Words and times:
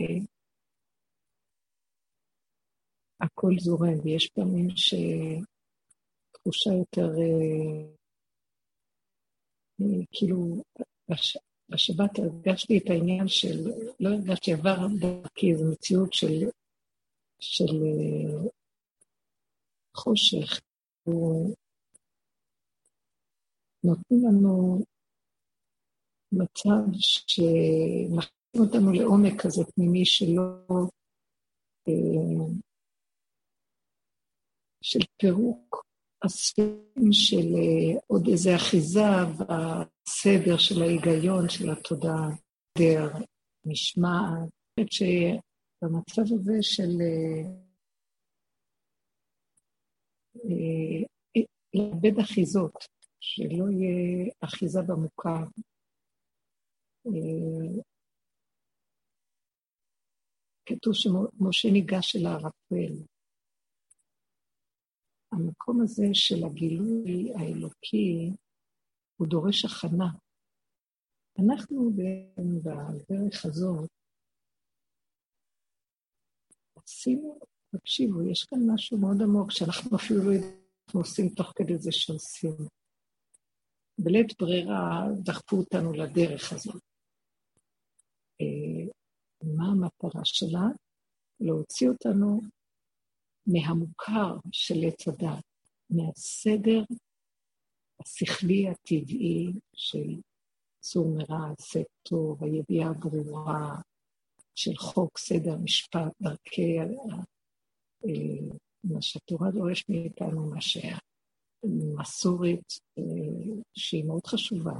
זורם, 3.58 4.00
ויש 4.04 4.28
פעמים 4.34 4.68
שתחושה 4.76 5.50
יותר, 6.78 7.08
אה, 7.18 7.84
אה, 9.80 9.86
כאילו, 10.12 10.62
בשבת 11.68 12.18
הרגשתי 12.18 12.78
את 12.78 12.90
העניין 12.90 13.28
של, 13.28 13.70
לא 14.00 14.08
הרגשתי, 14.08 14.52
עבר 14.52 14.76
דרכי 15.00 15.52
איזו 15.52 15.64
מציאות 15.72 16.12
של, 16.12 16.48
של 17.40 17.72
אה, 17.82 18.50
חושך. 19.96 20.60
נותנים 23.84 24.24
לנו 24.26 24.84
מצב 26.32 26.98
שמכניסים 26.98 28.60
אותנו 28.60 28.92
לעומק 28.92 29.40
כזה 29.40 29.64
פנימי 29.74 30.04
שלא... 30.04 30.42
אה, 31.88 32.46
של 34.82 35.00
פירוק 35.20 35.84
הספרים 36.24 37.12
של 37.12 37.54
אה, 37.54 38.00
עוד 38.06 38.28
איזו 38.28 38.50
אחיזה 38.56 39.10
בסדר 39.38 40.56
של 40.56 40.82
ההיגיון 40.82 41.48
של 41.48 41.70
התודעה, 41.70 42.28
דר, 42.78 43.08
משמעת. 43.64 44.48
אני 44.78 44.86
חושבת 44.86 44.92
שבמצב 44.92 46.34
הזה 46.34 46.62
של 46.62 47.00
אה, 47.00 47.42
לאבד 51.74 52.18
אחיזות, 52.18 52.84
שלא 53.20 53.70
יהיה 53.70 54.30
אחיזה 54.40 54.82
במוכר. 54.82 55.44
אה, 57.06 57.82
כתוב 60.66 60.92
שמשה 60.94 61.68
ניגש 61.72 62.16
אל 62.16 62.26
הערפל. 62.26 63.04
המקום 65.32 65.82
הזה 65.82 66.04
של 66.12 66.44
הגילוי 66.46 67.32
האלוקי, 67.34 68.30
הוא 69.16 69.28
דורש 69.28 69.64
הכנה. 69.64 70.08
אנחנו 71.38 71.90
בדרך 71.92 73.44
הזאת 73.44 73.90
עשינו, 76.76 77.38
תקשיבו, 77.76 78.22
יש 78.22 78.44
כאן 78.44 78.58
משהו 78.74 78.98
מאוד 78.98 79.22
עמוק, 79.22 79.50
שאנחנו 79.50 79.96
אפילו 79.96 80.24
לא 80.24 80.32
יודעים 80.32 80.62
עושים 80.92 81.28
תוך 81.28 81.52
כדי 81.56 81.78
זה 81.78 81.92
שעושים. 81.92 82.56
בלית 83.98 84.38
ברירה 84.38 85.06
דחפו 85.22 85.56
אותנו 85.56 85.92
לדרך 85.92 86.52
הזאת. 86.52 86.91
אה, 88.42 88.84
מה 89.56 89.64
המטרה 89.66 90.24
שלה? 90.24 90.66
להוציא 91.40 91.88
אותנו 91.88 92.40
מהמוכר 93.46 94.36
של 94.52 94.74
עץ 94.86 95.08
הדת, 95.08 95.44
מהסדר 95.90 96.82
השכלי 98.00 98.68
הטבעי 98.68 99.52
של 99.74 100.20
צור 100.80 101.08
מרע, 101.08 101.52
עשה 101.58 101.80
טוב, 102.02 102.44
הידיעה 102.44 102.90
הברורה 102.90 103.80
של 104.54 104.76
חוק, 104.76 105.18
סדר, 105.18 105.56
משפט, 105.56 106.12
דרכי, 106.22 106.78
אה, 106.78 106.86
מה 108.84 109.02
שהתורה 109.02 109.50
דורש 109.50 109.84
מאיתנו, 109.88 110.50
מה 110.50 110.60
שהמסורת, 110.60 110.92
אה, 112.98 113.02
שהיא 113.74 114.04
מאוד 114.04 114.26
חשובה, 114.26 114.74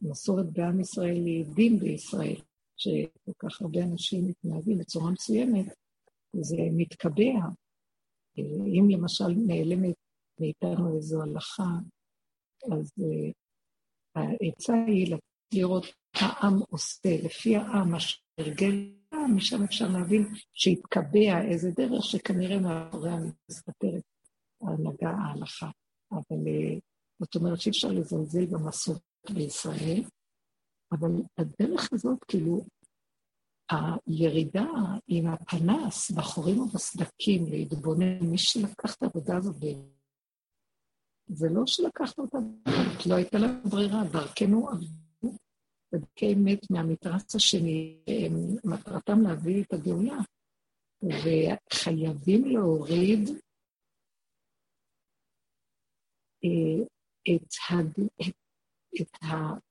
מסורת 0.00 0.46
בעם 0.52 0.80
ישראל 0.80 1.14
דין 1.54 1.78
בישראל, 1.78 2.40
שכל 2.76 3.32
כך 3.38 3.62
הרבה 3.62 3.82
אנשים 3.82 4.26
מתנהגים 4.26 4.78
בצורה 4.78 5.10
מסוימת, 5.10 5.66
זה 6.40 6.56
מתקבע. 6.72 7.34
אם 8.66 8.86
למשל 8.90 9.28
נעלמת 9.46 9.94
מאיתנו 10.40 10.96
איזו 10.96 11.22
הלכה, 11.22 11.70
אז 12.72 12.92
uh, 13.00 13.32
העצה 14.14 14.74
היא 14.86 15.16
לראות 15.54 15.84
העם 16.14 16.58
עושה, 16.70 17.16
לפי 17.24 17.56
העם, 17.56 17.94
אשר 17.94 18.18
הרגל 18.38 18.92
העם, 19.12 19.36
משם 19.36 19.62
אפשר 19.62 19.88
להבין 19.88 20.22
שהתקבע 20.52 21.42
איזה 21.50 21.70
דרך 21.70 22.04
שכנראה 22.04 22.58
מאחוריה 22.60 23.16
מסתתרת 23.50 24.02
ההנהגה 24.62 25.10
ההלכה. 25.10 25.70
אבל 26.12 26.46
uh, 26.46 26.80
זאת 27.20 27.36
אומרת 27.36 27.60
שאי 27.60 27.70
אפשר 27.70 27.88
לזלזל 27.88 28.46
במסורת 28.46 29.00
בישראל, 29.34 30.02
אבל 30.92 31.10
הדרך 31.38 31.92
הזאת, 31.92 32.24
כאילו, 32.24 32.64
הירידה 33.70 34.66
עם 35.08 35.26
הפנס 35.26 36.10
בחורים 36.10 36.58
ובסדקים 36.58 37.44
להתבונן, 37.50 38.18
מי 38.20 38.38
שלקח 38.38 38.94
את 38.94 39.02
העבודה 39.02 39.36
הזאת, 39.36 39.56
זה 41.26 41.48
לא 41.48 41.62
שלקחנו 41.66 42.24
אותה, 42.24 42.38
לא 43.08 43.14
הייתה 43.14 43.38
לה 43.38 43.46
ברירה, 43.70 44.02
דרכנו 44.12 44.68
עבדו 44.68 45.36
בדקי 45.92 46.32
אמת 46.32 46.70
מהמתרס 46.70 47.34
השני, 47.34 48.00
מטרתם 48.64 49.20
להביא 49.20 49.62
את 49.62 49.72
הגאולה, 49.72 50.18
וחייבים 51.02 52.44
להוריד 52.44 53.28
אה, 56.44 56.84
את, 57.34 57.48
הד... 57.70 57.92
את, 58.20 58.34
את 59.00 59.22
ה... 59.22 59.65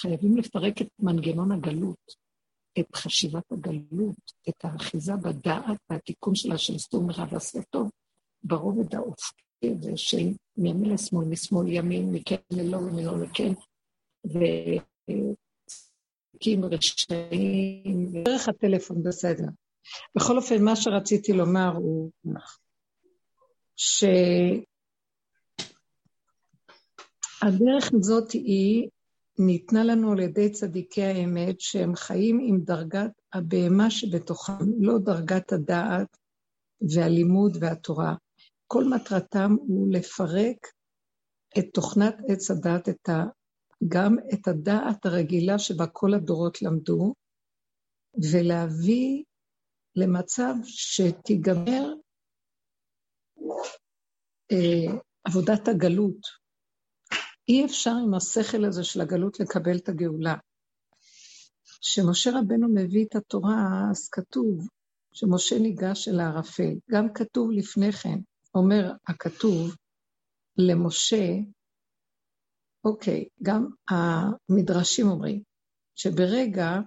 חייבים 0.00 0.36
לפרק 0.36 0.82
את 0.82 0.88
מנגנון 0.98 1.52
הגלות. 1.52 2.30
את 2.78 2.96
חשיבת 2.96 3.52
הגלות, 3.52 4.32
את 4.48 4.64
האחיזה 4.64 5.16
בדעת 5.16 5.78
והתיקון 5.90 6.34
שלה 6.34 6.58
של 6.58 6.78
סתום 6.78 7.06
מרע 7.06 7.24
ועשה 7.30 7.62
טוב, 7.70 7.90
ברובד 8.42 8.94
האופקי 8.94 9.70
הזה 9.70 9.92
של 9.96 10.28
מימין 10.56 10.90
לשמאל, 10.90 11.24
משמאל 11.28 11.68
ימין, 11.68 12.12
מכן 12.12 12.36
ללא 12.50 12.76
ומלא 12.76 13.18
לכן, 13.18 13.52
ותיקים 16.34 16.64
רשעים. 16.64 18.22
דרך 18.24 18.48
הטלפון, 18.48 19.02
בסדר. 19.02 19.46
בכל 20.14 20.36
אופן, 20.36 20.64
מה 20.64 20.76
שרציתי 20.76 21.32
לומר 21.32 21.72
הוא 21.76 22.10
שהדרך 23.76 24.30
הזאת 27.94 28.30
היא 28.32 28.88
ניתנה 29.46 29.84
לנו 29.84 30.12
על 30.12 30.20
ידי 30.20 30.50
צדיקי 30.50 31.02
האמת, 31.02 31.60
שהם 31.60 31.94
חיים 31.94 32.40
עם 32.42 32.60
דרגת 32.60 33.10
הבהמה 33.32 33.90
שבתוכם, 33.90 34.64
לא 34.78 34.98
דרגת 34.98 35.52
הדעת 35.52 36.16
והלימוד 36.94 37.56
והתורה. 37.60 38.14
כל 38.66 38.84
מטרתם 38.84 39.56
הוא 39.58 39.92
לפרק 39.92 40.66
את 41.58 41.64
תוכנת 41.74 42.14
עץ 42.28 42.50
הדעת, 42.50 42.88
את 42.88 43.08
ה, 43.08 43.24
גם 43.88 44.16
את 44.34 44.48
הדעת 44.48 45.06
הרגילה 45.06 45.58
שבה 45.58 45.86
כל 45.86 46.14
הדורות 46.14 46.62
למדו, 46.62 47.14
ולהביא 48.32 49.24
למצב 49.96 50.54
שתיגמר 50.64 51.92
אה, 54.52 54.98
עבודת 55.24 55.68
הגלות, 55.68 56.39
אי 57.50 57.64
אפשר 57.64 57.90
עם 57.90 58.14
השכל 58.14 58.64
הזה 58.64 58.84
של 58.84 59.00
הגלות 59.00 59.40
לקבל 59.40 59.76
את 59.76 59.88
הגאולה. 59.88 60.34
כשמשה 61.80 62.30
רבנו 62.30 62.68
מביא 62.74 63.04
את 63.04 63.16
התורה, 63.16 63.86
אז 63.90 64.08
כתוב 64.08 64.68
שמשה 65.12 65.58
ניגש 65.58 66.08
אל 66.08 66.20
הערפל. 66.20 66.74
גם 66.90 67.12
כתוב 67.12 67.50
לפני 67.50 67.92
כן, 67.92 68.18
אומר 68.54 68.92
הכתוב 69.06 69.76
למשה, 70.56 71.26
אוקיי, 72.84 73.28
גם 73.42 73.66
המדרשים 73.90 75.08
אומרים 75.08 75.42
שברגע 75.94 76.80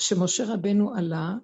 שמשה 0.00 0.44
רבנו 0.54 0.94
עלה 0.94 1.34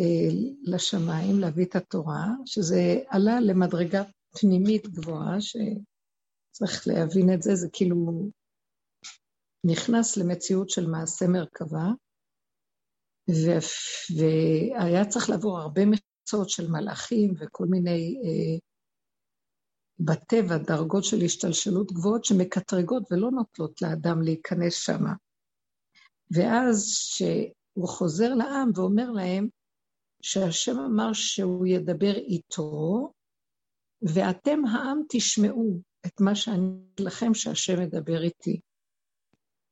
אה, 0.00 0.28
לשמיים 0.62 1.40
להביא 1.40 1.64
את 1.64 1.76
התורה, 1.76 2.26
שזה 2.46 2.98
עלה 3.08 3.40
למדרגה 3.40 4.02
פנימית 4.40 4.86
גבוהה, 4.88 5.40
ש... 5.40 5.56
צריך 6.50 6.88
להבין 6.88 7.34
את 7.34 7.42
זה, 7.42 7.54
זה 7.54 7.68
כאילו 7.72 7.96
נכנס 9.66 10.16
למציאות 10.16 10.70
של 10.70 10.86
מעשה 10.86 11.26
מרכבה, 11.28 11.86
ו- 13.30 13.64
והיה 14.18 15.04
צריך 15.08 15.30
לעבור 15.30 15.58
הרבה 15.58 15.82
מחיצות 15.86 16.50
של 16.50 16.70
מלאכים 16.70 17.34
וכל 17.40 17.66
מיני, 17.70 18.20
אה, 18.24 18.58
בטבע, 19.98 20.58
דרגות 20.58 21.04
של 21.04 21.16
השתלשלות 21.24 21.92
גבוהות 21.92 22.24
שמקטרגות 22.24 23.02
ולא 23.10 23.30
נוטלות 23.30 23.82
לאדם 23.82 24.22
להיכנס 24.22 24.74
שם. 24.74 25.04
ואז 26.30 26.86
שהוא 26.88 27.88
חוזר 27.88 28.34
לעם 28.34 28.70
ואומר 28.74 29.10
להם 29.10 29.48
שהשם 30.22 30.78
אמר 30.78 31.12
שהוא 31.12 31.66
ידבר 31.66 32.14
איתו, 32.16 33.12
ואתם 34.02 34.64
העם 34.64 35.02
תשמעו, 35.08 35.80
את 36.06 36.20
מה 36.20 36.34
שאני 36.34 36.58
אגיד 36.58 37.06
לכם 37.06 37.34
שהשם 37.34 37.80
מדבר 37.82 38.22
איתי. 38.22 38.60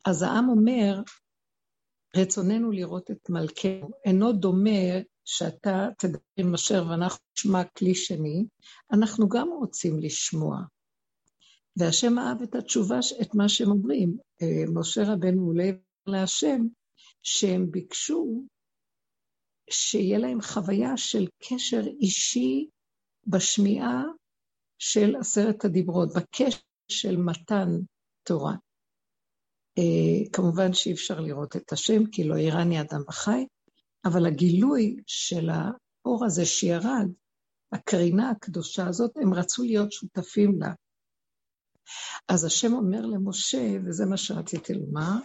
אז 0.04 0.22
העם 0.22 0.48
אומר, 0.48 1.02
רצוננו 2.16 2.70
לראות 2.70 3.10
את 3.10 3.30
מלכנו, 3.30 3.90
אינו 4.04 4.32
דומה 4.32 5.00
שאתה 5.24 5.88
תדבר 5.98 6.18
עם 6.36 6.54
אשר 6.54 6.84
ואנחנו 6.90 7.24
נשמע 7.38 7.64
כלי 7.64 7.94
שני, 7.94 8.44
אנחנו 8.92 9.28
גם 9.28 9.48
רוצים 9.48 9.98
לשמוע. 9.98 10.56
והשם 11.76 12.18
אהב 12.18 12.42
את 12.42 12.54
התשובה, 12.54 12.98
את 13.22 13.34
מה 13.34 13.48
שהם 13.48 13.70
אומרים. 13.70 14.16
אה, 14.42 14.64
משה 14.74 15.02
רבנו 15.12 15.46
עולה 15.46 15.70
להשם, 16.06 16.66
שהם 17.22 17.70
ביקשו 17.70 18.46
שיהיה 19.70 20.18
להם 20.18 20.42
חוויה 20.42 20.96
של 20.96 21.26
קשר 21.48 21.82
אישי 22.00 22.68
בשמיעה 23.26 24.04
של 24.78 25.16
עשרת 25.20 25.64
הדיברות, 25.64 26.08
בקשר 26.16 26.58
של 26.88 27.16
מתן 27.16 27.68
תורה. 28.22 28.54
Uh, 29.80 30.30
כמובן 30.32 30.72
שאי 30.72 30.92
אפשר 30.92 31.20
לראות 31.20 31.56
את 31.56 31.72
השם, 31.72 32.06
כי 32.12 32.24
לא 32.24 32.36
איראני 32.36 32.80
אדם 32.80 33.00
בחי, 33.08 33.46
אבל 34.04 34.26
הגילוי 34.26 34.96
של 35.06 35.50
האור 35.50 36.24
הזה 36.24 36.46
שירד, 36.46 37.08
הקרינה 37.72 38.30
הקדושה 38.30 38.86
הזאת, 38.86 39.16
הם 39.16 39.34
רצו 39.34 39.62
להיות 39.62 39.92
שותפים 39.92 40.60
לה. 40.60 40.72
אז 42.28 42.44
השם 42.44 42.72
אומר 42.72 43.00
למשה, 43.00 43.76
וזה 43.86 44.06
מה 44.06 44.16
שרציתי 44.16 44.74
לומר, 44.74 45.18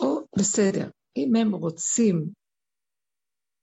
או 0.00 0.20
בסדר, 0.38 0.90
אם 1.16 1.36
הם 1.36 1.54
רוצים 1.54 2.28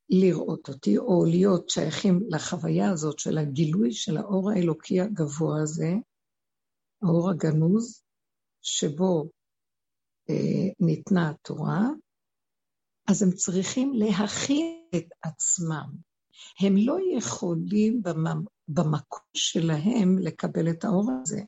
לראות 0.10 0.69
אותי, 0.69 0.98
או 0.98 1.25
להיות 1.25 1.69
שייכים 1.69 2.19
לחוויה 2.30 2.92
הזאת 2.92 3.19
של 3.19 3.38
הגילוי 3.38 3.92
של 3.92 4.18
האור 4.18 4.52
האלוקי 4.52 5.02
הגבוה 5.02 5.62
הזה, 5.62 5.94
האור 7.02 7.30
הגנוז, 7.30 8.04
שבו 8.62 9.30
אה, 10.30 10.69
ניתנה 10.80 11.30
התורה, 11.30 11.81
אז 13.07 13.24
הם 13.24 13.31
צריכים 13.31 13.94
להכין 13.94 14.81
את 14.96 15.06
עצמם. 15.22 15.90
הם 16.60 16.74
לא 16.78 16.98
יכולים 17.18 18.01
במקום 18.68 19.25
שלהם 19.34 20.18
לקבל 20.19 20.69
את 20.69 20.84
האור 20.84 21.12
הזה. 21.22 21.42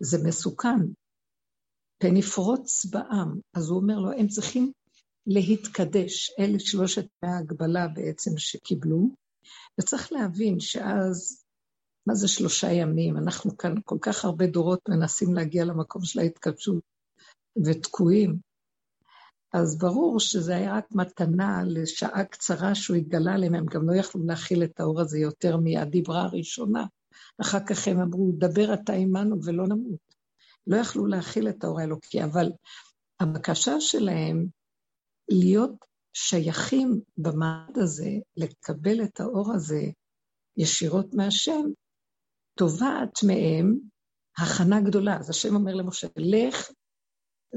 זה 0.00 0.18
מסוכן. 0.28 0.78
פן 1.98 2.16
יפרוץ 2.16 2.84
בעם. 2.84 3.40
אז 3.54 3.68
הוא 3.68 3.80
אומר 3.80 3.98
לו, 3.98 4.12
הם 4.12 4.28
צריכים 4.28 4.72
להתקדש. 5.26 6.30
אלה 6.38 6.58
שלושת 6.58 7.06
ההגבלה 7.22 7.88
בעצם 7.88 8.30
שקיבלו. 8.38 9.08
וצריך 9.80 10.12
להבין 10.12 10.60
שאז, 10.60 11.44
מה 12.06 12.14
זה 12.14 12.28
שלושה 12.28 12.72
ימים? 12.72 13.16
אנחנו 13.16 13.56
כאן 13.56 13.74
כל 13.84 13.98
כך 14.00 14.24
הרבה 14.24 14.46
דורות 14.46 14.80
מנסים 14.88 15.34
להגיע 15.34 15.64
למקום 15.64 16.04
של 16.04 16.20
ההתקדשות 16.20 16.82
ותקועים. 17.64 18.38
אז 19.52 19.78
ברור 19.78 20.20
שזה 20.20 20.56
היה 20.56 20.76
רק 20.76 20.84
מתנה 20.92 21.62
לשעה 21.66 22.24
קצרה 22.24 22.74
שהוא 22.74 22.96
התגלה 22.96 23.36
להם, 23.36 23.54
הם 23.54 23.66
גם 23.66 23.88
לא 23.88 23.96
יכלו 23.96 24.26
להכיל 24.26 24.64
את 24.64 24.80
האור 24.80 25.00
הזה 25.00 25.18
יותר 25.18 25.56
מהדיברה 25.56 26.22
הראשונה. 26.22 26.86
אחר 27.40 27.66
כך 27.66 27.88
הם 27.88 28.00
אמרו, 28.00 28.32
דבר 28.38 28.74
אתה 28.74 28.92
עמנו 28.92 29.44
ולא 29.44 29.66
נמות. 29.66 30.14
לא 30.66 30.76
יכלו 30.76 31.06
להכיל 31.06 31.48
את 31.48 31.64
האור 31.64 31.80
האלוקי, 31.80 32.24
אבל 32.24 32.52
הבקשה 33.20 33.80
שלהם 33.80 34.46
להיות 35.28 35.84
שייכים 36.12 37.00
במעמד 37.16 37.78
הזה, 37.78 38.10
לקבל 38.36 39.04
את 39.04 39.20
האור 39.20 39.52
הזה 39.54 39.82
ישירות 40.56 41.14
מהשם, 41.14 41.62
תובעת 42.58 43.18
מהם 43.26 43.78
הכנה 44.38 44.80
גדולה. 44.80 45.18
אז 45.18 45.30
השם 45.30 45.54
אומר 45.54 45.74
למשה, 45.74 46.06
לך 46.16 46.70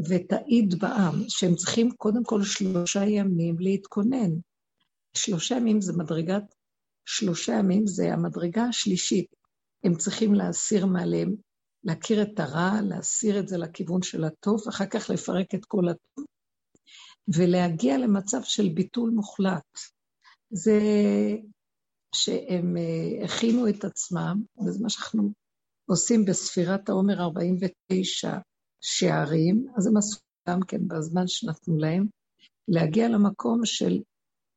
ותעיד 0.10 0.80
בעם 0.80 1.16
שהם 1.28 1.56
צריכים 1.56 1.92
קודם 1.92 2.24
כל 2.24 2.44
שלושה 2.44 3.06
ימים 3.06 3.60
להתכונן. 3.60 4.32
שלושה 5.14 5.56
ימים 5.56 5.82
זה 5.82 5.94
מדרגת, 5.94 6.56
שלושה 7.06 7.54
ימים 7.54 7.88
זה 7.88 8.14
המדרגה 8.14 8.64
השלישית. 8.64 9.36
הם 9.84 9.96
צריכים 9.96 10.34
להסיר 10.34 10.86
מעליהם, 10.86 11.36
להכיר 11.84 12.22
את 12.22 12.40
הרע, 12.40 12.82
להסיר 12.82 13.40
את 13.40 13.48
זה 13.48 13.58
לכיוון 13.58 14.02
של 14.02 14.24
הטוב, 14.24 14.62
אחר 14.70 14.86
כך 14.86 15.10
לפרק 15.10 15.56
את 15.56 15.66
כל 15.66 15.90
הטוב, 15.90 16.26
ולהגיע 17.28 17.98
למצב 17.98 18.44
של 18.44 18.70
ביטול 18.70 19.10
מוחלט. 19.10 19.80
זה 20.50 20.80
שהם 22.16 22.78
אה, 22.78 23.26
הכינו 23.26 23.70
את 23.70 23.84
עצמם, 23.84 24.42
וזה 24.66 24.84
מה 24.84 24.90
שאנחנו 24.90 25.32
עושים 25.86 26.26
בספירת 26.26 26.90
העומר 26.90 27.22
49, 27.22 28.38
שערים, 28.82 29.68
אז 29.78 29.88
הם 29.88 29.98
עשו 29.98 30.20
גם 30.50 30.60
כן 30.62 30.88
בזמן 30.88 31.28
שנתנו 31.28 31.78
להם, 31.78 32.08
להגיע 32.68 33.10
למקום 33.10 33.66
של 33.66 34.02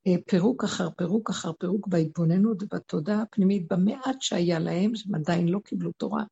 אה, 0.06 0.14
פירוק 0.26 0.64
אחר 0.64 0.88
פירוק 0.90 1.30
אחר 1.30 1.52
פירוק 1.52 1.86
בהתבוננות 1.86 2.62
ובתודעה 2.62 3.22
הפנימית, 3.22 3.72
במעט 3.72 4.22
שהיה 4.22 4.58
להם, 4.58 4.94
שהם 4.94 5.14
עדיין 5.14 5.48
לא 5.48 5.58
קיבלו 5.64 5.92
תורה, 5.92 6.24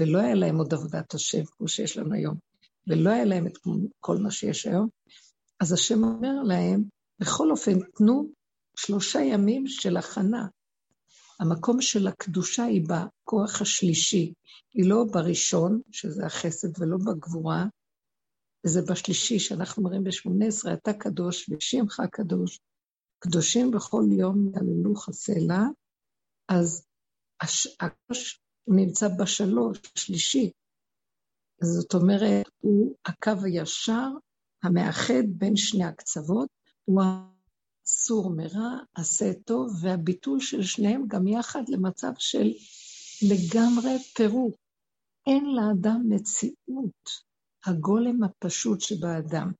ולא 0.00 0.18
היה 0.18 0.34
להם 0.34 0.58
עוד 0.58 0.74
עבודת 0.74 1.14
השם 1.14 1.44
כמו 1.44 1.68
שיש 1.68 1.96
לנו 1.96 2.14
היום, 2.14 2.36
ולא 2.86 3.10
היה 3.10 3.24
להם 3.24 3.46
את 3.46 3.58
כל 4.00 4.16
מה 4.16 4.30
שיש 4.30 4.66
היום, 4.66 4.88
אז 5.62 5.72
השם 5.72 6.04
אומר 6.04 6.42
להם, 6.42 6.84
בכל 7.20 7.50
אופן, 7.50 7.72
תנו 7.96 8.28
שלושה 8.76 9.20
ימים 9.20 9.66
של 9.66 9.96
הכנה. 9.96 10.46
המקום 11.40 11.80
של 11.80 12.06
הקדושה 12.06 12.64
היא 12.64 12.82
בכוח 12.82 13.62
השלישי, 13.62 14.32
היא 14.74 14.90
לא 14.90 15.04
בראשון, 15.12 15.80
שזה 15.92 16.26
החסד, 16.26 16.80
ולא 16.80 16.96
בגבורה, 17.06 17.64
וזה 18.66 18.80
בשלישי, 18.90 19.38
שאנחנו 19.38 19.82
אומרים 19.82 20.04
ב-18, 20.04 20.72
אתה 20.72 20.92
קדוש 20.92 21.50
ושמך 21.50 22.02
קדוש, 22.12 22.58
קדושים 23.18 23.70
בכל 23.70 24.04
יום 24.18 24.52
יעללו 24.54 24.94
חסלה, 24.96 25.62
אז 26.48 26.86
הקדוש 27.80 28.40
נמצא 28.66 29.08
בשלוש, 29.20 29.78
שלישי. 29.94 30.50
זאת 31.62 31.94
אומרת, 31.94 32.46
הוא 32.60 32.96
הקו 33.06 33.44
הישר 33.44 34.08
המאחד 34.62 35.22
בין 35.26 35.56
שני 35.56 35.84
הקצוות, 35.84 36.48
הוא 36.84 37.02
הסור 37.02 38.30
מרע, 38.30 38.78
עשה 38.94 39.32
טוב, 39.44 39.72
והביטול 39.80 40.40
של 40.40 40.62
שניהם 40.62 41.04
גם 41.08 41.26
יחד 41.26 41.62
למצב 41.68 42.12
של 42.18 42.52
לגמרי 43.22 43.98
פירוק. 44.14 44.56
אין 45.26 45.44
לאדם 45.54 46.02
מציאות, 46.08 47.10
הגולם 47.66 48.22
הפשוט 48.22 48.80
שבאדם. 48.80 49.52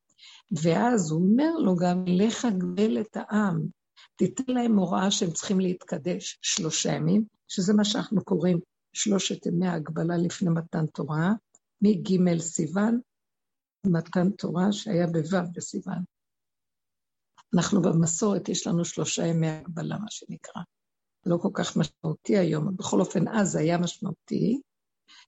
ואז 0.62 1.10
הוא 1.10 1.23
אומר 1.23 1.56
לו 1.59 1.76
גם, 1.76 2.04
לך 2.06 2.47
גבל 2.59 3.00
את 3.00 3.16
העם, 3.16 3.66
תיתן 4.16 4.52
להם 4.52 4.78
הוראה 4.78 5.11
שהם 5.11 5.30
צריכים 5.30 5.61
להתקדש 5.61 6.38
שלושה 6.42 6.92
ימים, 6.92 7.25
שזה 7.49 7.75
מה 7.75 7.85
שאנחנו 7.85 8.25
קוראים 8.25 8.61
שלושת 8.92 9.47
ימי 9.47 9.66
ההגבלה 9.66 10.16
לפני 10.16 10.50
מתן 10.50 10.87
תורה, 10.87 11.32
מג' 11.82 12.38
סיוון, 12.40 13.00
מתן 13.87 14.31
תורה 14.31 14.73
שהיה 14.73 15.07
בו' 15.07 15.39
בסיוון. 15.55 16.05
אנחנו 17.55 17.83
במסורת, 17.83 18.49
יש 18.49 18.67
לנו 18.67 18.85
שלושה 18.85 19.27
ימי 19.27 19.49
הגבלה, 19.49 19.99
מה 19.99 20.11
שנקרא. 20.11 20.62
לא 21.27 21.37
כל 21.37 21.49
כך 21.55 21.77
משמעותי 21.77 22.39
היום, 22.39 22.77
בכל 22.77 23.01
אופן 23.01 23.29
אז 23.29 23.57
היה 23.57 23.79
משמעותי, 23.79 24.61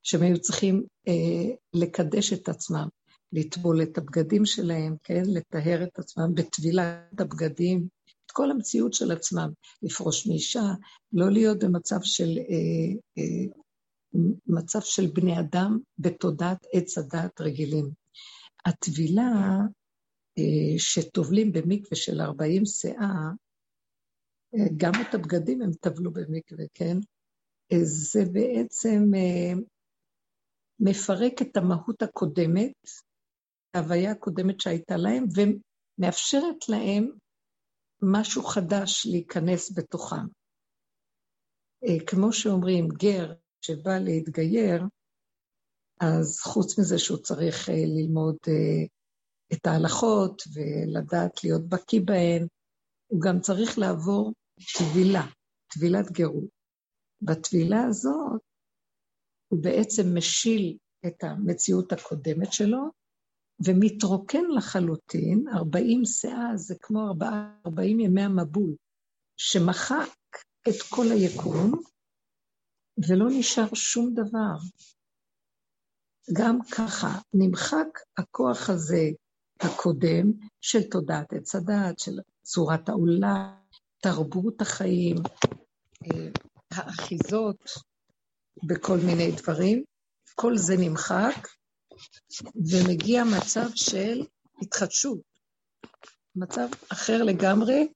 שהם 0.02 0.22
היו 0.22 0.40
צריכים 0.40 0.84
אה, 1.08 1.54
לקדש 1.74 2.32
את 2.32 2.48
עצמם, 2.48 2.88
לטבול 3.32 3.82
את 3.82 3.98
הבגדים 3.98 4.46
שלהם, 4.46 4.96
כן? 5.02 5.22
לטהר 5.26 5.84
את 5.84 5.98
עצמם 5.98 6.34
בטבילת 6.34 7.20
הבגדים, 7.20 7.88
את 8.26 8.30
כל 8.30 8.50
המציאות 8.50 8.94
של 8.94 9.12
עצמם, 9.12 9.50
לפרוש 9.82 10.26
מאישה, 10.26 10.72
לא 11.12 11.30
להיות 11.30 11.64
במצב 11.64 11.98
של, 12.02 12.38
אה, 12.38 12.94
אה, 13.18 13.60
מצב 14.46 14.80
של 14.80 15.06
בני 15.06 15.40
אדם 15.40 15.78
בתודעת 15.98 16.66
עץ 16.72 16.98
הדת 16.98 17.40
רגילים. 17.40 18.03
הטבילה 18.66 19.30
אה, 20.38 20.78
שטובלים 20.78 21.52
במקווה 21.52 21.96
של 21.96 22.20
40 22.20 22.62
שאה, 22.66 23.30
אה, 24.54 24.66
גם 24.76 24.92
את 24.94 25.14
הבגדים 25.14 25.62
הם 25.62 25.72
טבלו 25.72 26.12
במקווה, 26.12 26.64
כן? 26.74 26.96
אה, 27.72 27.78
זה 27.82 28.20
בעצם 28.32 29.02
מפרק 30.80 31.42
את 31.42 31.56
המהות 31.56 32.02
הקודמת, 32.02 32.72
ההוויה 33.74 34.10
הקודמת 34.10 34.60
שהייתה 34.60 34.96
להם, 34.96 35.24
ומאפשרת 35.34 36.68
להם 36.68 37.10
משהו 38.02 38.42
חדש 38.42 39.06
להיכנס 39.10 39.78
בתוכם. 39.78 40.26
כמו 42.06 42.32
שאומרים, 42.32 42.88
גר 42.88 43.32
שבא 43.60 43.98
להתגייר, 43.98 44.82
אז 46.00 46.40
חוץ 46.40 46.78
מזה 46.78 46.98
שהוא 46.98 47.18
צריך 47.18 47.68
ללמוד 47.68 48.36
את 49.52 49.66
ההלכות 49.66 50.42
ולדעת 50.54 51.44
להיות 51.44 51.68
בקיא 51.68 52.00
בהן, 52.04 52.46
הוא 53.06 53.20
גם 53.20 53.40
צריך 53.40 53.78
לעבור 53.78 54.32
טבילה, 54.78 55.26
טבילת 55.74 56.12
גירות. 56.12 56.48
בטבילה 57.22 57.84
הזאת 57.84 58.40
הוא 59.48 59.62
בעצם 59.62 60.02
משיל 60.14 60.76
את 61.06 61.24
המציאות 61.24 61.92
הקודמת 61.92 62.52
שלו, 62.52 62.90
ומתרוקן 63.66 64.44
לחלוטין, 64.56 65.44
40 65.48 66.02
שאה 66.04 66.56
זה 66.56 66.74
כמו 66.80 67.12
40 67.66 68.00
ימי 68.00 68.22
המבול, 68.22 68.74
שמחק 69.36 70.16
את 70.68 70.82
כל 70.90 71.06
היקום, 71.12 71.72
ולא 73.08 73.26
נשאר 73.38 73.74
שום 73.74 74.14
דבר. 74.14 74.56
גם 76.32 76.58
ככה 76.70 77.18
נמחק 77.34 77.98
הכוח 78.16 78.70
הזה 78.70 79.10
הקודם 79.60 80.32
של 80.60 80.82
תודעת 80.82 81.32
עץ 81.32 81.54
הדעת, 81.54 81.98
של 81.98 82.18
צורת 82.42 82.88
העולם, 82.88 83.54
תרבות 84.00 84.60
החיים, 84.60 85.16
אה, 86.04 86.28
האחיזות 86.70 87.70
בכל 88.62 88.96
מיני 89.06 89.32
דברים, 89.32 89.84
כל 90.34 90.56
זה 90.56 90.74
נמחק, 90.78 91.48
ומגיע 92.56 93.24
מצב 93.24 93.68
של 93.74 94.22
התחדשות, 94.62 95.20
מצב 96.36 96.68
אחר 96.88 97.22
לגמרי 97.22 97.88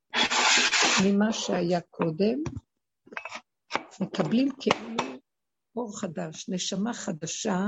ממה 1.05 1.33
שהיה 1.33 1.81
קודם, 1.81 2.43
מקבלים 4.01 4.49
כאילו 4.61 4.97
אור 5.77 6.01
חדש, 6.01 6.49
נשמה 6.49 6.95
חדשה, 6.95 7.59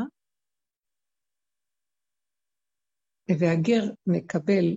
והגר 3.39 3.83
מקבל 4.07 4.77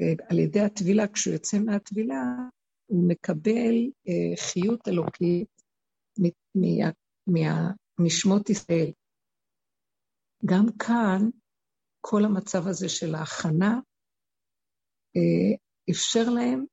אה, 0.00 0.26
על 0.28 0.38
ידי 0.38 0.60
הטבילה, 0.60 1.08
כשהוא 1.08 1.34
יוצא 1.34 1.58
מהטבילה, 1.58 2.22
הוא 2.86 3.08
מקבל 3.08 3.74
אה, 4.08 4.36
חיות 4.36 4.88
אלוקית 4.88 5.48
מנשמות 7.98 8.50
ישראל. 8.50 8.92
גם 10.44 10.66
כאן, 10.78 11.28
כל 12.00 12.24
המצב 12.24 12.66
הזה 12.66 12.88
של 12.88 13.14
ההכנה 13.14 13.80
אה, 15.16 15.56
אפשר 15.90 16.30
להם 16.30 16.64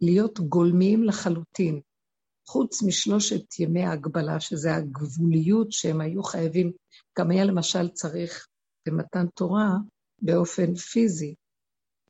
להיות 0.00 0.40
גולמיים 0.40 1.04
לחלוטין. 1.04 1.80
חוץ 2.48 2.82
משלושת 2.82 3.60
ימי 3.60 3.82
ההגבלה, 3.82 4.40
שזה 4.40 4.74
הגבוליות 4.74 5.72
שהם 5.72 6.00
היו 6.00 6.22
חייבים, 6.22 6.72
גם 7.18 7.30
היה 7.30 7.44
למשל 7.44 7.88
צריך 7.88 8.46
במתן 8.86 9.26
תורה 9.34 9.68
באופן 10.22 10.74
פיזי, 10.74 11.34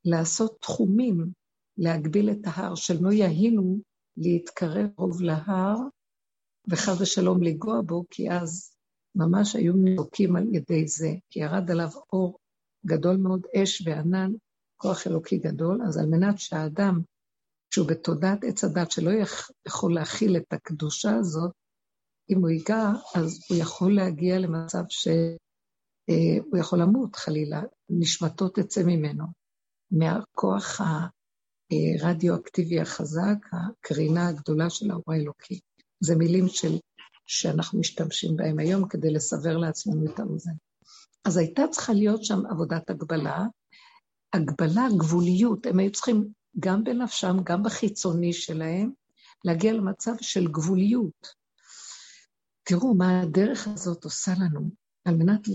לעשות 0.05 0.59
תחומים, 0.61 1.27
להגביל 1.79 2.31
את 2.31 2.39
ההר, 2.45 2.75
שלא 2.75 3.13
יהינו 3.13 3.79
להתקרב 4.17 4.87
רוב 4.97 5.23
להר, 5.23 5.77
וחס 6.69 7.01
ושלום 7.01 7.43
לגוע 7.43 7.81
בו, 7.87 8.05
כי 8.11 8.31
אז 8.31 8.77
ממש 9.15 9.57
היו 9.57 9.73
נזוקים 9.77 10.37
על 10.37 10.55
ידי 10.55 10.89
זה, 10.89 11.11
כי 11.31 11.41
ירד 11.41 11.71
עליו 11.71 11.89
אור 12.13 12.39
גדול 12.87 13.17
מאוד, 13.17 13.47
אש 13.57 13.83
וענן, 13.87 14.33
כוח 14.77 15.07
אלוקי 15.07 15.39
גדול, 15.39 15.83
אז 15.89 15.99
על 15.99 16.07
מנת 16.07 16.39
שהאדם, 16.39 17.01
שהוא 17.75 17.89
בתודעת 17.89 18.45
עץ 18.45 18.65
הדת, 18.65 18.91
שלא 18.91 19.11
יכול 19.67 19.95
להכיל 19.95 20.37
את 20.37 20.53
הקדושה 20.53 21.17
הזאת, 21.17 21.53
אם 22.31 22.41
הוא 22.41 22.49
ייגע, 22.49 22.91
אז 23.15 23.41
הוא 23.49 23.59
יכול 23.59 23.95
להגיע 23.95 24.39
למצב 24.39 24.83
שהוא 24.89 25.37
אה, 26.09 26.59
יכול 26.61 26.81
למות 26.81 27.17
חלילה, 27.17 27.63
נשמתו 27.91 28.49
תצא 28.49 28.83
ממנו, 28.83 29.25
מהכוח 29.91 30.81
הרדיואקטיבי 31.71 32.81
החזק, 32.81 33.37
הקרינה 33.53 34.29
הגדולה 34.29 34.71
של 34.71 34.91
האור 34.91 35.13
האלוקי. 35.13 35.61
זה 36.01 36.17
מילים 36.17 36.49
של 36.49 36.79
שאנחנו 37.27 37.81
משתמשים 37.81 38.37
בהם 38.37 38.59
היום 38.59 38.89
כדי 38.89 39.11
לסבר 39.11 39.57
לעצמנו 39.57 40.11
את 40.11 40.21
האוזן. 40.21 40.53
אז 41.25 41.37
הייתה 41.37 41.63
צריכה 41.71 41.93
להיות 41.93 42.25
שם 42.25 42.47
עבודת 42.51 42.91
הגבלה, 42.91 43.45
הגבלה, 44.33 44.87
גבוליות, 44.99 45.67
הם 45.67 45.79
היו 45.79 45.93
צריכים 45.93 46.29
גם 46.61 46.85
בנפשם, 46.85 47.37
גם 47.45 47.63
בחיצוני 47.63 48.33
שלהם, 48.33 48.91
להגיע 49.45 49.73
למצב 49.73 50.13
של 50.21 50.47
גבוליות. 50.47 51.35
תראו 52.63 52.95
מה 52.95 53.21
הדרך 53.21 53.69
הזאת 53.69 54.05
עושה 54.05 54.33
לנו, 54.41 54.71
על 55.07 55.17
מנת 55.17 55.49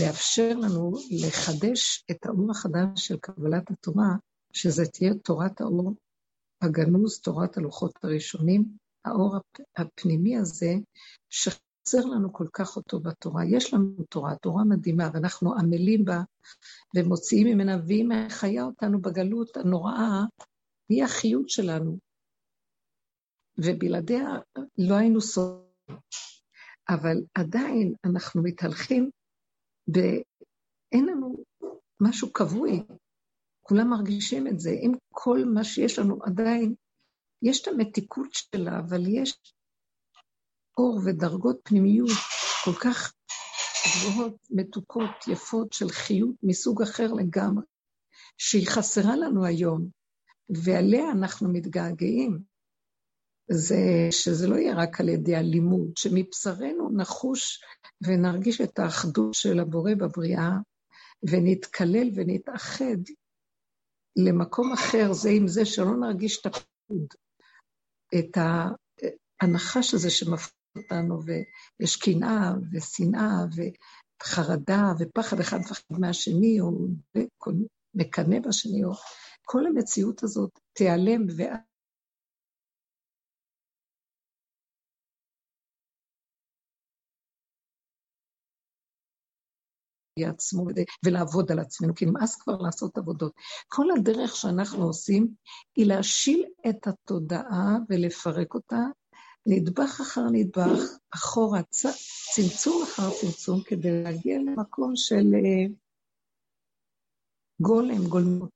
לאפשר 0.00 0.56
לנו 0.56 0.92
לחדש 1.10 2.04
את 2.10 2.26
האור 2.26 2.50
החדש 2.50 3.06
של 3.06 3.16
קבלת 3.16 3.70
התורה, 3.70 4.16
שזה 4.52 4.86
תהיה 4.86 5.14
תורת 5.14 5.60
האור 5.60 5.94
הגנוז, 6.60 7.20
תורת 7.20 7.56
הלוחות 7.56 7.98
הראשונים, 8.02 8.64
האור 9.04 9.36
הפנימי 9.76 10.36
הזה, 10.36 10.74
שחסר 11.30 12.04
לנו 12.12 12.32
כל 12.32 12.46
כך 12.52 12.76
אותו 12.76 13.00
בתורה. 13.00 13.44
יש 13.44 13.74
לנו 13.74 14.04
תורה, 14.08 14.36
תורה 14.36 14.64
מדהימה, 14.64 15.10
ואנחנו 15.14 15.54
עמלים 15.54 16.04
בה 16.04 16.20
ומוציאים 16.96 17.46
ממנה, 17.46 17.76
והיא 17.86 18.04
מחיה 18.08 18.64
אותנו 18.64 19.00
בגלות 19.00 19.56
הנוראה, 19.56 20.24
היא 20.88 21.04
החיות 21.04 21.48
שלנו. 21.48 21.98
ובלעדיה 23.58 24.38
לא 24.78 24.94
היינו 24.94 25.20
סובבים. 25.20 25.68
אבל 26.88 27.16
עדיין 27.34 27.94
אנחנו 28.04 28.42
מתהלכים, 28.42 29.10
ואין 29.94 31.06
לנו 31.06 31.44
משהו 32.00 32.32
כבוי. 32.32 32.82
כולם 33.62 33.90
מרגישים 33.90 34.46
את 34.46 34.60
זה. 34.60 34.70
אם 34.70 34.92
כל 35.12 35.44
מה 35.54 35.64
שיש 35.64 35.98
לנו 35.98 36.18
עדיין 36.22 36.74
יש 37.42 37.62
את 37.62 37.68
המתיקות 37.68 38.28
שלה, 38.32 38.78
אבל 38.78 39.00
יש 39.08 39.54
אור 40.78 41.00
ודרגות 41.06 41.60
פנימיות 41.64 42.10
כל 42.64 42.72
כך 42.84 43.12
גבוהות, 43.86 44.36
מתוקות, 44.50 45.28
יפות, 45.28 45.72
של 45.72 45.88
חיות 45.88 46.36
מסוג 46.42 46.82
אחר 46.82 47.12
לגמרי, 47.12 47.64
שהיא 48.38 48.68
חסרה 48.68 49.16
לנו 49.16 49.44
היום, 49.44 49.88
ועליה 50.64 51.10
אנחנו 51.10 51.52
מתגעגעים. 51.52 52.38
זה 53.50 54.08
שזה 54.10 54.48
לא 54.48 54.56
יהיה 54.56 54.74
רק 54.74 55.00
על 55.00 55.08
ידי 55.08 55.36
הלימוד, 55.36 55.96
שמבשרנו 55.96 56.90
נחוש 56.96 57.62
ונרגיש 58.06 58.60
את 58.60 58.78
האחדות 58.78 59.34
של 59.34 59.60
הבורא 59.60 59.94
בבריאה, 59.94 60.50
ונתקלל 61.22 62.10
ונתאחד 62.14 62.96
למקום 64.16 64.72
אחר 64.72 65.12
זה 65.12 65.30
עם 65.30 65.48
זה, 65.48 65.64
שלא 65.64 65.96
נרגיש 65.96 66.40
את 66.40 66.46
הפוד, 66.46 67.06
את 68.18 68.38
הנחש 69.40 69.94
הזה 69.94 70.10
שמפחיד 70.10 70.52
אותנו, 70.76 71.20
ויש 71.24 71.96
קנאה 71.96 72.52
ושנאה 72.72 73.44
וחרדה 74.22 74.92
ופחד 74.98 75.40
אחד 75.40 75.58
מפחד 75.58 75.82
מהשני, 75.90 76.60
או 76.60 76.70
מקנא 77.94 78.38
בשני, 78.48 78.84
או 78.84 78.92
כל 79.44 79.66
המציאות 79.66 80.22
הזאת 80.22 80.58
תיעלם 80.72 81.26
ואז 81.36 81.58
עצמו 90.26 90.66
ולעבוד 91.04 91.52
על 91.52 91.58
עצמנו, 91.58 91.94
כי 91.94 92.06
נמאס 92.06 92.36
כבר 92.36 92.56
לעשות 92.56 92.98
עבודות. 92.98 93.32
כל 93.68 93.86
הדרך 93.98 94.36
שאנחנו 94.36 94.84
עושים 94.84 95.28
היא 95.76 95.86
להשיל 95.86 96.44
את 96.68 96.86
התודעה 96.86 97.76
ולפרק 97.88 98.54
אותה 98.54 98.82
נדבך 99.46 100.00
אחר 100.00 100.24
נדבך, 100.32 100.80
אחורה, 101.14 101.60
צמצום 102.34 102.82
אחר 102.82 103.10
צמצום, 103.20 103.62
כדי 103.62 104.02
להגיע 104.02 104.38
למקום 104.38 104.96
של 104.96 105.34
אה, 105.34 105.74
גולם, 107.60 108.06
גולמות, 108.08 108.50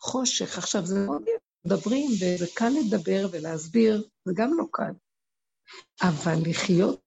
חושך. 0.00 0.58
עכשיו, 0.58 0.86
זה 0.86 1.06
מאוד 1.06 1.22
מדברים, 1.66 2.10
וזה 2.10 2.46
קל 2.54 2.68
לדבר 2.68 3.28
ולהסביר, 3.32 4.08
זה 4.24 4.32
גם 4.36 4.50
לא 4.58 4.64
קל. 4.72 4.92
אבל 6.02 6.34
לחיות 6.50 7.00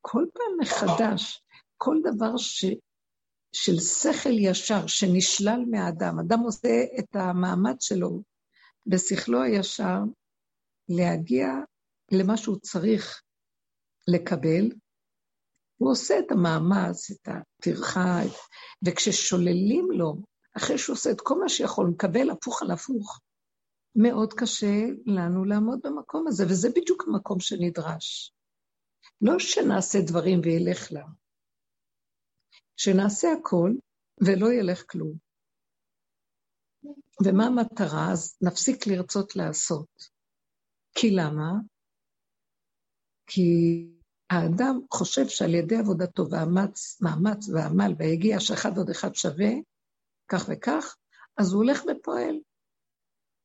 כל 0.00 0.24
פעם 0.34 0.58
מחדש, 0.60 1.41
כל 1.84 1.96
דבר 2.04 2.36
ש, 2.36 2.64
של 3.52 3.80
שכל 3.80 4.38
ישר 4.38 4.86
שנשלל 4.86 5.60
מהאדם, 5.70 6.18
אדם 6.18 6.40
עושה 6.40 6.84
את 6.98 7.16
המאמץ 7.16 7.84
שלו 7.84 8.22
בשכלו 8.86 9.42
הישר 9.42 9.98
להגיע 10.88 11.48
למה 12.12 12.36
שהוא 12.36 12.56
צריך 12.58 13.22
לקבל, 14.08 14.70
הוא 15.76 15.90
עושה 15.90 16.18
את 16.18 16.30
המאמץ, 16.30 17.10
את 17.10 17.28
הטרחה, 17.28 18.20
וכששוללים 18.84 19.88
לו, 19.90 20.14
אחרי 20.56 20.78
שהוא 20.78 20.94
עושה 20.94 21.10
את 21.10 21.20
כל 21.20 21.40
מה 21.40 21.48
שיכול, 21.48 21.86
מקבל 21.86 22.30
הפוך 22.30 22.62
על 22.62 22.70
הפוך, 22.70 23.20
מאוד 23.96 24.32
קשה 24.32 24.86
לנו 25.06 25.44
לעמוד 25.44 25.80
במקום 25.84 26.26
הזה, 26.26 26.44
וזה 26.46 26.68
בדיוק 26.70 27.04
המקום 27.08 27.40
שנדרש. 27.40 28.32
לא 29.20 29.38
שנעשה 29.38 29.98
דברים 30.06 30.40
וילך 30.44 30.92
לה, 30.92 31.04
שנעשה 32.76 33.28
הכל 33.40 33.70
ולא 34.20 34.52
ילך 34.52 34.82
כלום. 34.90 35.16
ומה 37.24 37.46
המטרה? 37.46 38.12
אז 38.12 38.38
נפסיק 38.42 38.86
לרצות 38.86 39.36
לעשות. 39.36 40.08
כי 40.94 41.10
למה? 41.10 41.52
כי 43.26 43.42
האדם 44.30 44.80
חושב 44.90 45.28
שעל 45.28 45.54
ידי 45.54 45.76
עבודתו 45.76 46.22
ואמץ, 46.30 47.00
מאמץ 47.02 47.48
ועמל 47.48 47.92
והגיע 47.98 48.40
שאחד 48.40 48.78
עוד 48.78 48.90
אחד 48.90 49.14
שווה, 49.14 49.52
כך 50.28 50.42
וכך, 50.48 50.96
אז 51.36 51.52
הוא 51.52 51.62
הולך 51.62 51.82
ופועל. 51.82 52.36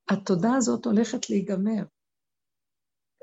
התודעה 0.10 0.55
הזאת 0.57 0.86
הולכת 0.86 1.29
להיגמר. 1.29 1.84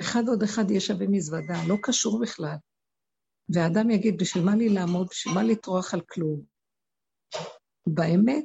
אחד 0.00 0.22
עוד 0.28 0.42
אחד 0.42 0.70
יהיה 0.70 0.80
שווה 0.80 1.06
מזוודה, 1.10 1.58
לא 1.68 1.76
קשור 1.82 2.20
בכלל. 2.22 2.56
והאדם 3.48 3.90
יגיד, 3.90 4.18
בשביל 4.18 4.44
מה 4.44 4.56
לי 4.56 4.68
לעמוד, 4.68 5.06
בשביל 5.10 5.34
מה 5.34 5.42
לטרוח 5.42 5.94
על 5.94 6.00
כלום? 6.00 6.42
באמת 7.86 8.44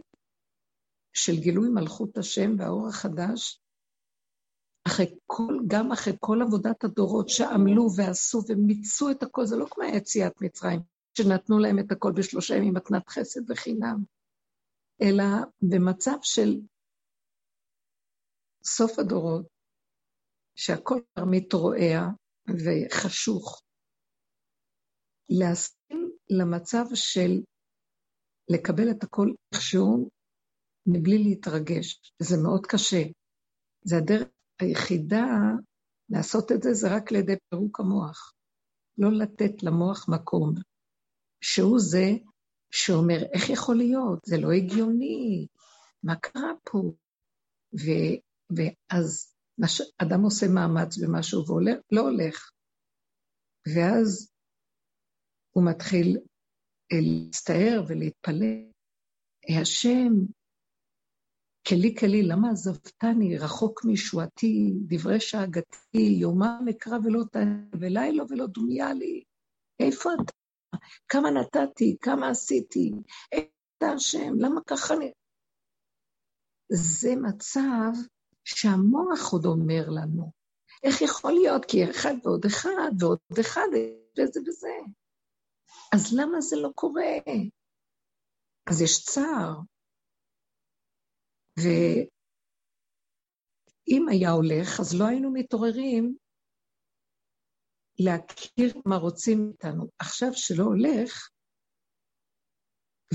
של 1.14 1.36
גילוי 1.36 1.70
מלכות 1.70 2.18
השם 2.18 2.56
והאור 2.58 2.88
החדש, 2.88 3.62
אחרי 4.88 5.16
כל, 5.26 5.60
גם 5.68 5.92
אחרי 5.92 6.14
כל 6.20 6.42
עבודת 6.42 6.84
הדורות 6.84 7.30
שעמלו 7.30 7.88
ועשו 7.98 8.42
ומיצו 8.48 9.12
את 9.12 9.24
הכל, 9.24 9.46
זה 9.46 9.56
לא 9.56 9.66
כמו 9.72 9.84
יציאת 9.84 10.42
מצרים, 10.42 10.80
שנתנו 11.18 11.60
להם 11.60 11.80
את 11.80 11.92
הכל 11.92 12.12
בשלושה 12.12 12.56
ימים 12.56 12.74
מתנת 12.74 13.10
חסד 13.10 13.52
וחינם, 13.52 14.04
אלא 15.02 15.24
במצב 15.62 16.18
של 16.22 16.60
סוף 18.64 19.00
הדורות, 19.00 19.46
שהכל 20.56 21.00
כבר 21.14 21.26
מתרועע 21.26 22.08
וחשוך, 22.50 23.62
להסכים 25.30 26.12
למצב 26.30 26.86
של 26.94 27.42
לקבל 28.50 28.92
את 28.92 29.04
הכל 29.04 29.32
איכשהו 29.54 30.10
מבלי 30.86 31.18
להתרגש. 31.18 32.14
זה 32.20 32.38
מאוד 32.44 32.66
קשה. 32.66 33.04
זה 33.86 33.98
הדרך 33.98 34.28
היחידה 34.62 35.26
לעשות 36.10 36.52
את 36.52 36.64
זה, 36.64 36.74
זה 36.74 36.96
רק 36.96 37.12
לידי 37.12 37.36
פירוק 37.50 37.80
המוח. 37.80 38.34
לא 38.98 39.12
לתת 39.12 39.64
למוח 39.64 40.10
מקום, 40.10 40.54
שהוא 41.42 41.80
זה 41.80 42.08
שאומר, 42.72 43.18
איך 43.34 43.50
יכול 43.50 43.78
להיות? 43.78 44.20
זה 44.26 44.38
לא 44.38 44.52
הגיוני, 44.52 45.48
מה 46.04 46.16
קרה 46.16 46.52
פה? 46.64 46.78
ו, 47.74 47.90
ואז 48.56 49.36
אדם 50.02 50.22
עושה 50.22 50.46
מאמץ 50.48 50.98
במשהו 50.98 51.48
והולך, 51.48 51.78
לא 51.92 52.02
הולך. 52.02 52.52
ואז 53.76 54.32
הוא 55.52 55.64
מתחיל 55.66 56.18
להצטער 56.92 57.84
ולהתפלל. 57.88 58.70
השם, 59.62 60.14
כלי 61.68 61.96
כלי, 62.00 62.24
למה 62.24 62.52
עזבתני, 62.52 63.38
רחוק 63.38 63.86
מישועתי, 63.86 64.74
דברי 64.88 65.20
שאגתי, 65.20 66.18
יומם 66.22 66.66
אקרא 66.70 66.98
ולא 67.04 67.24
תענה, 67.32 67.64
ולילה 67.80 68.24
ולא 68.30 68.48
דומיה 68.48 68.94
לי. 68.94 69.24
איפה 69.80 70.10
אתה? 70.14 70.34
כמה 71.08 71.30
נתתי, 71.32 71.98
כמה 72.02 72.30
עשיתי, 72.30 72.92
איפה 73.32 73.50
אתה 73.78 73.88
השם, 73.92 74.34
למה 74.40 74.62
ככה 74.68 74.94
אני... 74.94 75.12
זה 76.72 77.16
מצב 77.16 77.92
שהמוח 78.44 79.32
עוד 79.32 79.46
אומר 79.46 79.90
לנו. 79.90 80.32
איך 80.84 81.02
יכול 81.02 81.32
להיות? 81.32 81.66
כי 81.66 81.90
אחד 81.90 82.14
ועוד 82.24 82.46
אחד 82.46 82.92
ועוד 83.00 83.20
אחד, 83.40 83.68
וזה 84.18 84.40
וזה. 84.48 84.76
אז 85.96 86.14
למה 86.20 86.42
זה 86.42 86.56
לא 86.56 86.70
קורה? 86.76 87.04
אז 88.72 88.82
יש 88.82 89.06
צער. 89.06 89.60
ואם 91.58 92.10
היה 94.10 94.32
הולך, 94.32 94.80
אז 94.80 94.96
לא 95.00 95.06
היינו 95.08 95.32
מתעוררים 95.34 96.18
להכיר 98.00 98.82
מה 98.86 98.96
רוצים 98.96 99.46
מאיתנו. 99.46 99.90
עכשיו 100.00 100.30
שלא 100.34 100.64
הולך, 100.64 101.30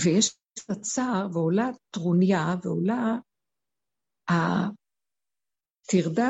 ויש 0.05 0.39
את 0.53 0.71
הצער, 0.71 1.27
ועולה 1.33 1.69
טרוניה, 1.91 2.55
ועולה 2.63 3.19
הטרדה 4.29 4.69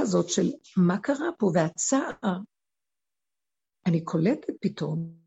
הזאת 0.03 0.29
של 0.29 0.47
מה 0.77 1.01
קרה 1.03 1.29
פה, 1.39 1.47
והצער, 1.55 2.39
אני 3.87 4.05
קולטת 4.05 4.55
פתאום, 4.61 5.24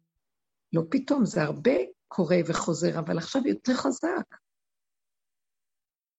לא 0.73 0.82
פתאום, 0.91 1.25
זה 1.25 1.43
הרבה 1.43 1.71
קורה 2.08 2.38
וחוזר, 2.47 2.99
אבל 2.99 3.17
עכשיו 3.17 3.47
יותר 3.47 3.73
חזק. 3.73 4.36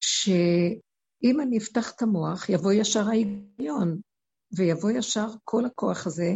שאם 0.01 1.41
אני 1.41 1.59
אפתח 1.59 1.93
את 1.97 2.03
המוח, 2.03 2.49
יבוא 2.49 2.73
ישר 2.73 3.09
ההיגיון, 3.09 4.01
ויבוא 4.57 4.91
ישר 4.91 5.27
כל 5.45 5.65
הכוח 5.65 6.07
הזה, 6.07 6.33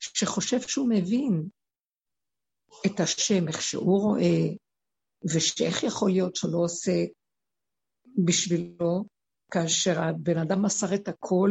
שחושב 0.00 0.60
שהוא 0.60 0.88
מבין 0.88 1.48
את 2.86 3.00
השם, 3.00 3.48
איך 3.48 3.62
שהוא 3.62 4.00
רואה, 4.00 4.54
ושאיך 5.34 5.82
יכול 5.82 6.10
להיות 6.10 6.36
שהוא 6.36 6.52
לא 6.52 6.58
עושה 6.58 7.04
בשבילו, 8.24 9.04
כאשר 9.50 10.00
הבן 10.02 10.38
אדם 10.38 10.62
מסר 10.62 10.94
את 10.94 11.08
הכל 11.08 11.50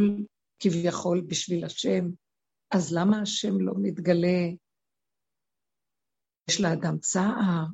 כביכול 0.58 1.20
בשביל 1.20 1.64
השם, 1.64 2.04
אז 2.70 2.94
למה 2.94 3.22
השם 3.22 3.60
לא 3.60 3.72
מתגלה? 3.82 4.38
יש 6.50 6.60
לאדם 6.60 6.98
צער, 6.98 7.64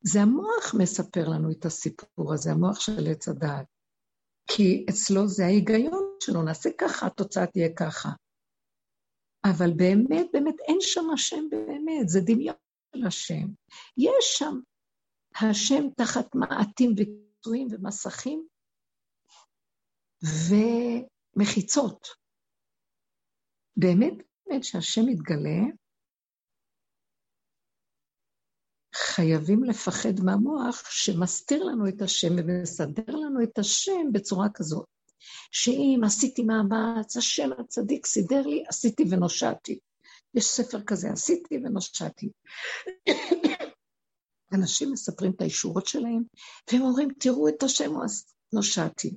זה 0.00 0.18
המוח 0.22 0.74
מספר 0.78 1.28
לנו 1.28 1.50
את 1.50 1.64
הסיפור 1.64 2.34
הזה, 2.34 2.50
המוח 2.52 2.80
של 2.80 3.06
עץ 3.10 3.28
הדעת. 3.28 3.66
כי 4.50 4.86
אצלו 4.90 5.28
זה 5.28 5.44
ההיגיון 5.44 6.16
שלו, 6.22 6.42
נעשה 6.42 6.70
ככה, 6.78 7.06
התוצאה 7.06 7.46
תהיה 7.46 7.68
ככה. 7.78 8.08
אבל 9.44 9.70
באמת, 9.76 10.26
באמת 10.32 10.54
אין 10.68 10.76
שם 10.80 11.10
השם 11.14 11.44
באמת, 11.50 12.08
זה 12.08 12.20
דמיון 12.26 12.56
של 12.96 13.06
השם. 13.06 13.46
יש 13.96 14.24
שם 14.38 14.60
השם 15.50 15.90
תחת 15.96 16.34
מעטים 16.34 16.90
וקיצויים 16.92 17.68
ומסכים 17.70 18.46
ומחיצות. 21.36 22.06
באמת, 23.76 24.14
באמת 24.46 24.64
שהשם 24.64 25.02
מתגלה, 25.06 25.60
חייבים 28.94 29.64
לפחד 29.64 30.20
מהמוח 30.20 30.90
שמסתיר 30.90 31.64
לנו 31.64 31.88
את 31.88 32.02
השם 32.02 32.32
ומסדר 32.36 33.16
לנו 33.16 33.42
את 33.42 33.58
השם 33.58 34.12
בצורה 34.12 34.48
כזאת, 34.54 34.86
שאם 35.52 36.00
עשיתי 36.04 36.42
מאמץ, 36.42 37.16
השם 37.16 37.50
הצדיק 37.58 38.06
סידר 38.06 38.46
לי, 38.46 38.64
עשיתי 38.68 39.04
ונושעתי. 39.10 39.78
יש 40.34 40.44
ספר 40.44 40.82
כזה, 40.82 41.10
עשיתי 41.10 41.56
ונושעתי. 41.56 42.30
אנשים 44.54 44.92
מספרים 44.92 45.32
את 45.32 45.40
הישורות 45.40 45.86
שלהם, 45.86 46.22
והם 46.72 46.82
אומרים, 46.82 47.08
תראו 47.18 47.48
את 47.48 47.62
השם, 47.62 47.92
נושעתי. 48.52 49.16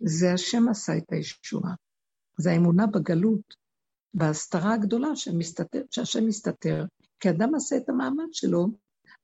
זה 0.00 0.32
השם 0.32 0.68
עשה 0.68 0.96
את 0.96 1.12
הישועה. 1.12 1.74
זה 2.38 2.50
האמונה 2.50 2.86
בגלות, 2.86 3.54
בהסתרה 4.14 4.74
הגדולה 4.74 5.08
שהשם 5.90 6.26
מסתתר, 6.26 6.84
כי 7.22 7.30
אדם 7.30 7.54
עשה 7.54 7.76
את 7.76 7.88
המאמץ 7.88 8.28
שלו, 8.32 8.66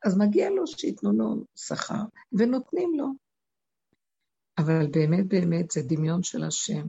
אז 0.05 0.19
מגיע 0.19 0.51
לו 0.51 0.67
שייתנו 0.67 1.13
לו 1.13 1.45
שכר, 1.57 2.03
ונותנים 2.33 2.95
לו. 2.95 3.07
אבל 4.59 4.87
באמת 4.91 5.29
באמת 5.29 5.71
זה 5.71 5.83
דמיון 5.83 6.23
של 6.23 6.45
השם. 6.45 6.87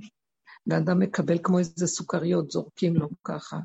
ואדם 0.68 1.00
מקבל 1.00 1.38
כמו 1.44 1.60
איזה 1.60 1.88
סוכריות, 1.88 2.52
זורקים 2.52 2.96
לו 2.96 3.10
ככה. 3.24 3.60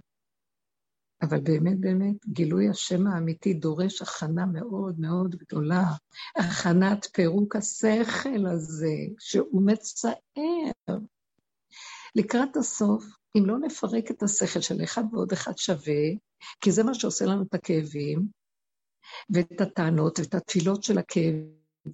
אבל 1.22 1.40
באמת 1.40 1.80
באמת, 1.80 2.26
גילוי 2.26 2.68
השם 2.68 3.06
האמיתי 3.06 3.54
דורש 3.54 4.02
הכנה 4.02 4.46
מאוד 4.46 5.00
מאוד 5.00 5.36
גדולה. 5.36 5.84
הכנת 6.36 7.06
פירוק 7.12 7.56
השכל 7.56 8.46
הזה, 8.52 8.94
שהוא 9.18 9.62
מצער. 9.66 10.98
לקראת 12.14 12.56
הסוף, 12.56 13.04
אם 13.38 13.46
לא 13.46 13.58
נפרק 13.58 14.10
את 14.10 14.22
השכל 14.22 14.60
של 14.60 14.84
אחד 14.84 15.02
ועוד 15.12 15.32
אחד 15.32 15.58
שווה, 15.58 16.02
כי 16.60 16.72
זה 16.72 16.82
מה 16.82 16.94
שעושה 16.94 17.24
לנו 17.24 17.42
את 17.42 17.54
הכאבים, 17.54 18.28
ואת 19.30 19.60
הטענות, 19.60 20.18
ואת 20.18 20.34
התפילות 20.34 20.82
של 20.82 20.98
הכאב, 20.98 21.34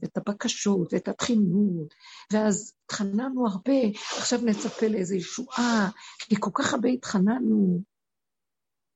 ואת 0.03 0.17
הבקשות, 0.17 0.93
ואת 0.93 1.09
התחינות, 1.09 1.95
ואז 2.33 2.75
התחננו 2.85 3.47
הרבה, 3.47 3.99
עכשיו 4.19 4.39
נצפה 4.45 4.87
לאיזו 4.87 5.15
ישועה, 5.15 5.91
כי 6.19 6.35
כל 6.41 6.51
כך 6.55 6.75
הרבה 6.75 6.89
התחננו. 6.89 7.83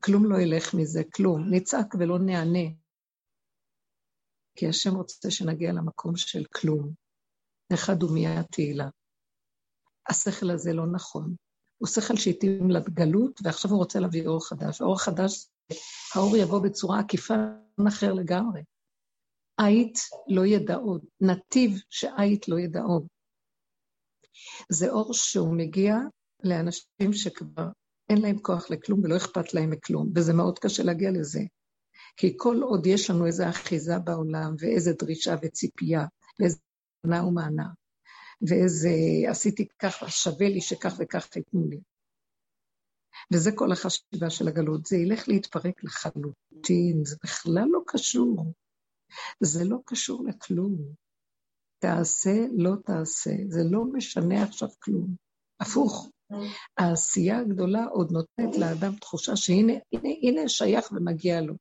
כלום 0.04 0.24
לא 0.32 0.40
ילך 0.40 0.74
מזה, 0.74 1.02
כלום. 1.14 1.48
נצעק 1.50 1.94
ולא 1.98 2.18
נענה. 2.18 2.68
כי 4.56 4.68
השם 4.68 4.94
רוצה 4.94 5.30
שנגיע 5.30 5.72
למקום 5.72 6.16
של 6.16 6.44
כלום. 6.44 6.92
אחד 7.74 8.02
הוא 8.02 8.14
מיד 8.14 8.42
תהילה. 8.42 8.88
השכל 10.08 10.50
הזה 10.50 10.72
לא 10.72 10.86
נכון. 10.92 11.34
הוא 11.84 11.88
שכל 11.88 12.16
שהתאים 12.16 12.70
לגלות, 12.70 13.40
ועכשיו 13.44 13.70
הוא 13.70 13.78
רוצה 13.78 14.00
להביא 14.00 14.26
אור 14.26 14.48
חדש. 14.48 14.80
אור 14.80 14.98
חדש, 15.00 15.46
האור 16.14 16.36
יבוא 16.36 16.62
בצורה 16.62 17.00
עקיפה 17.00 17.34
אחר 17.88 18.12
לגמרי. 18.12 18.62
עית 19.60 19.98
לא 20.28 20.46
ידע 20.46 20.76
עוד, 20.76 21.04
נתיב 21.20 21.80
שעית 21.90 22.48
לא 22.48 22.58
ידע 22.58 22.82
עוד. 22.82 23.06
זה 24.68 24.90
אור 24.90 25.14
שהוא 25.14 25.56
מגיע 25.56 25.96
לאנשים 26.44 27.12
שכבר 27.12 27.68
אין 28.08 28.22
להם 28.22 28.38
כוח 28.38 28.70
לכלום 28.70 29.00
ולא 29.04 29.16
אכפת 29.16 29.54
להם 29.54 29.70
מכלום, 29.70 30.12
וזה 30.14 30.32
מאוד 30.32 30.58
קשה 30.58 30.82
להגיע 30.82 31.10
לזה. 31.10 31.40
כי 32.16 32.34
כל 32.36 32.62
עוד 32.62 32.86
יש 32.86 33.10
לנו 33.10 33.26
איזו 33.26 33.48
אחיזה 33.48 33.98
בעולם, 33.98 34.54
ואיזו 34.58 34.90
דרישה 34.98 35.34
וציפייה, 35.42 36.04
ואיזו 36.40 36.58
ענה 37.06 37.24
ומענה, 37.24 37.66
ואיזה 38.48 38.90
עשיתי 39.30 39.68
ככה, 39.78 40.10
שווה 40.10 40.48
לי 40.48 40.60
שכך 40.60 40.94
וכך 40.98 41.36
ייתנו 41.36 41.68
לי. 41.68 41.80
וזה 43.32 43.50
כל 43.54 43.72
החשיבה 43.72 44.30
של 44.30 44.48
הגלות, 44.48 44.86
זה 44.86 44.96
ילך 44.96 45.28
להתפרק 45.28 45.84
לחלוטין, 45.84 47.04
זה 47.04 47.16
בכלל 47.24 47.66
לא 47.70 47.80
קשור. 47.86 48.52
זה 49.40 49.64
לא 49.64 49.78
קשור 49.84 50.24
לכלום. 50.28 50.76
תעשה, 51.78 52.46
לא 52.56 52.72
תעשה, 52.84 53.30
זה 53.48 53.60
לא 53.70 53.84
משנה 53.84 54.42
עכשיו 54.42 54.68
כלום. 54.78 55.14
הפוך, 55.60 56.10
העשייה 56.78 57.38
הגדולה 57.38 57.84
עוד 57.84 58.12
נותנת 58.12 58.58
לאדם 58.58 58.96
תחושה 58.96 59.36
שהנה, 59.36 59.72
הנה, 59.92 60.08
הנה 60.22 60.48
שייך 60.48 60.92
ומגיע 60.92 61.40
לו. 61.40 61.54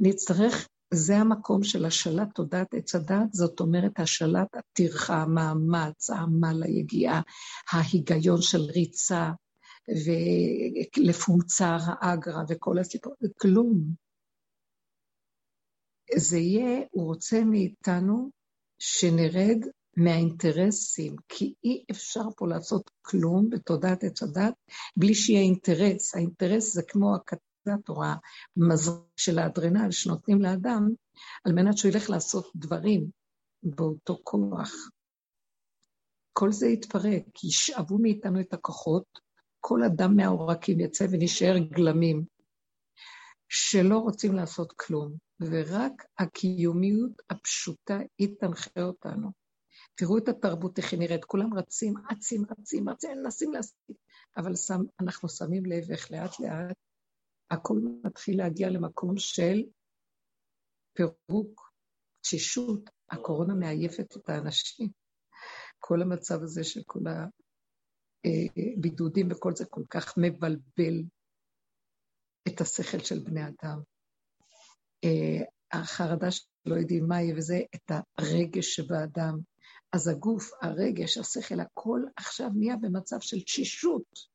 נצטרך, 0.00 0.68
זה 0.94 1.16
המקום 1.16 1.62
של 1.62 1.84
השלט 1.84 2.28
תודעת 2.34 2.74
עץ 2.74 2.94
הדת, 2.94 3.32
זאת 3.32 3.60
אומרת 3.60 4.00
השלט 4.00 4.56
הטרחה, 4.56 5.22
המאמץ, 5.22 6.10
העמל, 6.10 6.62
היגיעה, 6.62 7.20
ההיגיון 7.72 8.42
של 8.42 8.60
ריצה, 8.60 9.30
ולפומצר 10.96 11.76
האגרה 11.86 12.42
וכל 12.48 12.78
הסיפור, 12.78 13.14
כלום. 13.40 13.84
זה 16.16 16.38
יהיה, 16.38 16.80
הוא 16.90 17.04
רוצה 17.06 17.44
מאיתנו 17.44 18.30
שנרד 18.78 19.58
מהאינטרסים, 19.96 21.16
כי 21.28 21.54
אי 21.64 21.84
אפשר 21.90 22.22
פה 22.36 22.48
לעשות 22.48 22.90
כלום 23.02 23.50
בתודעת 23.50 24.04
עץ 24.04 24.22
הדת 24.22 24.54
בלי 24.96 25.14
שיהיה 25.14 25.40
אינטרס. 25.40 26.14
האינטרס 26.14 26.74
זה 26.74 26.82
כמו 26.88 27.14
הקטליזטור, 27.66 28.04
המזרק 28.56 29.02
של 29.16 29.38
האדרנל 29.38 29.90
שנותנים 29.90 30.42
לאדם, 30.42 30.88
על 31.44 31.52
מנת 31.52 31.78
שהוא 31.78 31.90
ילך 31.90 32.10
לעשות 32.10 32.50
דברים 32.56 33.10
באותו 33.62 34.18
כוח. 34.22 34.72
כל 36.32 36.52
זה 36.52 36.66
יתפרק, 36.66 37.44
ישאבו 37.44 37.98
מאיתנו 37.98 38.40
את 38.40 38.54
הכוחות, 38.54 39.20
כל 39.60 39.82
אדם 39.82 40.16
מהעורקים 40.16 40.80
יצא 40.80 41.06
ונשאר 41.10 41.58
גלמים, 41.58 42.24
שלא 43.48 43.98
רוצים 43.98 44.34
לעשות 44.34 44.72
כלום, 44.76 45.16
ורק 45.40 45.92
הקיומיות 46.18 47.22
הפשוטה 47.30 47.98
היא 48.18 48.28
תנחה 48.40 48.82
אותנו. 48.82 49.30
תראו 49.94 50.18
את 50.18 50.28
התרבות, 50.28 50.78
איך 50.78 50.92
היא 50.92 51.00
נראית, 51.00 51.24
כולם 51.24 51.54
רצים, 51.54 51.94
אצים, 52.12 52.44
רצים, 52.50 52.88
רצים, 52.88 53.22
מנסים 53.22 53.52
להספיק, 53.52 53.96
אבל 54.36 54.56
שם, 54.56 54.80
אנחנו 55.00 55.28
שמים 55.28 55.66
לב 55.66 55.90
איך 55.90 56.10
לאט 56.10 56.40
לאט 56.40 56.76
הכל 57.50 57.80
מתחיל 58.04 58.38
להגיע 58.38 58.70
למקום 58.70 59.16
של 59.16 59.62
פירוק, 60.92 61.72
תשישות, 62.20 62.90
הקורונה 63.10 63.54
מעייפת 63.54 64.16
את 64.16 64.28
האנשים. 64.28 64.88
כל 65.78 66.02
המצב 66.02 66.42
הזה 66.42 66.64
של 66.64 66.80
כל 66.86 67.00
הבידודים 68.24 69.28
וכל 69.30 69.56
זה 69.56 69.64
כל 69.70 69.82
כך 69.90 70.14
מבלבל 70.16 71.02
את 72.48 72.60
השכל 72.60 72.98
של 72.98 73.18
בני 73.18 73.40
אדם. 73.42 73.80
אה, 75.04 75.44
החרדה 75.72 76.30
שלא 76.30 76.74
יודעים 76.80 77.08
מה 77.08 77.22
יהיה, 77.22 77.34
וזה 77.36 77.60
את 77.74 77.90
הרגש 78.18 78.74
שבאדם. 78.74 79.38
אז 79.92 80.08
הגוף, 80.08 80.50
הרגש, 80.62 81.18
השכל, 81.18 81.60
הכל 81.60 82.00
עכשיו 82.16 82.48
נהיה 82.54 82.76
במצב 82.76 83.20
של 83.20 83.40
תשישות. 83.40 84.34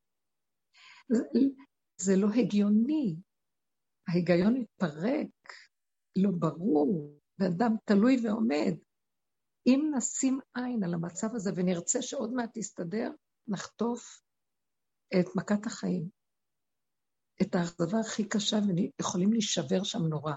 זה, 2.01 2.15
לא 2.15 2.27
הגיוני. 2.35 3.15
ההיגיון 4.07 4.53
מתפרק, 4.53 5.53
לא 6.15 6.29
ברור, 6.39 7.19
ואדם 7.39 7.75
תלוי 7.85 8.17
ועומד. 8.23 8.73
אם 9.67 9.91
נשים 9.97 10.39
עין 10.53 10.83
על 10.83 10.93
המצב 10.93 11.35
הזה 11.35 11.51
ונרצה 11.55 12.01
שעוד 12.01 12.33
מעט 12.33 12.57
יסתדר, 12.57 13.11
נחטוף 13.47 14.21
את 15.19 15.25
מכת 15.35 15.65
החיים. 15.65 16.09
את 17.41 17.55
האכזבה 17.55 17.99
הכי 17.99 18.29
קשה, 18.29 18.57
ויכולים 18.99 19.33
להישבר 19.33 19.83
שם 19.83 19.99
נורא. 19.99 20.33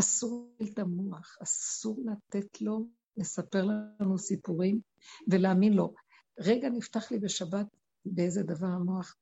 אסור 0.00 0.56
את 0.62 0.78
המוח, 0.78 1.36
אסור 1.42 2.02
לתת 2.06 2.60
לו 2.60 2.88
לספר 3.16 3.64
לנו 3.64 4.18
סיפורים 4.18 4.80
ולהאמין 5.30 5.72
לו. 5.72 5.94
רגע 6.40 6.68
נפתח 6.68 7.10
לי 7.10 7.18
בשבת 7.18 7.66
באיזה 8.04 8.42
דבר 8.42 8.66
המוח. 8.66 9.16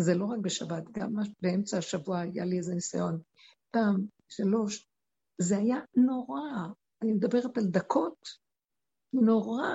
זה 0.00 0.14
לא 0.14 0.24
רק 0.24 0.38
בשבת, 0.42 0.84
גם 0.92 1.12
באמצע 1.42 1.78
השבוע 1.78 2.20
היה 2.20 2.44
לי 2.44 2.58
איזה 2.58 2.74
ניסיון. 2.74 3.22
פעם, 3.70 4.06
שלוש, 4.28 4.88
זה 5.38 5.56
היה 5.56 5.76
נורא. 5.96 6.40
אני 7.02 7.12
מדברת 7.12 7.58
על 7.58 7.64
דקות, 7.64 8.28
נורא. 9.12 9.68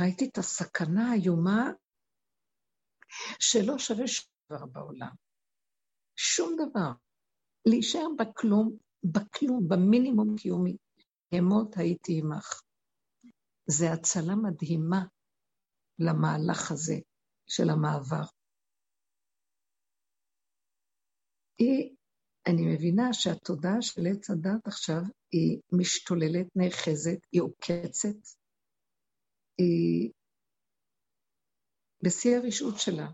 ראיתי 0.00 0.28
את 0.32 0.38
הסכנה 0.38 1.10
האיומה 1.10 1.70
שלא 3.38 3.78
שווה 3.78 4.06
שום 4.06 4.26
דבר 4.52 4.66
בעולם. 4.66 5.14
שום 6.16 6.56
דבר. 6.56 6.92
להישאר 7.66 8.06
בכלום, 8.18 8.76
בכלום, 9.04 9.68
במינימום 9.68 10.36
קיומי. 10.36 10.76
אמות 11.38 11.76
הייתי 11.76 12.20
עמך. 12.22 12.62
זה 13.66 13.92
הצלה 13.92 14.34
מדהימה 14.34 15.04
למהלך 15.98 16.72
הזה 16.72 16.94
של 17.50 17.70
המעבר. 17.70 18.24
היא, 21.58 21.94
אני 22.46 22.74
מבינה 22.74 23.12
שהתודעה 23.12 23.82
של 23.82 24.02
עץ 24.10 24.30
הדת 24.30 24.66
עכשיו 24.66 25.00
היא 25.32 25.60
משתוללת, 25.72 26.46
נאחזת, 26.56 27.18
היא 27.32 27.42
עוקצת, 27.42 28.20
היא 29.58 30.10
בשיא 32.02 32.36
הרשעות 32.36 32.74
שלה, 32.78 33.08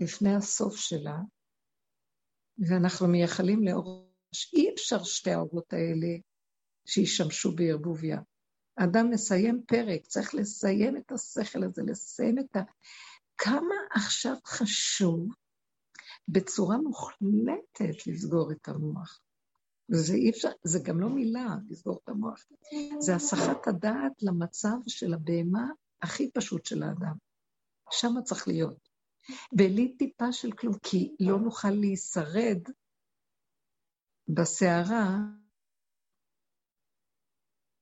לפני 0.00 0.34
הסוף 0.34 0.76
שלה, 0.76 1.16
ואנחנו 2.58 3.08
מייחלים 3.08 3.64
לאור, 3.64 4.12
אי 4.52 4.74
אפשר 4.74 5.04
שתי 5.04 5.30
האורות 5.30 5.72
האלה 5.72 6.18
שישמשו 6.86 7.52
בערבוביה. 7.56 8.18
האדם 8.76 9.10
מסיים 9.10 9.62
פרק, 9.66 10.06
צריך 10.06 10.34
לסיים 10.34 10.96
את 10.96 11.12
השכל 11.12 11.64
הזה, 11.64 11.82
לסיים 11.86 12.38
את 12.38 12.56
ה... 12.56 12.60
כמה 13.44 13.74
עכשיו 13.90 14.36
חשוב 14.46 15.28
בצורה 16.28 16.76
מוחלטת 16.76 18.06
לסגור 18.06 18.52
את 18.52 18.68
המוח. 18.68 19.20
זה 19.88 20.14
אי 20.14 20.30
אפשר, 20.30 20.48
זה 20.64 20.78
גם 20.84 21.00
לא 21.00 21.08
מילה, 21.08 21.56
לסגור 21.70 22.00
את 22.04 22.08
המוח. 22.08 22.44
זה 22.98 23.14
הסחת 23.14 23.66
הדעת 23.66 24.22
למצב 24.22 24.76
של 24.86 25.14
הבהמה 25.14 25.66
הכי 26.02 26.30
פשוט 26.30 26.66
של 26.66 26.82
האדם. 26.82 27.16
שם 27.90 28.22
צריך 28.24 28.48
להיות. 28.48 28.88
בלי 29.52 29.96
טיפה 29.96 30.32
של 30.32 30.52
כלום, 30.52 30.74
כי 30.82 31.16
לא 31.20 31.38
נוכל 31.38 31.70
להישרד 31.70 32.62
בסערה 34.28 35.16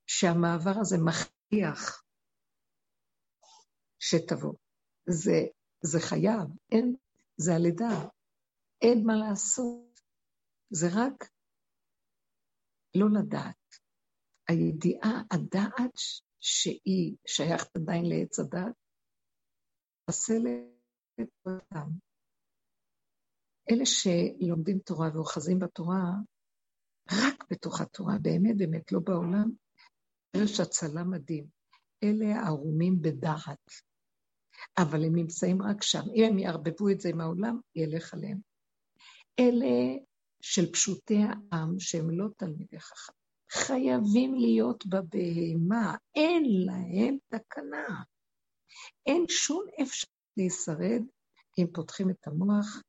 שהמעבר 0.06 0.80
הזה 0.80 0.96
מכריח 0.98 2.04
שתבוא. 3.98 4.54
זה, 5.10 5.46
זה 5.82 5.98
חייב, 6.00 6.48
אין, 6.72 6.96
זה 7.36 7.54
הלידה, 7.54 8.08
אין 8.82 9.06
מה 9.06 9.16
לעשות. 9.16 10.00
זה 10.70 10.86
רק 10.94 11.30
לא 12.94 13.06
לדעת. 13.20 13.56
הידיעה, 14.48 15.22
הדעת 15.30 15.94
שהיא 16.40 17.16
שייכת 17.26 17.76
עדיין 17.76 18.04
לעץ 18.08 18.38
הדת, 18.38 18.74
את 21.20 21.28
אותם. 21.46 21.90
אלה 23.70 23.86
שלומדים 23.86 24.78
תורה 24.78 25.08
ואוחזים 25.14 25.58
בתורה, 25.58 26.04
רק 27.12 27.44
בתוך 27.50 27.80
התורה, 27.80 28.14
באמת 28.22 28.56
באמת, 28.58 28.92
לא 28.92 29.00
בעולם, 29.00 29.50
יש 30.36 30.60
הצלה 30.60 31.04
מדהים. 31.04 31.46
אלה 32.02 32.40
הערומים 32.40 33.02
בדעת, 33.02 33.70
אבל 34.78 35.04
הם 35.04 35.16
נמצאים 35.16 35.62
רק 35.62 35.82
שם. 35.82 36.02
אם 36.14 36.24
הם 36.24 36.38
יערבבו 36.38 36.88
את 36.88 37.00
זה 37.00 37.08
עם 37.08 37.20
העולם, 37.20 37.60
ילך 37.74 38.14
עליהם. 38.14 38.38
אלה 39.38 39.96
של 40.42 40.72
פשוטי 40.72 41.18
העם, 41.18 41.80
שהם 41.80 42.10
לא 42.10 42.26
תלמידי 42.36 42.80
חכם, 42.80 43.12
חייבים 43.52 44.34
להיות 44.34 44.86
בבהמה, 44.86 45.96
אין 46.14 46.44
להם 46.66 47.16
תקנה. 47.28 48.02
אין 49.06 49.24
שום 49.28 49.64
אפשרות 49.82 50.14
להישרד 50.36 51.02
אם 51.58 51.66
פותחים 51.72 52.10
את 52.10 52.26
המוח 52.26 52.82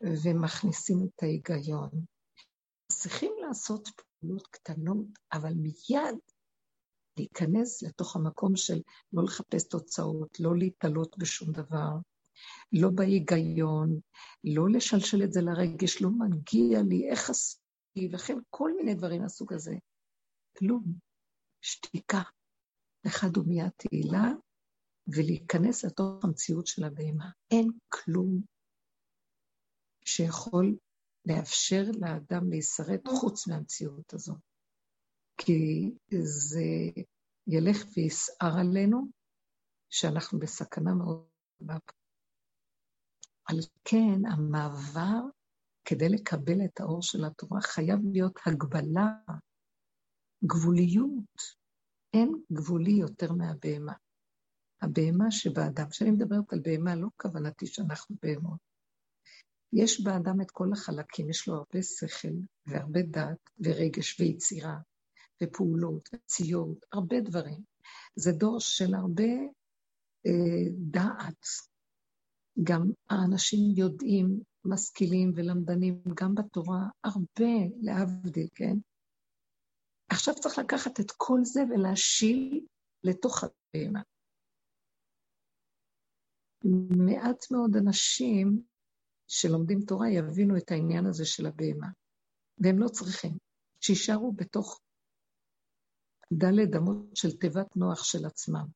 ומכניסים 0.00 0.98
את 1.04 1.22
ההיגיון. 1.22 1.90
צריכים 2.92 3.32
לעשות 3.40 3.88
פעולות 3.88 4.46
קטנות, 4.46 5.06
אבל 5.32 5.54
מיד 5.54 6.18
להיכנס 7.18 7.82
לתוך 7.82 8.16
המקום 8.16 8.56
של 8.56 8.80
לא 9.12 9.24
לחפש 9.24 9.68
תוצאות, 9.68 10.40
לא 10.40 10.56
להתעלות 10.56 11.18
בשום 11.18 11.52
דבר, 11.52 11.90
לא 12.72 12.88
בהיגיון, 12.94 14.00
לא 14.44 14.68
לשלשל 14.70 15.22
את 15.24 15.32
זה 15.32 15.40
לרגש, 15.40 16.02
לא 16.02 16.10
מגיע 16.10 16.82
לי, 16.82 17.10
איך 17.10 17.30
עשיתי, 17.30 18.08
וכן 18.12 18.38
כל 18.50 18.72
מיני 18.76 18.94
דברים 18.94 19.22
מהסוג 19.22 19.52
הזה. 19.52 19.74
כלום. 20.58 20.84
שתיקה. 21.60 22.22
אחד 23.06 23.38
ומיד 23.38 23.68
תהילה, 23.76 24.32
ולהיכנס 25.08 25.84
לתוך 25.84 26.24
המציאות 26.24 26.66
של 26.66 26.84
הבהמה. 26.84 27.30
אין 27.50 27.70
כלום 27.88 28.40
שיכול 30.04 30.76
לאפשר 31.26 31.82
לאדם 32.00 32.50
להישרד 32.50 33.00
חוץ 33.08 33.48
מהמציאות 33.48 34.14
הזו. 34.14 34.34
כי 35.38 35.90
זה 36.22 36.64
ילך 37.46 37.84
ויסער 37.96 38.58
עלינו, 38.60 39.08
שאנחנו 39.90 40.38
בסכנה 40.38 40.94
מאוד 40.94 41.24
גדולה. 41.62 41.78
על 43.44 43.56
כן, 43.84 44.26
המעבר, 44.32 45.20
כדי 45.84 46.08
לקבל 46.08 46.64
את 46.64 46.80
האור 46.80 47.02
של 47.02 47.24
התורה, 47.24 47.60
חייב 47.60 47.98
להיות 48.12 48.38
הגבלה, 48.46 49.06
גבוליות. 50.44 51.58
אין 52.14 52.42
גבולי 52.52 52.92
יותר 52.92 53.32
מהבהמה. 53.32 53.92
הבהמה 54.82 55.30
שבאדם, 55.30 55.88
כשאני 55.90 56.10
מדברת 56.10 56.52
על 56.52 56.60
בהמה, 56.62 56.94
לא 56.94 57.08
כוונתי 57.16 57.66
שאנחנו 57.66 58.16
בהמות. 58.22 58.58
יש 59.72 60.00
באדם 60.00 60.40
את 60.40 60.50
כל 60.50 60.72
החלקים, 60.72 61.30
יש 61.30 61.48
לו 61.48 61.54
הרבה 61.54 61.82
שכל 61.82 62.28
והרבה 62.66 63.02
דעת 63.02 63.50
ורגש 63.60 64.20
ויצירה 64.20 64.78
ופעולות 65.42 66.08
וציות, 66.14 66.84
הרבה 66.92 67.20
דברים. 67.20 67.62
זה 68.16 68.32
דור 68.32 68.60
של 68.60 68.94
הרבה 68.94 69.32
אה, 70.26 70.70
דעת. 70.90 71.46
גם 72.64 72.90
האנשים 73.10 73.60
יודעים, 73.76 74.40
משכילים 74.64 75.32
ולמדנים, 75.36 76.02
גם 76.14 76.34
בתורה, 76.34 76.88
הרבה 77.04 77.52
להבדיל, 77.80 78.48
כן? 78.54 78.74
עכשיו 80.08 80.34
צריך 80.34 80.58
לקחת 80.58 81.00
את 81.00 81.10
כל 81.16 81.40
זה 81.42 81.60
ולהשיל 81.70 82.66
לתוך 83.04 83.44
הבהמה. 83.44 84.02
מעט 87.06 87.50
מאוד 87.50 87.76
אנשים 87.76 88.62
שלומדים 89.28 89.80
תורה 89.80 90.10
יבינו 90.10 90.56
את 90.56 90.70
העניין 90.70 91.06
הזה 91.06 91.24
של 91.24 91.46
הבהמה, 91.46 91.88
והם 92.58 92.78
לא 92.78 92.88
צריכים, 92.88 93.38
שישארו 93.80 94.32
בתוך 94.32 94.80
דלת 96.32 96.76
אמות 96.76 97.16
של 97.16 97.36
תיבת 97.36 97.76
נוח 97.76 98.04
של 98.04 98.26
עצמם. 98.26 98.66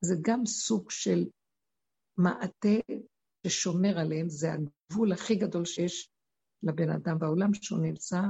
זה 0.00 0.14
גם 0.22 0.46
סוג 0.46 0.90
של 0.90 1.24
מעטה 2.16 2.68
ששומר 3.46 3.98
עליהם, 3.98 4.28
זה 4.28 4.48
הגבול 4.52 5.12
הכי 5.12 5.34
גדול 5.34 5.64
שיש 5.64 6.10
לבן 6.62 6.90
אדם 6.90 7.18
בעולם 7.18 7.54
שהוא 7.54 7.78
נמצא 7.82 8.20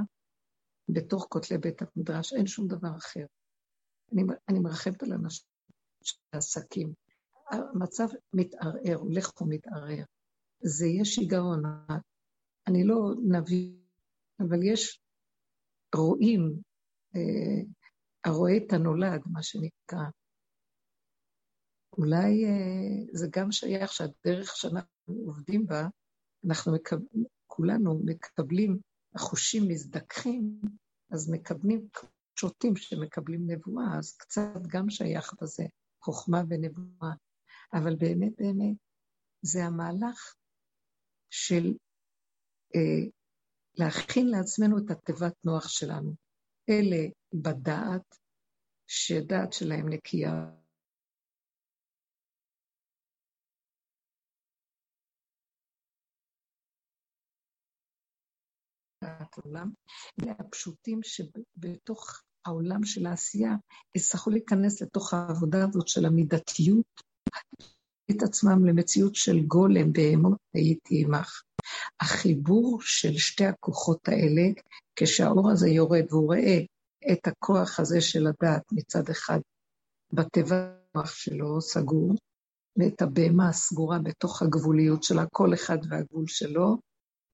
בתוך 0.89 1.27
כותלי 1.29 1.57
בית 1.57 1.81
המדרש, 1.81 2.33
אין 2.33 2.47
שום 2.47 2.67
דבר 2.67 2.97
אחר. 2.97 3.25
אני, 4.13 4.23
אני 4.49 4.59
מרחבת 4.59 5.03
על 5.03 5.13
אנשים 5.13 5.47
של 6.03 6.17
עסקים. 6.31 6.93
המצב 7.49 8.07
מתערער, 8.33 8.95
הולך 8.95 9.41
ומתערער. 9.41 10.03
זה 10.63 10.85
יהיה 10.85 11.05
שיגעון. 11.05 11.63
אני 12.67 12.83
לא 12.83 12.95
נביא, 13.27 13.73
אבל 14.39 14.63
יש 14.63 15.01
רואים, 15.95 16.59
אה, 17.15 17.61
הרואה 18.25 18.57
את 18.57 18.73
הנולד, 18.73 19.21
מה 19.25 19.43
שנקרא. 19.43 20.05
אולי 21.97 22.45
אה, 22.45 23.05
זה 23.13 23.27
גם 23.31 23.51
שייך 23.51 23.93
שהדרך 23.93 24.55
שאנחנו 24.55 25.13
עובדים 25.25 25.67
בה, 25.67 25.87
אנחנו 26.47 26.73
מקב... 26.73 26.95
כולנו 27.47 28.01
מקבלים, 28.05 28.79
החושים 29.15 29.63
מזדככים, 29.67 30.61
אז 31.11 31.29
מקבלים 31.31 31.87
שוטים 32.39 32.75
שמקבלים 32.75 33.51
נבואה, 33.51 33.97
אז 33.97 34.17
קצת 34.17 34.61
גם 34.67 34.89
שייך 34.89 35.33
בזה, 35.41 35.63
חוכמה 36.03 36.41
ונבואה. 36.49 37.13
אבל 37.73 37.95
באמת 37.95 38.33
באמת 38.37 38.77
זה 39.41 39.65
המהלך 39.65 40.35
של 41.29 41.73
אה, 42.75 43.09
להכין 43.75 44.27
לעצמנו 44.27 44.77
את 44.77 44.91
התיבת 44.91 45.33
נוח 45.43 45.67
שלנו. 45.67 46.15
אלה 46.69 47.07
בדעת, 47.33 48.17
שדעת 48.87 49.53
שלהם 49.53 49.89
נקייה. 49.89 50.45
העולם, 59.01 59.71
אלה 60.21 60.33
הפשוטים 60.39 60.99
שבתוך 61.03 62.21
העולם 62.45 62.85
של 62.85 63.05
העשייה 63.05 63.51
יצטרכו 63.95 64.29
להיכנס 64.29 64.81
לתוך 64.81 65.13
העבודה 65.13 65.57
הזאת 65.63 65.87
של 65.87 66.05
המידתיות, 66.05 67.01
את 68.11 68.23
עצמם 68.23 68.65
למציאות 68.65 69.15
של 69.15 69.39
גולם 69.47 69.93
בהמות 69.93 70.39
הייתי 70.53 71.03
עמך. 71.05 71.43
החיבור 71.99 72.81
של 72.81 73.17
שתי 73.17 73.45
הכוחות 73.45 74.07
האלה, 74.07 74.61
כשהאור 74.95 75.51
הזה 75.51 75.69
יורד 75.69 76.05
והוא 76.09 76.25
רואה 76.25 76.57
את 77.11 77.27
הכוח 77.27 77.79
הזה 77.79 78.01
של 78.01 78.27
הדעת 78.27 78.63
מצד 78.71 79.09
אחד 79.09 79.39
בתיבה 80.13 80.75
שלו 81.05 81.61
סגור, 81.61 82.15
ואת 82.77 83.01
הבהמה 83.01 83.49
הסגורה 83.49 83.99
בתוך 83.99 84.41
הגבוליות 84.41 85.03
שלה, 85.03 85.23
כל 85.31 85.53
אחד 85.53 85.77
והגבול 85.89 86.27
שלו, 86.27 86.77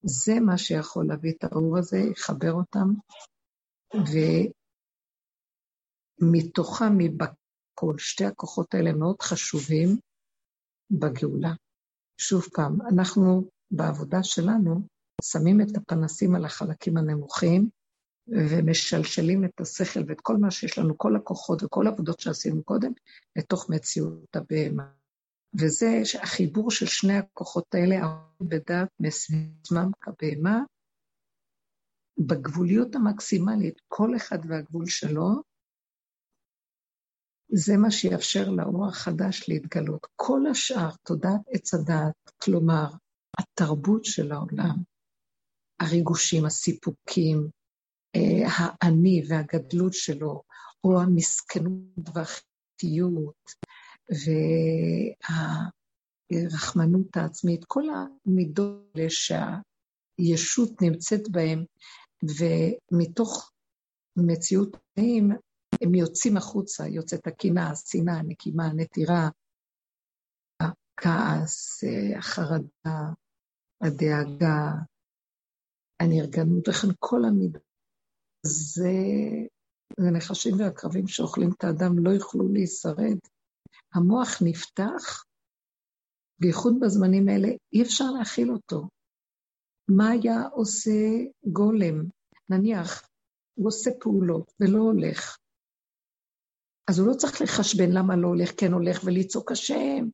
זה 0.04 0.40
מה 0.40 0.58
שיכול 0.58 1.08
להביא 1.08 1.34
את 1.38 1.44
האור 1.44 1.78
הזה, 1.78 1.98
יחבר 1.98 2.52
אותם, 2.52 2.88
ומתוכם, 6.22 6.98
מבכל, 6.98 7.98
שתי 7.98 8.26
הכוחות 8.26 8.74
האלה 8.74 8.94
מאוד 8.94 9.22
חשובים 9.22 9.98
בגאולה. 10.92 11.54
שוב 12.18 12.44
פעם, 12.56 12.82
אנחנו 12.82 13.50
בעבודה 13.72 14.24
שלנו 14.24 14.82
שמים 15.24 15.62
את 15.62 15.78
הפנסים 15.78 16.36
על 16.36 16.46
החלקים 16.46 16.98
הנמוכים, 16.98 17.70
ומשלשלים 18.28 19.46
את 19.46 19.62
השכל 19.62 20.00
ואת 20.08 20.22
כל 20.22 20.38
מה 20.38 20.52
שיש 20.52 20.78
לנו, 20.78 20.98
כל 20.98 21.16
הכוחות 21.16 21.64
וכל 21.64 21.88
העבודות 21.88 22.20
שעשינו 22.20 22.64
קודם, 22.64 22.92
לתוך 23.36 23.70
מציאות 23.70 24.36
הבהמה. 24.36 24.92
וזה 25.60 26.02
החיבור 26.22 26.72
של 26.72 26.86
שני 26.86 27.18
הכוחות 27.18 27.76
האלה, 27.76 27.98
בדעת 28.42 28.90
מעצמם 29.00 29.92
כבהמה, 30.02 30.64
בגבוליות 32.18 32.96
המקסימלית, 32.96 33.82
כל 33.88 34.16
אחד 34.16 34.40
והגבול 34.48 34.86
שלו, 34.86 35.42
זה 37.52 37.78
מה 37.78 37.92
שיאפשר 37.92 38.50
לאור 38.50 38.88
החדש 38.88 39.50
להתגלות. 39.50 40.08
כל 40.16 40.42
השאר, 40.52 40.90
תודעת 41.04 41.42
עץ 41.48 41.74
הדעת, 41.74 42.32
כלומר, 42.38 42.88
התרבות 43.40 44.06
של 44.06 44.32
העולם, 44.32 44.76
הריגושים, 45.80 46.46
הסיפוקים, 46.46 47.50
אה, 48.16 48.48
האני 48.82 49.24
והגדלות 49.28 49.94
שלו, 49.94 50.44
או 50.84 51.02
המסכנות 51.02 52.10
והחטיות, 52.14 53.52
והרחמנות 56.32 57.18
העצמית, 57.18 57.66
כל 57.66 57.84
המידות 57.90 58.84
האלה 58.96 59.08
שהישות 59.10 60.82
נמצאת 60.82 61.30
בהן, 61.30 61.66
ומתוך 62.24 63.52
מציאות 64.18 64.78
חיים, 64.96 65.32
הם 65.82 65.96
יוצאים 65.96 66.38
החוצה, 66.38 66.88
יוצאת 66.88 67.28
הקנאה, 67.28 67.72
השנאה, 67.72 68.14
הנקימה, 68.14 68.66
הנטירה, 68.66 69.30
הכעס, 70.60 71.84
החרדה, 72.18 73.12
הדאגה, 73.82 74.72
הנרגנות, 76.00 76.68
וכן 76.68 76.88
כל 77.00 77.26
המידות. 77.26 77.62
זה, 78.46 78.94
זה 80.00 80.12
נחשים 80.12 80.60
ועקרבים 80.60 81.08
שאוכלים 81.08 81.50
את 81.58 81.64
האדם, 81.64 82.06
לא 82.06 82.10
יוכלו 82.10 82.54
להישרד. 82.54 83.18
המוח 83.94 84.42
נפתח, 84.46 85.24
בייחוד 86.42 86.74
בזמנים 86.82 87.30
האלה, 87.30 87.48
אי 87.74 87.84
אפשר 87.84 88.12
להכיל 88.20 88.52
אותו. 88.52 88.88
מה 89.90 90.10
היה 90.10 90.48
עושה 90.52 90.92
גולם? 91.46 92.06
נניח, 92.50 93.10
הוא 93.56 93.68
עושה 93.68 93.92
פעולות 94.00 94.54
ולא 94.60 94.80
הולך. 94.80 95.38
אז 96.90 97.00
הוא 97.00 97.08
לא 97.08 97.14
צריך 97.14 97.42
לחשבן 97.42 97.92
למה 97.92 98.16
לא 98.16 98.28
הולך, 98.28 98.52
כן 98.58 98.74
הולך, 98.74 99.02
ולצעוק 99.06 99.52
השם. 99.52 100.10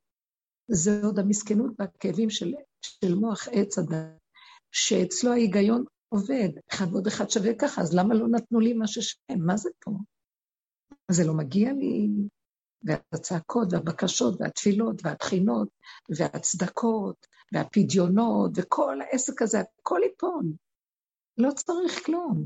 זה 0.72 0.92
עוד 1.04 1.20
המסכנות 1.20 1.72
והכאבים 1.80 2.30
של, 2.30 2.54
של 2.82 3.16
מוח 3.16 3.48
עץ 3.48 3.78
הדת, 3.78 4.25
שאצלו 4.76 5.32
ההיגיון 5.32 5.84
עובד, 6.10 6.50
אחד 6.72 6.86
ועוד 6.92 7.08
אחד 7.08 7.30
שווה 7.30 7.52
ככה, 7.60 7.82
אז 7.82 7.96
למה 7.96 8.14
לא 8.14 8.28
נתנו 8.28 8.60
לי 8.60 8.74
מה 8.74 8.88
ששם? 8.88 9.40
מה 9.40 9.58
זה 9.58 9.70
פה? 9.80 9.92
זה 11.12 11.24
לא 11.28 11.34
מגיע 11.34 11.74
לי? 11.74 12.10
והצעקות 12.84 13.68
והבקשות 13.72 14.42
והתפילות 14.42 15.02
והתחינות 15.04 15.68
והצדקות 16.18 17.28
והפדיונות 17.54 18.52
וכל 18.56 19.02
העסק 19.02 19.42
הזה, 19.42 19.58
הכל 19.60 20.00
ייפול. 20.04 20.54
לא 21.38 21.52
צריך 21.52 22.06
כלום. 22.06 22.46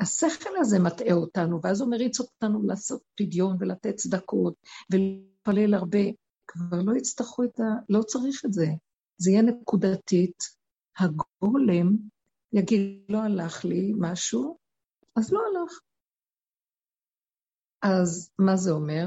השכל 0.00 0.56
הזה 0.60 0.78
מטעה 0.78 1.12
אותנו, 1.12 1.60
ואז 1.62 1.80
הוא 1.80 1.90
מריץ 1.90 2.20
אותנו 2.20 2.62
לעשות 2.62 3.02
פדיון 3.14 3.56
ולתת 3.60 3.94
צדקות 3.94 4.54
ולהתפלל 4.92 5.74
הרבה. 5.74 6.04
כבר 6.46 6.82
לא 6.84 6.96
יצטרכו 6.96 7.44
את 7.44 7.60
ה... 7.60 7.64
לא 7.88 8.02
צריך 8.02 8.44
את 8.44 8.52
זה. 8.52 8.66
זה 9.18 9.30
יהיה 9.30 9.42
נקודתית. 9.42 10.58
הגולם 10.98 11.96
יגיד, 12.52 13.04
לא 13.08 13.18
הלך 13.18 13.64
לי 13.64 13.92
משהו, 13.98 14.58
אז 15.16 15.32
לא 15.32 15.40
הלך. 15.40 15.80
אז 17.82 18.30
מה 18.38 18.56
זה 18.56 18.70
אומר? 18.70 19.06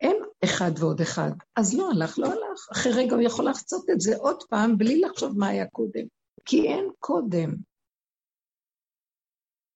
אין 0.00 0.16
אחד 0.44 0.70
ועוד 0.80 1.00
אחד. 1.00 1.30
אז 1.56 1.74
לא 1.78 1.90
הלך, 1.90 2.18
לא 2.18 2.26
הלך. 2.26 2.68
אחרי 2.72 2.92
רגע 2.96 3.14
הוא 3.14 3.22
יכול 3.22 3.48
לחצות 3.48 3.90
את 3.90 4.00
זה 4.00 4.16
עוד 4.16 4.42
פעם 4.48 4.78
בלי 4.78 5.00
לחשוב 5.00 5.38
מה 5.38 5.48
היה 5.48 5.66
קודם. 5.68 6.06
כי 6.44 6.62
אין 6.62 6.90
קודם. 6.98 7.54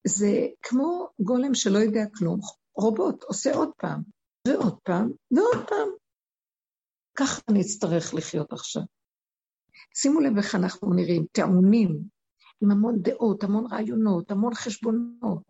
זה 0.07 0.47
כמו 0.63 1.09
גולם 1.21 1.55
שלא 1.55 1.79
יודע 1.79 2.01
כלום, 2.19 2.41
רובוט 2.75 3.23
עושה 3.23 3.55
עוד 3.55 3.71
פעם, 3.77 4.03
ועוד 4.49 4.79
פעם, 4.83 5.11
ועוד 5.31 5.69
פעם. 5.69 5.89
ככה 7.19 7.43
נצטרך 7.53 8.15
לחיות 8.15 8.53
עכשיו. 8.53 8.83
שימו 9.95 10.21
לב 10.21 10.37
איך 10.37 10.55
אנחנו 10.55 10.95
נראים, 10.95 11.27
טעונים, 11.33 12.03
עם 12.63 12.71
המון 12.71 13.03
דעות, 13.03 13.45
המון 13.45 13.67
רעיונות, 13.67 14.31
המון 14.31 14.55
חשבונות, 14.55 15.43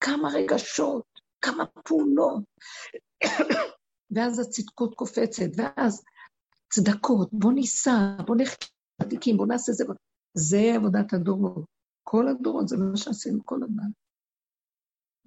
כמה 0.00 0.28
רגשות, 0.34 1.04
כמה 1.40 1.66
פעולות. 1.66 2.44
ואז 4.14 4.38
הצדקות 4.38 4.94
קופצת, 4.94 5.50
ואז 5.56 6.02
צדקות, 6.72 7.28
בוא 7.32 7.52
ניסע, 7.52 8.16
בוא 8.26 8.36
נחכה 8.38 8.66
צדיקים, 9.02 9.36
בוא 9.36 9.46
נעשה 9.46 9.72
זה. 9.72 9.84
זה 10.34 10.72
עבודת 10.76 11.12
הדורות. 11.12 11.64
כל 12.02 12.28
הדורות, 12.28 12.68
זה 12.68 12.76
מה 12.76 12.96
שעשינו 12.96 13.40
כל 13.44 13.58
הזמן. 13.62 13.90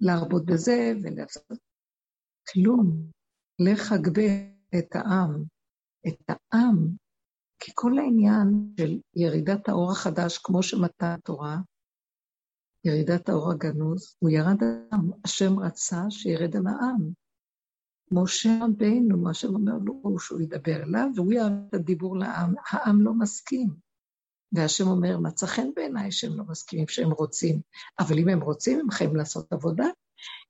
להרבות 0.00 0.46
בזה 0.46 0.92
ולעשות 1.02 1.58
כלום. 2.52 3.10
לך 3.58 3.92
אגבה 3.92 4.32
את 4.78 4.96
העם. 4.96 5.44
את 6.08 6.30
העם, 6.30 6.96
כי 7.58 7.72
כל 7.74 7.98
העניין 7.98 8.72
של 8.80 8.98
ירידת 9.14 9.68
האור 9.68 9.92
החדש, 9.92 10.38
כמו 10.38 10.62
שמתה 10.62 11.14
התורה, 11.14 11.56
ירידת 12.84 13.28
האור 13.28 13.50
הגנוז, 13.50 14.16
הוא 14.18 14.30
ירד 14.30 14.62
העם. 14.62 15.10
השם 15.24 15.58
רצה 15.58 16.02
שירד 16.10 16.56
על 16.56 16.66
העם. 16.66 17.10
משה 18.10 18.58
רבינו, 18.62 19.18
מה 19.18 19.34
שאומר 19.34 19.72
לו, 19.84 20.18
שהוא 20.18 20.40
ידבר 20.40 20.82
אליו, 20.82 21.08
והוא 21.14 21.32
ירד 21.32 21.52
את 21.68 21.74
הדיבור 21.74 22.16
לעם. 22.16 22.54
העם 22.70 23.02
לא 23.02 23.14
מסכים. 23.14 23.70
והשם 24.52 24.88
אומר, 24.88 25.18
מצא 25.18 25.46
חן 25.46 25.68
בעיניי 25.76 26.12
שהם 26.12 26.38
לא 26.38 26.44
מסכימים, 26.44 26.88
שהם 26.88 27.10
רוצים. 27.10 27.60
אבל 27.98 28.18
אם 28.18 28.28
הם 28.28 28.40
רוצים, 28.40 28.80
הם 28.80 28.90
חייבים 28.90 29.16
לעשות 29.16 29.52
עבודה 29.52 29.86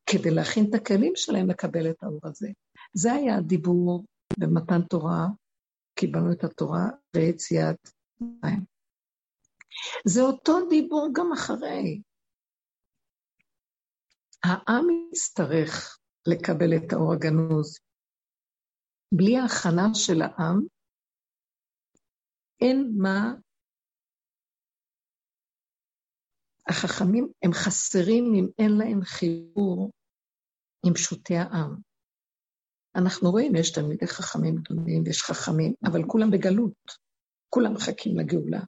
כדי 0.07 0.31
להכין 0.31 0.67
את 0.71 0.75
הכלים 0.75 1.13
שלהם 1.17 1.51
לקבל 1.51 1.91
את 1.91 2.03
האור 2.03 2.21
הזה. 2.25 2.49
זה 2.93 3.13
היה 3.13 3.37
הדיבור 3.37 4.05
במתן 4.39 4.83
תורה, 4.83 5.27
קיבלנו 5.97 6.33
את 6.33 6.45
התורה 6.45 6.85
ויציאת 7.17 7.89
מים. 8.21 8.65
זה 10.07 10.21
אותו 10.21 10.69
דיבור 10.69 11.09
גם 11.13 11.33
אחרי. 11.33 12.03
העם 14.45 14.87
יצטרך 15.13 15.99
לקבל 16.27 16.77
את 16.77 16.93
האור 16.93 17.13
הגנוז. 17.13 17.79
בלי 19.13 19.37
ההכנה 19.37 19.95
של 19.95 20.23
העם, 20.23 20.61
אין 22.61 22.93
מה 22.99 23.35
החכמים 26.69 27.33
הם 27.43 27.53
חסרים 27.53 28.25
אם 28.35 28.47
אין 28.59 28.71
להם 28.79 29.01
חיבור 29.03 29.91
עם 30.87 30.95
פשוטי 30.95 31.37
העם. 31.37 31.86
אנחנו 32.97 33.31
רואים, 33.31 33.57
יש 33.57 33.73
תלמידי 33.73 34.07
חכמים 34.07 34.57
גדולים 34.57 35.03
ויש 35.07 35.23
חכמים, 35.23 35.75
אבל 35.85 36.03
כולם 36.07 36.31
בגלות. 36.31 37.07
כולם 37.49 37.75
מחכים 37.75 38.19
לגאולה. 38.19 38.61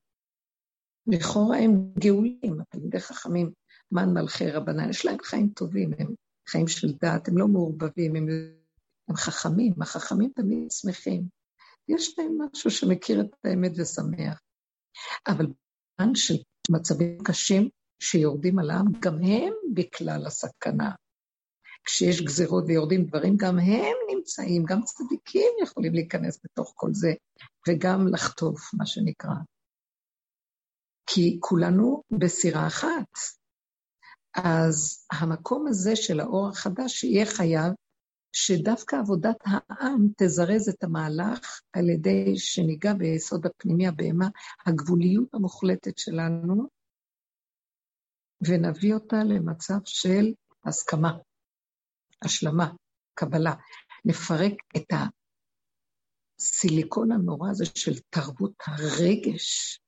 לכאורה 1.06 1.58
הם 1.58 1.92
גאולים, 1.98 2.60
התלמידי 2.60 3.00
חכמים, 3.00 3.50
מן 3.92 4.14
מלכי 4.14 4.50
רבנן, 4.50 4.90
יש 4.90 5.06
להם 5.06 5.16
חיים 5.22 5.48
טובים, 5.48 5.90
הם 5.98 6.14
חיים 6.48 6.68
של 6.68 6.92
דת, 6.92 7.28
הם 7.28 7.38
לא 7.38 7.48
מעורבבים, 7.48 8.16
הם, 8.16 8.26
הם 9.08 9.16
חכמים, 9.16 9.82
החכמים 9.82 10.30
תמיד 10.34 10.70
שמחים. 10.70 11.28
יש 11.88 12.18
להם 12.18 12.38
משהו 12.40 12.70
שמכיר 12.70 13.20
את 13.20 13.34
האמת 13.44 13.72
ושמח. 13.76 14.40
אבל 15.28 15.46
בזמן 15.46 16.14
של 16.14 16.34
מצבים 16.70 17.18
קשים, 17.24 17.68
שיורדים 18.02 18.58
על 18.58 18.70
העם, 18.70 18.86
גם 19.00 19.14
הם 19.22 19.52
בכלל 19.74 20.26
הסכנה. 20.26 20.90
כשיש 21.84 22.22
גזירות 22.22 22.64
ויורדים 22.66 23.04
דברים, 23.04 23.36
גם 23.36 23.58
הם 23.58 23.96
נמצאים, 24.14 24.64
גם 24.64 24.82
צדיקים 24.82 25.52
יכולים 25.62 25.94
להיכנס 25.94 26.40
בתוך 26.44 26.72
כל 26.76 26.90
זה, 26.92 27.12
וגם 27.68 28.06
לחטוף, 28.08 28.74
מה 28.74 28.86
שנקרא. 28.86 29.34
כי 31.06 31.36
כולנו 31.40 32.02
בסירה 32.10 32.66
אחת. 32.66 33.12
אז 34.34 35.06
המקום 35.12 35.66
הזה 35.68 35.96
של 35.96 36.20
האור 36.20 36.48
החדש 36.48 37.04
יהיה 37.04 37.26
חייב 37.26 37.72
שדווקא 38.32 38.96
עבודת 38.96 39.36
העם 39.44 40.08
תזרז 40.16 40.68
את 40.68 40.84
המהלך 40.84 41.60
על 41.72 41.88
ידי 41.90 42.38
שניגע 42.38 42.92
ביסוד 42.94 43.46
הפנימי 43.46 43.86
הבהמה, 43.86 44.28
הגבוליות 44.66 45.34
המוחלטת 45.34 45.98
שלנו, 45.98 46.68
ונביא 48.48 48.94
אותה 48.94 49.24
למצב 49.24 49.78
של 49.84 50.32
הסכמה, 50.64 51.18
השלמה, 52.22 52.72
קבלה. 53.14 53.54
נפרק 54.04 54.52
את 54.76 54.86
הסיליקון 56.40 57.12
הנורא 57.12 57.50
הזה 57.50 57.64
של 57.74 57.92
תרבות 58.10 58.54
הרגש, 58.66 59.80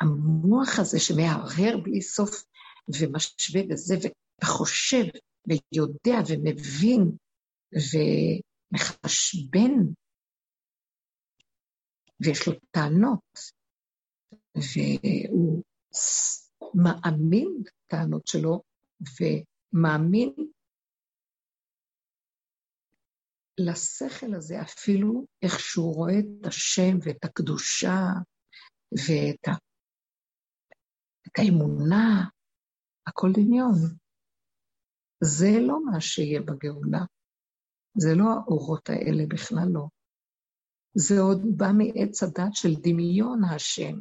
המוח 0.00 0.78
הזה 0.78 1.00
שמהרהר 1.00 1.76
בלי 1.82 2.02
סוף 2.02 2.44
ומשווה 2.88 3.62
וזה, 3.70 3.94
וחושב 4.42 5.04
ויודע 5.48 6.18
ומבין 6.28 7.16
ומחשבן, 8.72 9.72
ויש 12.20 12.48
לו 12.48 12.52
טענות, 12.70 13.38
והוא 14.54 15.62
מאמין 16.74 17.62
בטענות 17.62 18.26
שלו 18.26 18.62
ומאמין 19.20 20.34
לשכל 23.58 24.34
הזה 24.34 24.62
אפילו 24.62 25.26
איך 25.42 25.60
שהוא 25.60 25.94
רואה 25.94 26.18
את 26.18 26.46
השם 26.46 26.98
ואת 27.02 27.24
הקדושה 27.24 28.00
ואת 28.92 29.48
ה... 29.48 29.52
את 31.28 31.38
האמונה, 31.38 32.28
הכל 33.06 33.28
דמיון. 33.32 33.72
זה 35.24 35.50
לא 35.60 35.84
מה 35.84 36.00
שיהיה 36.00 36.40
בגאולה. 36.40 37.04
זה 37.98 38.14
לא 38.14 38.24
האורות 38.24 38.90
האלה, 38.90 39.24
בכלל 39.28 39.68
לא. 39.72 39.86
זה 40.94 41.20
עוד 41.20 41.42
בא 41.56 41.66
מעץ 41.78 42.22
הדת 42.22 42.54
של 42.54 42.74
דמיון 42.82 43.44
השם. 43.44 43.98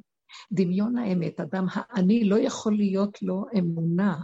דמיון 0.51 0.97
האמת, 0.97 1.39
אדם 1.39 1.65
האני 1.69 2.29
לא 2.29 2.35
יכול 2.39 2.73
להיות 2.73 3.21
לו 3.21 3.45
אמונה. 3.59 4.21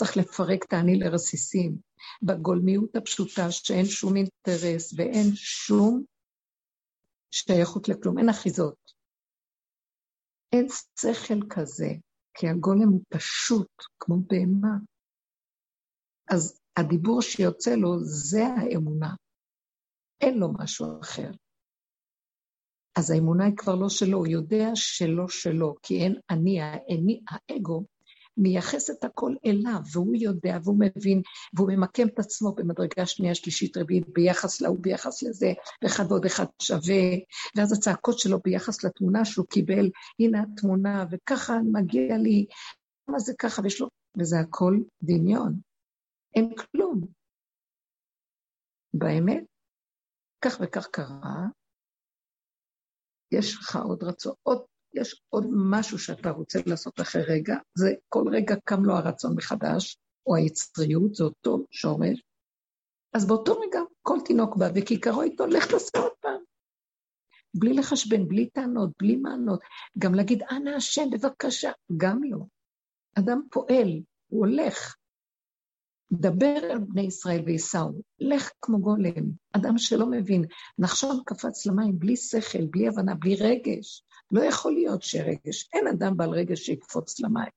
צריך 0.00 0.16
לפרק 0.16 0.64
את 0.64 0.72
האני 0.72 0.98
לרסיסים. 0.98 1.76
בגולמיות 2.22 2.96
הפשוטה 2.96 3.50
שאין 3.50 3.84
שום 3.84 4.16
אינטרס 4.16 4.94
ואין 4.96 5.34
שום 5.34 6.04
שייכות 7.30 7.88
לכלום, 7.88 8.18
אין 8.18 8.28
אחיזות. 8.28 8.92
אין 10.52 10.66
שכל 11.00 11.40
כזה, 11.50 11.88
כי 12.34 12.48
הגולם 12.48 12.88
הוא 12.88 13.02
פשוט, 13.08 13.70
כמו 13.98 14.16
בהמה. 14.16 14.76
אז 16.30 16.60
הדיבור 16.76 17.22
שיוצא 17.22 17.70
לו 17.70 17.98
זה 18.00 18.42
האמונה. 18.46 19.14
אין 20.20 20.38
לו 20.38 20.48
משהו 20.58 21.00
אחר. 21.00 21.30
אז 22.98 23.10
האמונה 23.10 23.44
היא 23.44 23.56
כבר 23.56 23.74
לא 23.74 23.88
שלו, 23.88 24.18
הוא 24.18 24.26
יודע 24.26 24.70
שלא 24.74 25.28
שלו, 25.28 25.74
כי 25.82 25.94
אין 26.02 26.20
אני, 26.30 26.60
האני, 26.60 27.20
האגו, 27.28 27.84
מייחס 28.36 28.90
את 28.90 29.04
הכל 29.04 29.34
אליו, 29.46 29.80
והוא 29.92 30.16
יודע, 30.16 30.58
והוא 30.64 30.76
מבין, 30.78 31.22
והוא 31.54 31.68
ממקם 31.72 32.08
את 32.08 32.18
עצמו 32.18 32.54
במדרגה 32.54 33.06
שנייה, 33.06 33.34
שלישית, 33.34 33.76
רביעית, 33.76 34.08
ביחס 34.08 34.60
להוא, 34.60 34.78
ביחס 34.80 35.22
לזה, 35.22 35.52
ואחד 35.82 36.04
ועוד 36.08 36.24
אחד 36.24 36.44
שווה, 36.62 37.04
ואז 37.56 37.72
הצעקות 37.72 38.18
שלו 38.18 38.38
ביחס 38.44 38.84
לתמונה 38.84 39.24
שהוא 39.24 39.46
קיבל, 39.46 39.90
הנה 40.18 40.42
התמונה, 40.42 41.04
וככה 41.10 41.58
מגיע 41.72 42.16
לי, 42.16 42.46
למה 43.08 43.18
זה 43.18 43.32
ככה, 43.38 43.62
ויש 43.62 43.80
לו, 43.80 43.88
וזה 44.18 44.36
הכל 44.40 44.78
דמיון. 45.02 45.60
אין 46.34 46.54
כלום. 46.56 47.00
באמת, 48.94 49.44
כך 50.44 50.58
וכך 50.60 50.86
קרה, 50.86 51.46
יש 53.32 53.58
לך 53.58 53.76
עוד 53.76 54.02
רצון, 54.02 54.34
עוד, 54.42 54.62
יש 54.94 55.22
עוד 55.28 55.46
משהו 55.50 55.98
שאתה 55.98 56.30
רוצה 56.30 56.58
לעשות 56.66 57.00
אחרי 57.00 57.22
רגע, 57.22 57.56
זה 57.74 57.90
כל 58.08 58.24
רגע 58.32 58.54
קם 58.64 58.84
לו 58.84 58.94
הרצון 58.94 59.34
מחדש, 59.36 59.98
או 60.26 60.36
היצריות, 60.36 61.14
זה 61.14 61.24
אותו 61.24 61.66
שורש. 61.70 62.22
אז 63.12 63.26
באותו 63.26 63.60
רגע 63.60 63.80
כל 64.02 64.18
תינוק 64.24 64.56
בא 64.56 64.68
וכיכרו 64.74 65.22
איתו, 65.22 65.46
לך 65.46 65.70
תעשה 65.70 65.98
עוד 65.98 66.12
פעם. 66.20 66.40
בלי 67.54 67.72
לחשבן, 67.72 68.28
בלי 68.28 68.50
טענות, 68.50 68.90
בלי 68.98 69.16
מענות. 69.16 69.60
גם 69.98 70.14
להגיד, 70.14 70.42
אנא 70.50 70.70
השם, 70.70 71.10
בבקשה, 71.10 71.70
גם 71.96 72.20
לא. 72.24 72.38
אדם 73.18 73.40
פועל, 73.50 74.02
הוא 74.28 74.46
הולך. 74.46 74.96
דבר 76.12 76.58
על 76.70 76.78
בני 76.78 77.02
ישראל 77.02 77.42
וייסעו, 77.46 78.02
לך 78.20 78.50
כמו 78.62 78.80
גולם, 78.80 79.30
אדם 79.52 79.78
שלא 79.78 80.06
מבין, 80.10 80.44
נחשון 80.78 81.22
קפץ 81.26 81.66
למים 81.66 81.98
בלי 81.98 82.16
שכל, 82.16 82.66
בלי 82.70 82.88
הבנה, 82.88 83.14
בלי 83.14 83.34
רגש. 83.34 84.04
לא 84.30 84.44
יכול 84.44 84.72
להיות 84.72 85.02
שרגש, 85.02 85.68
אין 85.72 85.86
אדם 85.86 86.16
בעל 86.16 86.30
רגש 86.30 86.60
שיקפוץ 86.60 87.20
למים. 87.20 87.50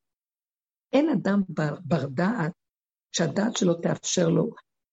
אין 0.94 1.10
אדם 1.10 1.42
בר, 1.50 1.76
בר 1.86 2.06
דעת, 2.08 2.52
שהדעת 3.12 3.58
שלו 3.58 3.74
תאפשר 3.74 4.30
לו, 4.30 4.50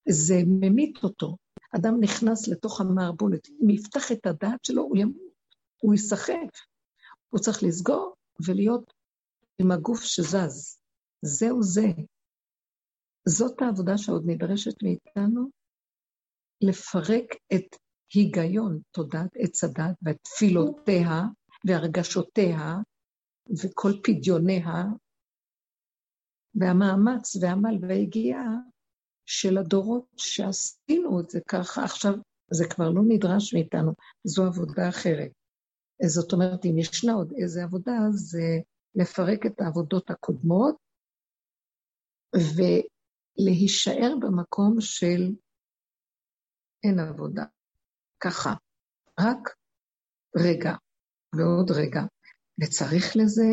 זה 0.08 0.34
ממית 0.46 1.02
אותו. 1.02 1.36
אדם 1.76 1.94
נכנס 2.00 2.48
לתוך 2.48 2.80
המערבולת, 2.80 3.48
אם 3.48 3.70
יפתח 3.70 4.12
את 4.12 4.26
הדעת 4.26 4.64
שלו, 4.64 4.82
הוא 4.82 4.96
ימות, 4.96 5.32
הוא 5.82 5.94
ייסחף. 5.94 6.50
הוא 7.28 7.40
צריך 7.40 7.62
לסגור 7.62 8.14
ולהיות 8.46 8.92
עם 9.58 9.70
הגוף 9.70 10.02
שזז. 10.02 10.80
זהו 11.22 11.62
זה. 11.62 11.86
זאת 13.28 13.62
העבודה 13.62 13.98
שעוד 13.98 14.22
נדרשת 14.26 14.82
מאיתנו, 14.82 15.50
לפרק 16.60 17.34
את 17.54 17.76
היגיון 18.14 18.80
תודעת 18.90 19.30
עץ 19.34 19.64
הדת 19.64 19.96
ותפילותיה 20.02 21.22
והרגשותיה 21.64 22.76
וכל 23.62 23.92
פדיוניה 24.04 24.84
והמאמץ 26.54 27.36
והעמל 27.36 27.78
והיגיעה 27.82 28.56
של 29.26 29.58
הדורות 29.58 30.06
שעשינו 30.16 31.20
את 31.20 31.30
זה 31.30 31.40
ככה, 31.48 31.84
עכשיו 31.84 32.12
זה 32.50 32.64
כבר 32.70 32.90
לא 32.90 33.02
נדרש 33.08 33.54
מאיתנו, 33.54 33.92
זו 34.24 34.46
עבודה 34.46 34.88
אחרת. 34.88 35.30
זאת 36.06 36.32
אומרת, 36.32 36.64
אם 36.64 36.78
ישנה 36.78 37.12
עוד 37.12 37.32
איזה 37.42 37.62
עבודה, 37.62 37.92
זה 38.10 38.58
לפרק 38.94 39.46
את 39.46 39.60
העבודות 39.60 40.10
הקודמות 40.10 40.76
ולהישאר 42.34 44.14
במקום 44.20 44.80
של 44.80 45.34
אין 46.84 46.98
עבודה. 46.98 47.44
ככה, 48.20 48.54
רק 49.20 49.56
רגע 50.36 50.72
ועוד 51.34 51.70
רגע. 51.70 52.00
וצריך 52.60 53.16
לזה, 53.16 53.50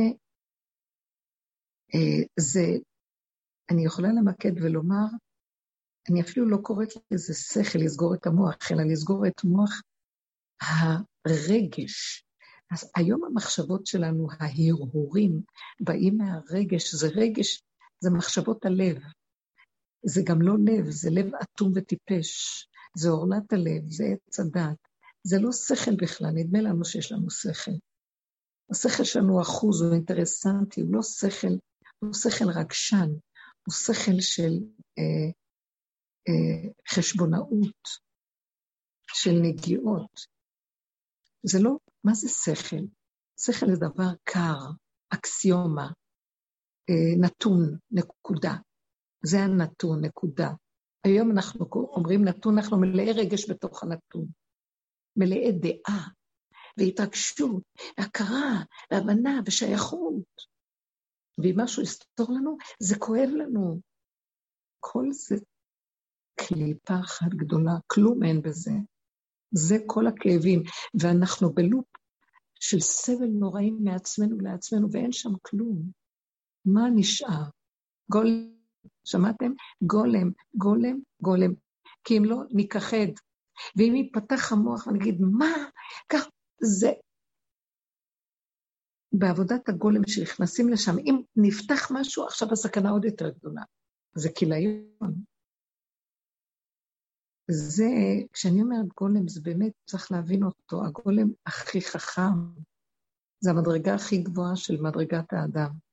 אה, 1.96 2.24
זה, 2.40 2.66
אני 3.72 3.86
יכולה 3.86 4.08
למקד 4.08 4.52
ולומר, 4.64 5.06
אני 6.10 6.22
אפילו 6.22 6.50
לא 6.50 6.58
קוראת 6.58 6.90
לזה 7.12 7.34
שכל 7.34 7.80
לסגור 7.80 8.16
את 8.16 8.26
המוח, 8.26 8.58
אלא 8.72 8.84
לסגור 8.84 9.28
את 9.28 9.44
מוח 9.44 9.82
הרגש. 10.62 12.24
אז 12.72 12.92
היום 12.96 13.24
המחשבות 13.24 13.86
שלנו, 13.86 14.28
ההרהורים, 14.40 15.42
באים 15.80 16.18
מהרגש, 16.18 16.96
זה 16.96 17.08
רגש, 17.08 17.62
זה 18.00 18.10
מחשבות 18.10 18.66
הלב. 18.66 18.98
זה 20.06 20.22
גם 20.26 20.42
לא 20.42 20.54
לב, 20.66 20.90
זה 20.90 21.10
לב 21.10 21.32
אטום 21.36 21.72
וטיפש. 21.76 22.64
זה 22.98 23.10
אורנת 23.10 23.54
הלב, 23.54 23.82
זה 23.88 24.04
עץ 24.06 24.40
הדת. 24.40 24.87
זה 25.28 25.38
לא 25.40 25.52
שכל 25.52 25.96
בכלל, 25.96 26.32
נדמה 26.34 26.62
לנו 26.62 26.86
שיש 26.86 27.12
לנו 27.12 27.30
שכל. 27.30 27.72
השכל 28.72 29.04
שלנו 29.04 29.42
אחוז, 29.42 29.82
הוא 29.82 29.94
אינטרסנטי, 29.94 30.82
הוא 30.82 30.94
לא 30.94 31.04
שכל, 31.04 31.54
הוא 32.00 32.14
שכל 32.14 32.50
רגשן, 32.60 33.10
הוא 33.66 33.74
שכל 33.74 34.20
של 34.20 34.54
אה, 35.00 35.30
אה, 36.28 36.72
חשבונאות, 36.90 37.84
של 39.14 39.32
נגיעות. 39.42 40.20
זה 41.44 41.60
לא, 41.62 41.78
מה 42.04 42.14
זה 42.14 42.30
שכל? 42.30 42.86
שכל 43.40 43.66
זה 43.74 43.80
דבר 43.80 44.12
קר, 44.24 44.60
אקסיומה, 45.10 45.88
אה, 46.90 47.20
נתון, 47.22 47.78
נקודה. 47.92 48.54
זה 49.26 49.38
הנתון, 49.40 50.06
נקודה. 50.06 50.50
היום 51.04 51.32
אנחנו 51.32 51.66
אומרים 51.72 52.24
נתון, 52.24 52.58
אנחנו 52.58 52.78
מלאי 52.80 53.12
רגש 53.12 53.50
בתוך 53.50 53.84
הנתון. 53.84 54.28
מלאי 55.18 55.52
דעה, 55.52 56.08
והתרגשות, 56.78 57.64
והכרה, 57.98 58.64
והבנה, 58.92 59.40
ושייכות. 59.46 60.48
ואם 61.38 61.54
משהו 61.60 61.84
יסתור 61.84 62.28
לנו, 62.30 62.58
זה 62.80 62.96
כואב 63.00 63.30
לנו. 63.30 63.82
כל 64.80 65.06
זה 65.12 65.36
קליפה 66.36 67.00
אחת 67.00 67.30
גדולה, 67.30 67.72
כלום 67.88 68.24
אין 68.24 68.42
בזה. 68.42 68.72
זה 69.52 69.76
כל 69.86 70.08
הכאבים, 70.08 70.64
ואנחנו 71.02 71.54
בלופ 71.54 71.86
של 72.60 72.80
סבל 72.80 73.28
נוראי 73.28 73.72
מעצמנו 73.72 74.38
לעצמנו, 74.40 74.88
ואין 74.92 75.12
שם 75.12 75.30
כלום. 75.42 75.92
מה 76.66 76.82
נשאר? 76.96 77.44
גולם, 78.12 78.52
שמעתם? 79.04 79.52
גולם, 79.84 80.32
גולם, 80.56 81.00
גולם. 81.22 81.54
כי 82.04 82.18
אם 82.18 82.26
לא, 82.26 82.38
ניכחד. 82.50 83.12
ואם 83.76 83.96
ייפתח 83.96 84.52
המוח 84.52 84.88
ונגיד, 84.88 85.22
מה? 85.22 85.54
כך, 86.10 86.28
זה... 86.62 86.92
בעבודת 89.12 89.70
הגולם 89.70 90.02
שנכנסים 90.08 90.70
לשם, 90.70 90.98
אם 90.98 91.22
נפתח 91.36 91.92
משהו, 91.92 92.26
עכשיו 92.26 92.48
הסכנה 92.52 92.90
עוד 92.90 93.06
יותר 93.06 93.30
גדולה. 93.30 93.62
זה 94.16 94.30
כיליון. 94.36 95.24
זה, 97.52 97.86
כשאני 98.34 98.62
אומרת 98.62 98.88
גולם, 98.98 99.28
זה 99.28 99.42
באמת, 99.44 99.72
צריך 99.86 100.12
להבין 100.12 100.44
אותו, 100.44 100.86
הגולם 100.86 101.28
הכי 101.46 101.82
חכם, 101.82 102.62
זה 103.40 103.52
המדרגה 103.52 103.96
הכי 103.96 104.18
גבוהה 104.18 104.56
של 104.56 104.82
מדרגת 104.82 105.34
האדם. 105.34 105.87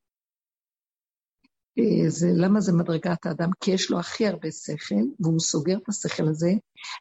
אה, 1.78 2.10
זה, 2.10 2.26
למה 2.36 2.60
זה 2.60 2.72
מדרגת 2.72 3.26
האדם? 3.26 3.50
כי 3.60 3.70
יש 3.70 3.90
לו 3.90 3.98
הכי 3.98 4.26
הרבה 4.26 4.50
שכל, 4.50 5.04
והוא 5.20 5.40
סוגר 5.40 5.78
את 5.78 5.88
השכל 5.88 6.28
הזה, 6.28 6.50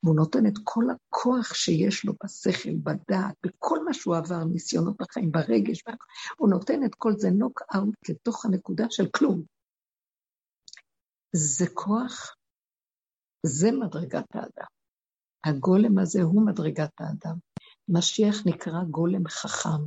והוא 0.03 0.15
נותן 0.15 0.47
את 0.47 0.53
כל 0.63 0.83
הכוח 0.89 1.53
שיש 1.53 2.05
לו 2.05 2.13
בשכל, 2.23 2.75
בדעת, 2.75 3.35
בכל 3.43 3.85
מה 3.85 3.93
שהוא 3.93 4.15
עבר, 4.15 4.43
ניסיונות 4.43 5.01
החיים, 5.01 5.31
ברגש, 5.31 5.83
הוא 6.37 6.49
נותן 6.49 6.85
את 6.85 6.95
כל 6.95 7.13
זה 7.17 7.29
נוק 7.29 7.61
אאוט 7.75 8.09
לתוך 8.09 8.45
הנקודה 8.45 8.85
של 8.89 9.09
כלום. 9.09 9.43
זה 11.35 11.65
כוח 11.73 12.35
זה 13.45 13.71
מדרגת 13.71 14.35
האדם. 14.35 14.67
הגולם 15.45 15.99
הזה 15.99 16.21
הוא 16.21 16.45
מדרגת 16.45 16.91
האדם. 16.99 17.37
משיח 17.89 18.35
נקרא 18.45 18.83
גולם 18.89 19.27
חכם. 19.27 19.83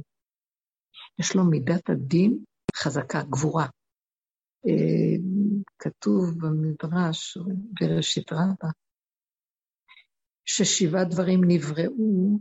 יש 1.18 1.36
לו 1.36 1.44
מידת 1.44 1.90
הדין 1.90 2.44
חזקה, 2.76 3.22
גבורה. 3.22 3.66
אה, 4.66 5.16
כתוב 5.78 6.24
במדרש, 6.40 7.38
בראשית 7.80 8.32
רבה, 8.32 8.70
ששבעה 10.44 11.04
דברים 11.04 11.40
נבראו 11.48 12.38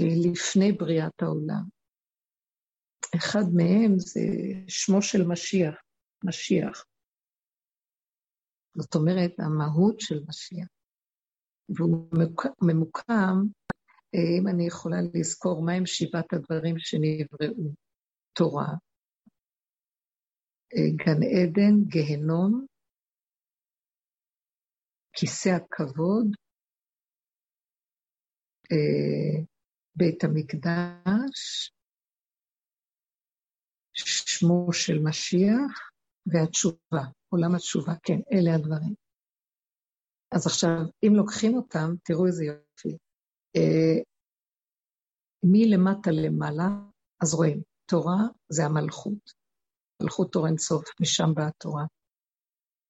אה, 0.00 0.30
לפני 0.30 0.72
בריאת 0.72 1.22
העולם. 1.22 1.64
אחד 3.16 3.44
מהם 3.54 3.98
זה 3.98 4.20
שמו 4.68 5.02
של 5.02 5.26
משיח, 5.26 5.74
משיח. 6.24 6.84
זאת 8.76 8.94
אומרת, 8.94 9.32
המהות 9.38 10.00
של 10.00 10.20
משיח. 10.28 10.68
והוא 11.68 12.08
ממוקם, 12.62 13.36
אה, 14.14 14.38
אם 14.40 14.48
אני 14.48 14.66
יכולה 14.66 14.96
לזכור 15.14 15.62
מהם 15.64 15.86
שבעת 15.86 16.32
הדברים 16.32 16.78
שנבראו, 16.78 17.72
תורה, 18.32 18.74
גן 20.74 21.22
עדן, 21.22 21.88
גיהנום, 21.88 22.66
כיסא 25.12 25.48
הכבוד, 25.48 26.26
אה, 28.72 29.44
בית 29.96 30.24
המקדש, 30.24 31.70
שמו 33.92 34.72
של 34.72 34.98
משיח 35.04 35.90
והתשובה. 36.26 37.04
עולם 37.28 37.54
התשובה, 37.54 37.92
כן, 38.02 38.20
אלה 38.32 38.54
הדברים. 38.54 38.94
אז 40.34 40.46
עכשיו, 40.46 40.68
אם 41.02 41.12
לוקחים 41.16 41.54
אותם, 41.54 41.88
תראו 42.04 42.26
איזה 42.26 42.44
יופי. 42.44 42.96
אה, 43.56 44.02
מלמטה 45.42 46.10
למעלה, 46.10 46.68
אז 47.22 47.34
רואים, 47.34 47.62
תורה 47.86 48.22
זה 48.48 48.64
המלכות. 48.64 49.37
מלכות 50.02 50.32
תור 50.32 50.46
אינסוף, 50.46 50.84
משם 51.00 51.34
באה 51.34 51.48
התורה. 51.48 51.84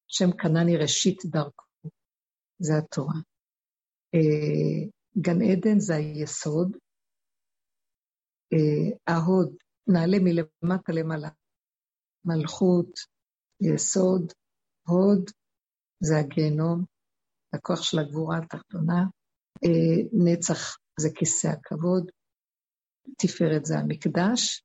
שם 0.09 0.31
קנני 0.39 0.77
ראשית 0.77 1.19
דרכו, 1.25 1.67
זה 2.59 2.73
התורה. 2.79 3.15
אה, 4.15 4.89
גן 5.19 5.43
עדן 5.43 5.79
זה 5.79 5.95
היסוד, 5.95 6.77
אה, 8.53 9.15
ההוד, 9.15 9.57
נעלה 9.87 10.17
מלמטה 10.21 10.93
למעלה, 10.93 11.29
מלכות, 12.25 12.91
יסוד, 13.61 14.33
הוד, 14.89 15.31
זה 16.01 16.15
הגיהנום, 16.19 16.85
הכוח 17.55 17.83
של 17.83 17.99
הגבורה 17.99 18.39
התחתונה, 18.39 19.01
אה, 19.65 20.03
נצח 20.13 20.77
זה 21.01 21.09
כיסא 21.15 21.47
הכבוד, 21.49 22.11
תפארת 23.19 23.65
זה 23.65 23.79
המקדש, 23.79 24.63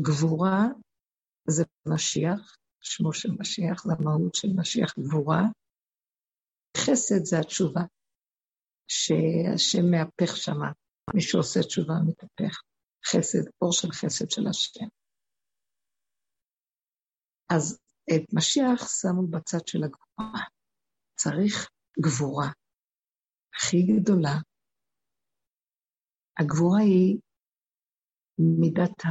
גבורה 0.00 0.66
זה 1.48 1.64
משיח, 1.86 2.56
שמו 2.80 3.12
של 3.12 3.28
משיח, 3.40 3.84
זה 3.84 3.92
המהות 3.98 4.34
של 4.34 4.48
משיח 4.56 4.98
גבורה, 4.98 5.42
חסד 6.76 7.24
זה 7.24 7.36
התשובה, 7.40 7.80
שהשם 8.88 9.90
מהפך 9.90 10.36
שמה, 10.36 10.72
מי 11.14 11.20
שעושה 11.20 11.60
תשובה 11.60 11.94
מתהפך, 12.06 12.62
חסד, 13.06 13.50
אור 13.62 13.72
של 13.72 13.88
חסד 13.92 14.30
של 14.30 14.46
השם. 14.50 14.86
אז 17.52 17.78
את 18.10 18.22
משיח 18.32 18.88
שמו 19.00 19.26
בצד 19.30 19.66
של 19.66 19.78
הגבורה. 19.84 20.40
צריך 21.14 21.70
גבורה 22.00 22.48
הכי 23.54 23.76
גדולה. 23.82 24.34
הגבורה 26.40 26.80
היא 26.80 27.18
מידת 28.38 29.04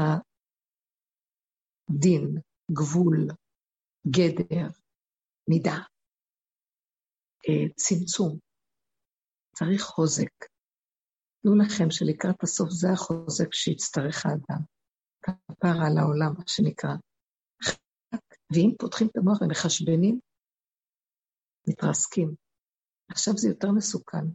הדין, 1.89 2.35
גבול, 2.71 3.27
גדר, 4.07 4.67
מידה, 5.49 5.77
אה, 7.49 7.69
צמצום. 7.75 8.39
צריך 9.55 9.81
חוזק. 9.81 10.45
תנו 11.41 11.55
לכם 11.55 11.91
שלקראת 11.91 12.43
הסוף 12.43 12.69
זה 12.69 12.87
החוזק 12.93 13.53
שיצטרך 13.53 14.25
האדם. 14.25 14.61
כפר 15.21 15.75
על 15.85 15.97
העולם, 15.97 16.33
מה 16.37 16.43
שנקרא. 16.47 16.95
ואם 18.53 18.71
פותחים 18.79 19.07
את 19.07 19.17
המוח 19.17 19.41
ומחשבנים, 19.41 20.19
מתרסקים. 21.69 22.35
עכשיו 23.11 23.33
זה 23.37 23.49
יותר 23.49 23.71
מסוכן. 23.71 24.25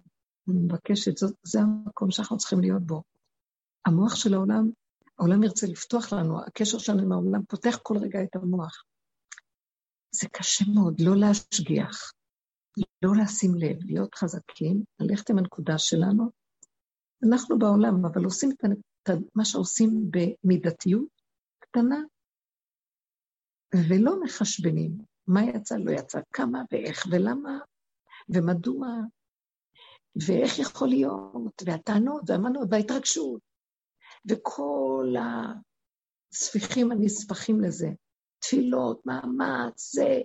אני 0.48 0.58
מבקשת, 0.64 1.12
זה 1.42 1.60
המקום 1.60 2.10
שאנחנו 2.10 2.36
צריכים 2.36 2.60
להיות 2.60 2.82
בו. 2.86 3.02
המוח 3.86 4.14
של 4.14 4.34
העולם, 4.34 4.70
העולם 5.18 5.42
ירצה 5.42 5.66
לפתוח 5.66 6.12
לנו, 6.12 6.40
הקשר 6.44 6.78
שלנו 6.78 7.02
עם 7.02 7.12
העולם 7.12 7.44
פותח 7.44 7.78
כל 7.82 7.94
רגע 7.98 8.22
את 8.22 8.36
המוח. 8.36 8.84
זה 10.14 10.28
קשה 10.32 10.64
מאוד 10.74 11.00
לא 11.00 11.16
להשגיח, 11.16 12.12
לא 13.02 13.12
לשים 13.22 13.54
לב, 13.54 13.76
להיות 13.84 14.14
חזקים, 14.14 14.84
ללכת 15.00 15.30
עם 15.30 15.38
הנקודה 15.38 15.78
שלנו. 15.78 16.30
אנחנו 17.28 17.58
בעולם, 17.58 18.06
אבל 18.06 18.24
עושים 18.24 18.50
את 18.50 18.64
מה 19.34 19.44
שעושים 19.44 20.10
במידתיות 20.10 21.08
קטנה, 21.58 22.00
ולא 23.88 24.22
מחשבנים 24.22 24.98
מה 25.26 25.40
יצא, 25.42 25.74
לא 25.76 25.90
יצא, 25.90 26.20
כמה 26.32 26.62
ואיך 26.72 27.06
ולמה 27.10 27.58
ומדוע, 28.28 28.86
ואיך 30.26 30.58
יכול 30.58 30.88
להיות, 30.88 31.62
והטענות 31.66 32.22
והמנות 32.26 32.68
וההתרגשות, 32.70 33.40
וכל 34.30 35.14
הספיחים 36.32 36.92
הנספחים 36.92 37.60
לזה, 37.60 37.88
תפילות, 38.38 39.06
מאמץ, 39.06 39.94
זה, 39.94 40.20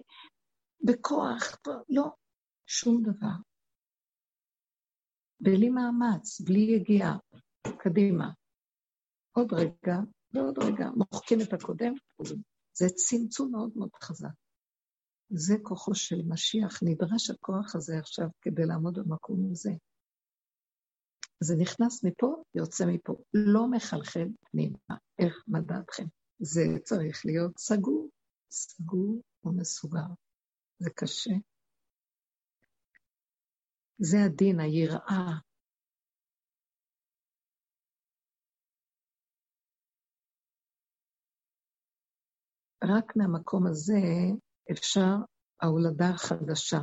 בכוח, 0.83 1.57
לא, 1.89 2.05
שום 2.65 3.03
דבר. 3.03 3.35
בלי 5.39 5.69
מאמץ, 5.69 6.41
בלי 6.41 6.59
יגיעה, 6.59 7.17
קדימה. 7.79 8.31
עוד 9.31 9.53
רגע 9.53 9.95
ועוד 10.33 10.59
רגע, 10.59 10.89
מוחקים 10.95 11.39
את 11.41 11.53
הקודם, 11.53 11.93
זה 12.73 12.85
צמצום 12.95 13.51
מאוד 13.51 13.71
מאוד 13.75 13.89
חזק. 14.03 14.29
זה 15.29 15.55
כוחו 15.63 15.95
של 15.95 16.21
משיח, 16.27 16.83
נדרש 16.83 17.29
הכוח 17.29 17.75
הזה 17.75 17.99
עכשיו 17.99 18.27
כדי 18.41 18.65
לעמוד 18.65 18.99
במקום 18.99 19.51
הזה. 19.51 19.71
זה 21.39 21.55
נכנס 21.59 22.03
מפה, 22.03 22.43
יוצא 22.55 22.85
מפה, 22.87 23.15
לא 23.33 23.67
מחלחל 23.71 24.27
פנימה. 24.51 24.97
איך 25.19 25.43
מדעתכם? 25.47 26.03
זה 26.39 26.61
צריך 26.83 27.25
להיות 27.25 27.57
סגור, 27.59 28.09
סגור 28.51 29.21
ומסוגר. 29.43 30.07
זה 30.79 30.89
קשה. 30.95 31.33
זה 33.97 34.17
הדין, 34.25 34.59
היראה. 34.59 35.39
רק 42.83 43.15
מהמקום 43.15 43.67
הזה 43.67 43.99
אפשר 44.71 45.15
ההולדה 45.61 46.09
החדשה. 46.09 46.77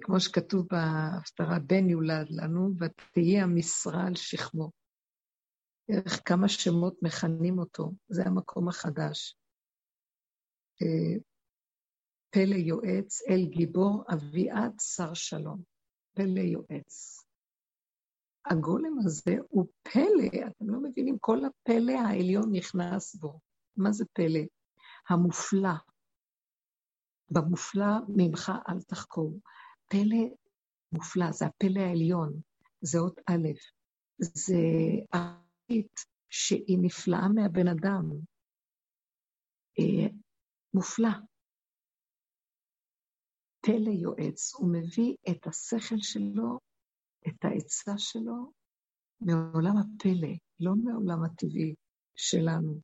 כמו 0.00 0.20
שכתוב 0.20 0.66
בהפטרה, 0.70 1.58
בן 1.58 1.88
יולד 1.88 2.26
לנו, 2.30 2.70
ותהיה 2.78 3.42
המשרה 3.42 4.06
על 4.06 4.14
שכמו. 4.14 4.70
איך 5.88 6.20
כמה 6.24 6.48
שמות 6.48 7.02
מכנים 7.02 7.58
אותו, 7.58 7.92
זה 8.08 8.22
המקום 8.26 8.68
החדש. 8.68 9.36
אה, 10.82 11.20
פלא 12.30 12.54
יועץ, 12.54 13.22
אל 13.28 13.44
גיבור, 13.44 14.04
אביעד, 14.14 14.80
שר 14.80 15.14
שלום. 15.14 15.62
פלא 16.14 16.40
יועץ. 16.40 17.24
הגולם 18.46 18.98
הזה 19.04 19.36
הוא 19.48 19.66
פלא, 19.82 20.46
אתם 20.46 20.70
לא 20.70 20.80
מבינים, 20.82 21.18
כל 21.20 21.38
הפלא 21.44 21.92
העליון 21.92 22.52
נכנס 22.52 23.14
בו. 23.14 23.40
מה 23.76 23.92
זה 23.92 24.04
פלא? 24.12 24.40
המופלא. 25.08 25.74
במופלא 27.30 27.94
ממך 28.08 28.52
אל 28.68 28.80
תחקור. 28.82 29.40
פלא 29.90 30.36
מופלא, 30.92 31.32
זה 31.32 31.46
הפלא 31.46 31.80
העליון, 31.80 32.40
זה 32.80 32.98
אות 32.98 33.20
א', 33.26 33.48
זה 34.18 34.54
ארית 35.14 36.00
שהיא 36.28 36.78
נפלאה 36.82 37.28
מהבן 37.34 37.68
אדם. 37.68 38.10
אה, 39.78 40.08
מופלא. 40.74 41.08
פלא 43.60 43.90
יועץ, 43.90 44.54
הוא 44.54 44.72
מביא 44.72 45.16
את 45.30 45.46
השכל 45.46 45.98
שלו 45.98 46.58
את 47.28 47.44
העצה 47.44 47.92
שלו 47.98 48.52
מעולם 49.20 49.76
הפלא, 49.76 50.34
לא 50.60 50.72
מהעולם 50.84 51.24
הטבעי 51.24 51.74
שלנו, 52.16 52.80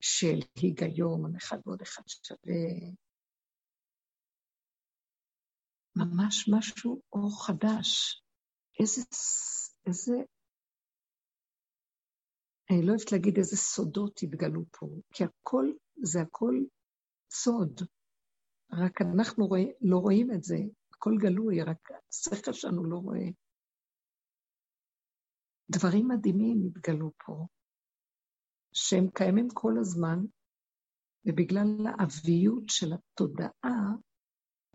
של 0.00 0.38
היגיון, 0.56 1.36
אחד 1.36 1.58
ועוד 1.66 1.82
אחד 1.82 2.02
שווה. 2.06 2.90
ממש 6.00 6.48
משהו 6.54 7.02
אור 7.12 7.46
חדש. 7.46 8.22
איזה, 8.80 9.00
איזה, 9.86 10.12
אני 12.70 12.86
לא 12.86 12.90
אוהבת 12.92 13.12
להגיד 13.12 13.36
איזה 13.36 13.56
סודות 13.56 14.20
התגלו 14.22 14.64
פה, 14.70 14.86
כי 15.14 15.24
הכל, 15.24 15.66
זה 16.02 16.20
הכל 16.20 16.54
סוד. 17.32 17.80
רק 18.72 19.02
אנחנו 19.02 19.46
רואים, 19.46 19.72
לא 19.80 19.96
רואים 19.96 20.30
את 20.34 20.42
זה, 20.42 20.56
הכל 20.94 21.14
גלוי, 21.20 21.62
רק 21.62 21.88
השכל 22.08 22.52
שלנו 22.52 22.84
לא 22.84 22.96
רואה. 22.96 23.26
דברים 25.70 26.08
מדהימים 26.08 26.62
התגלו 26.66 27.10
פה, 27.26 27.46
שהם 28.72 29.10
קיימים 29.14 29.48
כל 29.54 29.72
הזמן, 29.80 30.18
ובגלל 31.24 31.86
האביות 31.86 32.64
של 32.68 32.92
התודעה, 32.92 33.94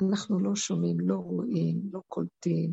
אנחנו 0.02 0.40
לא 0.40 0.56
שומעים, 0.56 1.00
לא 1.00 1.16
רואים, 1.16 1.82
לא 1.92 2.02
קולטים, 2.08 2.72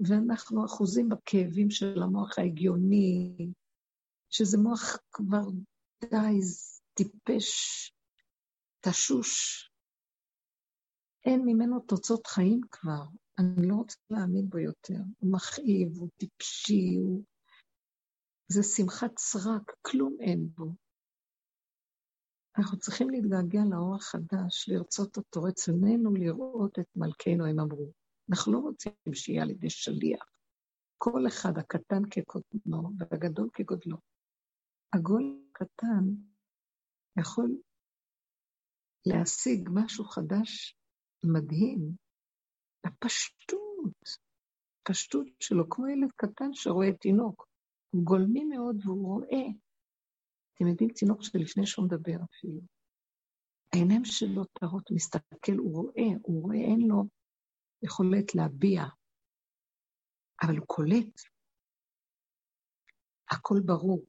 ואנחנו 0.00 0.64
אחוזים 0.64 1.08
בכאבים 1.08 1.70
של 1.70 2.02
המוח 2.02 2.38
ההגיוני, 2.38 3.36
שזה 4.30 4.58
מוח 4.58 4.98
כבר 5.12 5.50
די 6.04 6.40
טיפש, 6.94 7.92
תשוש. 8.80 9.70
אין 11.24 11.42
ממנו 11.44 11.80
תוצאות 11.80 12.26
חיים 12.26 12.60
כבר, 12.70 13.04
אני 13.38 13.68
לא 13.68 13.74
רוצה 13.74 13.96
להאמין 14.10 14.48
בו 14.48 14.58
יותר. 14.58 14.98
הוא 15.18 15.32
מכאיב, 15.32 15.98
הוא 15.98 16.08
טיפשי, 16.16 16.96
הוא 16.96 17.22
זה 18.48 18.62
שמחת 18.62 19.18
סרק, 19.18 19.72
כלום 19.82 20.16
אין 20.20 20.48
בו. 20.54 20.83
אנחנו 22.58 22.78
צריכים 22.78 23.10
להתגעגע 23.10 23.60
לאור 23.70 23.94
החדש, 23.94 24.68
לרצות 24.68 25.16
אותו, 25.16 25.42
רצוננו 25.42 26.14
לראות 26.14 26.78
את 26.78 26.86
מלכנו, 26.96 27.46
הם 27.46 27.60
אמרו. 27.60 27.92
אנחנו 28.30 28.52
לא 28.52 28.58
רוצים 28.58 28.92
שיהיה 29.12 29.42
על 29.42 29.50
ידי 29.50 29.70
שליח. 29.70 30.24
כל 30.98 31.26
אחד, 31.28 31.58
הקטן 31.58 32.02
כקודמו 32.10 32.90
והגדול 32.98 33.48
כגודלו. 33.52 33.96
הגול 34.92 35.40
הקטן 35.50 36.04
יכול 37.18 37.56
להשיג 39.06 39.68
משהו 39.72 40.04
חדש 40.04 40.76
מדהים, 41.24 41.90
הפשטות, 42.84 44.18
פשטות 44.88 45.26
שלו, 45.40 45.68
כמו 45.70 45.86
ילד 45.86 46.12
קטן 46.16 46.52
שרואה 46.52 46.92
תינוק. 46.92 47.48
הוא 47.90 48.04
גולמי 48.04 48.44
מאוד 48.44 48.76
והוא 48.84 49.06
רואה. 49.06 49.63
אתם 50.54 50.66
יודעים, 50.66 50.90
תינוק 50.90 51.22
שלפני 51.22 51.66
שהוא 51.66 51.84
מדבר 51.84 52.16
אפילו. 52.24 52.60
העיניים 53.72 54.04
שלו 54.04 54.44
טהרות, 54.44 54.90
מסתכל, 54.90 55.56
הוא 55.58 55.72
רואה, 55.72 56.18
הוא 56.22 56.42
רואה, 56.42 56.56
אין 56.56 56.80
לו 56.80 57.04
יכולת 57.82 58.34
להביע, 58.34 58.82
אבל 60.42 60.56
הוא 60.56 60.66
קולט. 60.66 61.20
הכל 63.30 63.60
ברור. 63.64 64.04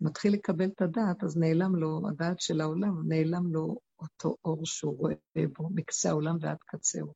מתחיל 0.00 0.32
לקבל 0.32 0.68
את 0.68 0.82
הדעת, 0.82 1.24
אז 1.24 1.36
נעלם 1.36 1.76
לו, 1.76 2.08
הדעת 2.08 2.40
של 2.40 2.60
העולם, 2.60 3.08
נעלם 3.08 3.52
לו 3.52 3.78
אותו 3.98 4.36
אור 4.44 4.66
שהוא 4.66 4.98
רואה 4.98 5.14
בו, 5.58 5.68
מקצה 5.74 6.08
העולם 6.10 6.36
ועד 6.40 6.58
קצהו. 6.66 7.12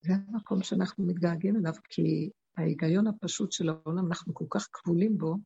זה 0.00 0.12
המקום 0.12 0.62
שאנחנו 0.62 1.06
מתגעגעים 1.06 1.56
אליו, 1.56 1.72
כי 1.88 2.30
ההיגיון 2.58 3.06
הפשוט 3.06 3.52
של 3.52 3.68
העולם, 3.68 4.06
אנחנו 4.06 4.34
כל 4.34 4.44
כך 4.50 4.68
כבולים 4.72 5.18
בו, 5.18 5.36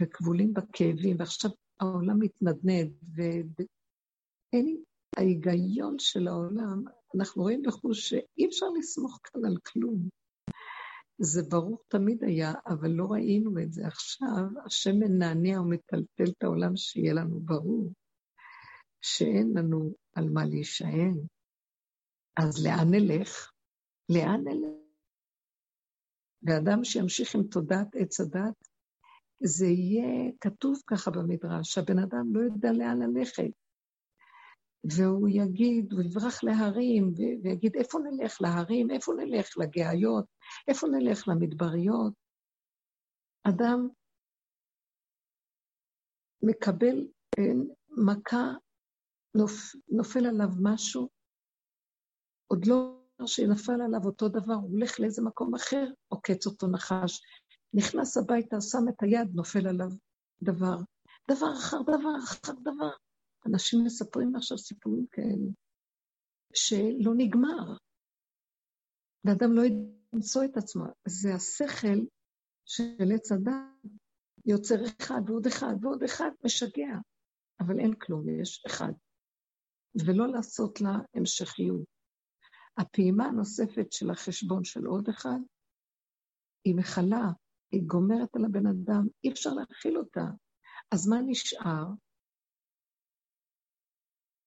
וכבולים 0.00 0.54
בכאבים, 0.54 1.16
ועכשיו 1.18 1.50
העולם 1.80 2.18
מתנדנד, 2.18 2.92
ואין 3.14 4.82
ההיגיון 5.16 5.98
של 5.98 6.28
העולם, 6.28 6.84
אנחנו 7.16 7.42
רואים 7.42 7.62
בחוש 7.62 8.08
שאי 8.08 8.46
אפשר 8.46 8.66
לסמוך 8.78 9.20
כאן 9.24 9.44
על 9.44 9.56
כלום. 9.66 10.08
זה 11.18 11.42
ברור 11.50 11.78
תמיד 11.88 12.24
היה, 12.24 12.52
אבל 12.66 12.90
לא 12.90 13.06
ראינו 13.10 13.62
את 13.62 13.72
זה. 13.72 13.86
עכשיו 13.86 14.44
השם 14.66 14.98
מנענע 14.98 15.60
ומטלטל 15.60 16.30
את 16.38 16.42
העולם 16.42 16.76
שיהיה 16.76 17.14
לנו 17.14 17.40
ברור, 17.40 17.92
שאין 19.00 19.52
לנו 19.58 19.94
על 20.14 20.28
מה 20.30 20.44
להישען. 20.44 21.14
אז 22.36 22.66
לאן 22.66 22.90
נלך? 22.90 23.52
לאן 24.08 24.40
נלך? 24.44 24.85
ואדם 26.42 26.84
שימשיך 26.84 27.34
עם 27.34 27.42
תודעת 27.42 27.86
עץ 27.94 28.20
הדת, 28.20 28.68
זה 29.40 29.66
יהיה 29.66 30.32
כתוב 30.40 30.82
ככה 30.86 31.10
במדרש, 31.10 31.74
שהבן 31.74 31.98
אדם 31.98 32.36
לא 32.36 32.40
יודע 32.40 32.72
לאן 32.72 33.02
ללכת. 33.02 33.50
והוא 34.84 35.28
יגיד, 35.28 35.92
הוא 35.92 36.02
יברח 36.02 36.44
להרים, 36.44 37.12
ויגיד, 37.42 37.76
איפה 37.76 37.98
נלך 37.98 38.38
להרים? 38.40 38.90
איפה 38.90 39.12
נלך 39.16 39.58
לגאיות? 39.58 40.24
איפה 40.68 40.86
נלך 40.86 41.28
למדבריות? 41.28 42.12
אדם 43.48 43.88
מקבל 46.42 47.08
אה, 47.38 47.44
מכה, 48.06 48.46
נופ, 49.36 49.52
נופל 49.88 50.26
עליו 50.26 50.48
משהו, 50.62 51.08
עוד 52.46 52.66
לא 52.66 52.95
שנפל 53.24 53.72
עליו 53.72 54.04
אותו 54.04 54.28
דבר, 54.28 54.54
הוא 54.54 54.70
הולך 54.70 55.00
לאיזה 55.00 55.22
מקום 55.22 55.54
אחר, 55.54 55.86
עוקץ 56.08 56.46
אותו 56.46 56.66
נחש, 56.66 57.20
נכנס 57.74 58.16
הביתה, 58.16 58.60
שם 58.60 58.88
את 58.88 59.02
היד, 59.02 59.34
נופל 59.34 59.66
עליו 59.66 59.88
דבר. 60.42 60.76
דבר 61.30 61.52
אחר 61.58 61.82
דבר 61.82 62.18
אחר 62.24 62.52
דבר. 62.52 62.90
אנשים 63.46 63.84
מספרים 63.84 64.36
עכשיו 64.36 64.58
סיפורים 64.58 65.06
כאלה, 65.12 65.50
שלא 66.54 67.12
נגמר. 67.16 67.76
ואדם 69.24 69.52
לא 69.52 69.62
ידע 69.62 69.76
למצוא 70.12 70.44
את 70.44 70.56
עצמו. 70.56 70.84
זה 71.08 71.34
השכל 71.34 71.98
של 72.64 73.12
עץ 73.14 73.32
הדת 73.32 73.52
יוצר 74.46 74.74
אחד 75.00 75.20
ועוד 75.26 75.46
אחד 75.46 75.74
ועוד 75.82 76.02
אחד, 76.02 76.30
משגע. 76.44 76.98
אבל 77.60 77.78
אין 77.80 77.94
כלום, 77.94 78.40
יש 78.40 78.64
אחד. 78.66 78.92
ולא 80.06 80.28
לעשות 80.28 80.80
לה 80.80 80.90
המשכיות. 81.14 81.95
הפעימה 82.78 83.24
הנוספת 83.24 83.92
של 83.92 84.10
החשבון 84.10 84.64
של 84.64 84.86
עוד 84.86 85.08
אחד, 85.08 85.38
היא 86.64 86.74
מכלה, 86.76 87.32
היא 87.72 87.82
גומרת 87.86 88.36
על 88.36 88.44
הבן 88.44 88.66
אדם, 88.66 89.06
אי 89.24 89.32
אפשר 89.32 89.50
להכיל 89.50 89.98
אותה. 89.98 90.24
אז 90.90 91.08
מה 91.08 91.16
נשאר? 91.26 91.84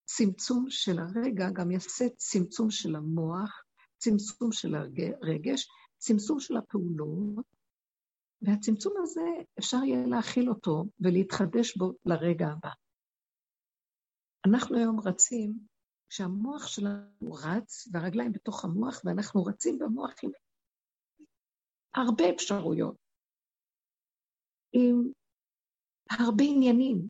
צמצום 0.06 0.66
של 0.70 1.00
הרגע 1.00 1.46
גם 1.54 1.72
יעשה 1.72 2.06
צמצום 2.16 2.72
של 2.72 2.96
המוח, 2.96 3.64
צמצום 3.98 4.52
של 4.52 4.76
הרגש, 4.76 5.68
צמצום 5.98 6.40
של 6.40 6.58
הפעולות, 6.58 7.46
והצמצום 8.42 8.94
הזה, 9.02 9.22
אפשר 9.60 9.78
יהיה 9.78 10.08
להכיל 10.08 10.50
אותו 10.50 10.86
ולהתחדש 11.00 11.78
בו 11.78 11.94
לרגע 12.06 12.48
הבא. 12.48 12.70
אנחנו 14.48 14.78
היום 14.78 15.00
רצים, 15.00 15.60
כשהמוח 16.10 16.68
שלנו 16.68 17.34
רץ, 17.34 17.88
והרגליים 17.92 18.32
בתוך 18.32 18.66
המוח, 18.66 19.02
ואנחנו 19.06 19.44
רצים 19.44 19.80
במוח 19.80 20.14
עם 20.24 20.32
הרבה 21.96 22.24
אפשרויות, 22.36 22.96
עם 24.74 25.12
הרבה 26.10 26.44
עניינים. 26.44 27.08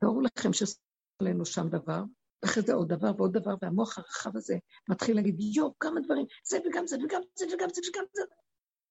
תארו 0.00 0.20
לכם 0.20 0.48
שעלינו 0.52 1.46
שם 1.46 1.68
דבר, 1.70 2.02
ואחרי 2.42 2.62
זה 2.62 2.72
עוד 2.72 2.88
דבר 2.88 3.10
ועוד 3.16 3.32
דבר, 3.32 3.54
והמוח 3.62 3.98
הרחב 3.98 4.36
הזה 4.36 4.54
מתחיל 4.88 5.16
להגיד, 5.16 5.36
יואו, 5.56 5.78
כמה 5.78 6.00
דברים, 6.00 6.26
זה 6.44 6.58
וגם 6.58 6.86
זה 6.86 6.96
וגם 7.04 7.20
זה 7.34 7.44
וגם 7.46 7.68
זה 7.74 7.80
וגם 7.88 8.04
זה. 8.12 8.22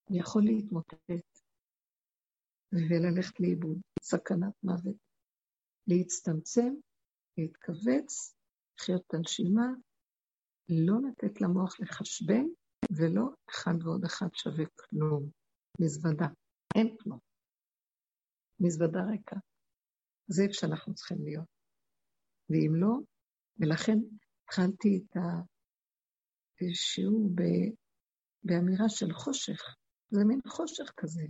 אני 0.10 0.20
יכול 0.20 0.44
להתמוטט 0.44 1.40
וללכת 2.72 3.40
לאיבוד, 3.40 3.78
סכנת 4.02 4.54
מוות. 4.64 4.96
להצטמצם, 5.88 6.74
להתכווץ, 7.38 8.36
לחיות 8.80 9.02
את 9.08 9.14
הנשימה, 9.14 9.68
לא 10.70 10.96
לתת 11.10 11.42
למוח 11.42 11.80
לחשבן, 11.80 12.46
ולא 12.92 13.30
אחד 13.50 13.74
ועוד 13.84 14.06
אחד 14.06 14.28
שווה 14.34 14.66
כלום. 14.66 15.30
מזוודה. 15.82 16.28
אין 16.76 16.96
כלום. 17.00 17.20
מזוודה 18.60 19.00
ריקה. 19.12 19.36
זה 20.28 20.44
איפה 20.44 20.54
שאנחנו 20.54 20.94
צריכים 20.94 21.18
להיות. 21.24 21.48
ואם 22.50 22.76
לא, 22.76 22.94
ולכן 23.60 23.98
התחלתי 24.44 24.98
את 24.98 25.18
השיעור 26.62 27.30
ב... 27.36 27.42
באמירה 28.44 28.90
של 28.90 29.14
חושך. 29.14 29.76
זה 30.10 30.20
מין 30.28 30.40
חושך 30.48 30.92
כזה. 30.98 31.24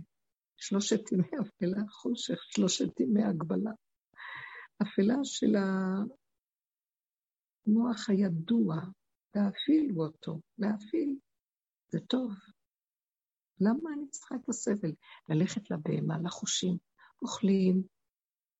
שלושת 0.56 1.12
ימי 1.12 1.28
אפלה, 1.40 1.82
חושך, 1.90 2.38
שלושת 2.42 3.00
ימי 3.00 3.24
הגבלה. 3.24 3.70
אפלה 4.82 5.14
של 5.24 5.54
המוח 7.66 8.10
הידוע, 8.10 8.76
להפעילו 9.34 10.04
אותו, 10.04 10.40
להפעיל, 10.58 11.16
זה 11.92 12.00
טוב. 12.00 12.32
למה 13.60 13.92
אני 13.94 14.08
צריכה 14.08 14.34
את 14.34 14.48
הסבל? 14.48 14.92
ללכת 15.28 15.70
לבהמה, 15.70 16.18
לחושים, 16.24 16.76
אוכלים, 17.22 17.82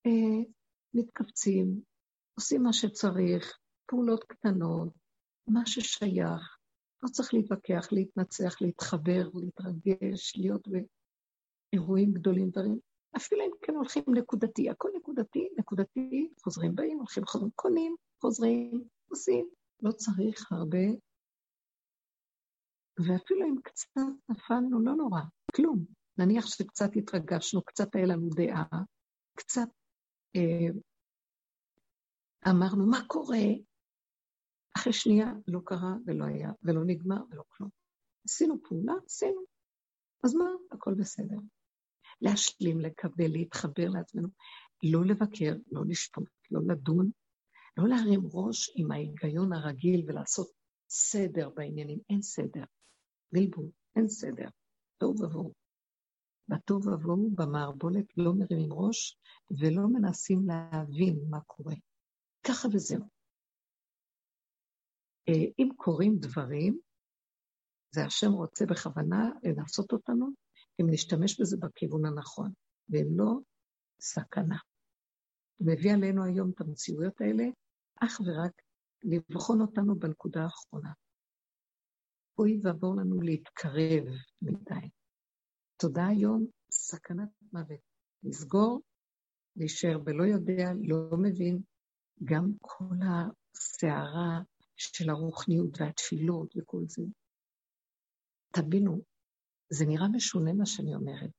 אה, 0.06 0.50
מתכווצים, 0.94 1.80
עושים 2.34 2.62
מה 2.62 2.72
שצריך, 2.72 3.58
פעולות 3.86 4.24
קטנות, 4.24 4.92
מה 5.46 5.66
ששייך. 5.66 6.56
לא 7.02 7.08
צריך 7.08 7.34
להתווכח, 7.34 7.88
להתנצח, 7.92 8.62
להתחבר, 8.62 9.28
להתרגש, 9.34 10.36
להיות 10.36 10.68
באירועים 11.72 12.12
גדולים, 12.12 12.50
דברים. 12.50 12.78
אפילו 13.16 13.44
אם 13.44 13.50
כן 13.62 13.74
הולכים 13.74 14.02
נקודתי, 14.06 14.70
הכל 14.70 14.88
נקודתי, 14.96 15.48
נקודתי, 15.58 16.32
חוזרים, 16.42 16.74
באים, 16.74 16.98
הולכים, 16.98 17.24
חוזרים, 17.26 17.50
קונים, 17.54 17.96
חוזרים, 18.20 18.84
עושים. 19.08 19.48
לא 19.82 19.92
צריך 19.92 20.52
הרבה 20.52 20.78
ואפילו 22.98 23.46
אם 23.46 23.56
קצת 23.62 23.90
נפלנו, 24.28 24.80
לא 24.80 24.92
נורא, 24.92 25.20
כלום. 25.56 25.84
נניח 26.18 26.46
שקצת 26.46 26.90
התרגשנו, 26.96 27.62
קצת 27.62 27.94
היה 27.94 28.06
לנו 28.06 28.28
דעה, 28.30 28.82
קצת 29.36 29.68
אה, 30.36 30.80
אמרנו, 32.50 32.86
מה 32.86 32.98
קורה? 33.06 33.38
אחרי 34.76 34.92
שנייה 34.92 35.32
לא 35.48 35.60
קרה 35.64 35.94
ולא 36.06 36.24
היה, 36.24 36.50
ולא 36.62 36.84
נגמר 36.86 37.22
ולא 37.30 37.42
כלום. 37.48 37.70
עשינו 38.24 38.62
פעולה, 38.62 38.92
עשינו. 39.06 39.40
אז 40.24 40.34
מה? 40.34 40.50
הכל 40.72 40.94
בסדר. 40.94 41.36
להשלים, 42.20 42.80
לקבל, 42.80 43.28
להתחבר 43.28 43.88
לעצמנו, 43.88 44.28
לא 44.82 45.04
לבקר, 45.04 45.52
לא 45.72 45.82
לשפוט, 45.88 46.28
לא 46.50 46.60
לדון, 46.68 47.10
לא 47.76 47.88
להרים 47.88 48.20
ראש 48.32 48.72
עם 48.76 48.92
ההיגיון 48.92 49.52
הרגיל 49.52 50.04
ולעשות 50.06 50.48
סדר 50.90 51.50
בעניינים. 51.50 51.98
אין 52.10 52.22
סדר. 52.22 52.64
בלבול, 53.32 53.70
אין 53.96 54.08
סדר, 54.08 54.48
תוהו 54.98 55.22
ובוהו. 55.22 55.52
בתוהו 56.48 56.86
ובוהו, 56.86 57.30
במערבולת, 57.30 58.06
לא 58.16 58.32
מרימים 58.34 58.72
ראש 58.72 59.18
ולא 59.60 59.88
מנסים 59.88 60.46
להבין 60.48 61.20
מה 61.30 61.40
קורה. 61.40 61.74
ככה 62.46 62.68
וזהו. 62.72 63.04
אה, 65.28 65.44
אם 65.58 65.68
קורים 65.76 66.16
דברים, 66.18 66.80
זה 67.94 68.04
השם 68.04 68.32
רוצה 68.32 68.66
בכוונה 68.66 69.30
לנסות 69.42 69.92
אותנו, 69.92 70.26
אם 70.80 70.86
נשתמש 70.90 71.40
בזה 71.40 71.56
בכיוון 71.56 72.04
הנכון. 72.04 72.52
ואם 72.88 73.06
לא, 73.16 73.32
סכנה. 74.00 74.58
הוא 75.56 75.68
מביא 75.72 75.92
עלינו 75.92 76.24
היום 76.24 76.50
את 76.50 76.60
המציאויות 76.60 77.20
האלה, 77.20 77.44
אך 78.00 78.20
ורק 78.26 78.52
לבחון 79.04 79.60
אותנו 79.60 79.98
בנקודה 79.98 80.42
האחרונה. 80.42 80.92
אוי 82.38 82.60
ואבוא 82.62 83.00
לנו 83.00 83.20
להתקרב 83.20 84.04
מדי. 84.42 84.88
תודה 85.76 86.06
היום, 86.06 86.46
סכנת 86.70 87.28
מוות. 87.52 87.80
לסגור, 88.22 88.80
להישאר 89.56 89.98
בלא 89.98 90.24
יודע, 90.24 90.70
לא 90.82 91.16
מבין, 91.22 91.62
גם 92.24 92.52
כל 92.60 92.94
הסערה 93.02 94.40
של 94.76 95.10
הרוחניות 95.10 95.80
והתפילות 95.80 96.54
וכל 96.56 96.82
זה. 96.86 97.02
תבינו, 98.50 99.02
זה 99.72 99.84
נראה 99.88 100.08
משונה 100.16 100.52
מה 100.52 100.66
שאני 100.66 100.94
אומרת. 100.94 101.30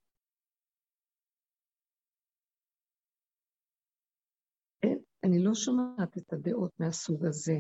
אני 5.26 5.44
לא 5.44 5.52
שומעת 5.54 6.18
את 6.18 6.34
הדעות 6.34 6.80
מהסוג 6.80 7.26
הזה. 7.26 7.58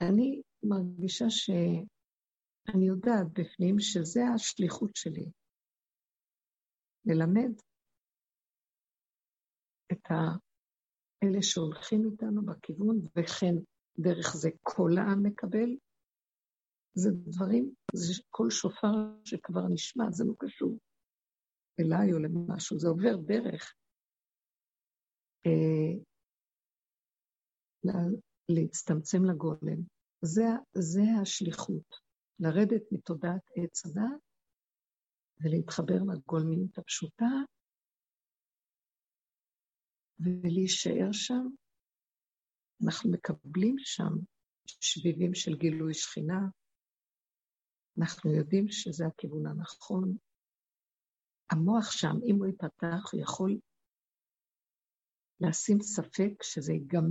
אני 0.00 0.42
מרגישה 0.62 1.24
שאני 1.28 2.86
יודעת 2.86 3.26
בפנים 3.32 3.76
שזה 3.78 4.20
השליחות 4.34 4.96
שלי. 4.96 5.30
ללמד 7.06 7.52
את 9.92 10.04
האלה 10.10 11.42
שהולכים 11.42 12.00
איתנו 12.04 12.42
בכיוון, 12.46 12.96
וכן 13.16 13.54
דרך 13.98 14.36
זה 14.36 14.48
כל 14.62 14.90
העם 14.98 15.22
מקבל. 15.22 15.76
זה 16.94 17.10
דברים, 17.10 17.74
זה 17.94 18.22
כל 18.30 18.50
שופר 18.50 18.94
שכבר 19.24 19.68
נשמע, 19.72 20.04
זה 20.10 20.24
לא 20.24 20.34
קשור 20.38 20.78
אליי 21.80 22.12
או 22.12 22.18
למשהו, 22.18 22.78
זה 22.78 22.88
עובר 22.88 23.16
דרך. 23.16 23.74
אה, 25.46 26.04
להצטמצם 28.48 29.24
לגולם. 29.24 29.80
זה, 30.22 30.44
זה 30.72 31.02
השליחות, 31.22 31.96
לרדת 32.40 32.82
מתודעת 32.92 33.42
עץ 33.56 33.86
הדת 33.86 34.20
ולהתחבר 35.40 35.94
לגולמיות 35.94 36.78
הפשוטה 36.78 37.30
ולהישאר 40.18 41.12
שם. 41.12 41.46
אנחנו 42.84 43.10
מקבלים 43.12 43.76
שם 43.78 44.12
שביבים 44.66 45.34
של 45.34 45.56
גילוי 45.56 45.94
שכינה, 45.94 46.40
אנחנו 47.98 48.30
יודעים 48.30 48.68
שזה 48.68 49.06
הכיוון 49.06 49.46
הנכון. 49.46 50.16
המוח 51.50 51.90
שם, 51.90 52.16
אם 52.26 52.36
הוא 52.36 52.46
ייפתח, 52.46 53.12
הוא 53.12 53.20
יכול 53.20 53.58
לשים 55.40 55.80
ספק 55.80 56.42
שזה 56.42 56.72
גם 56.86 57.04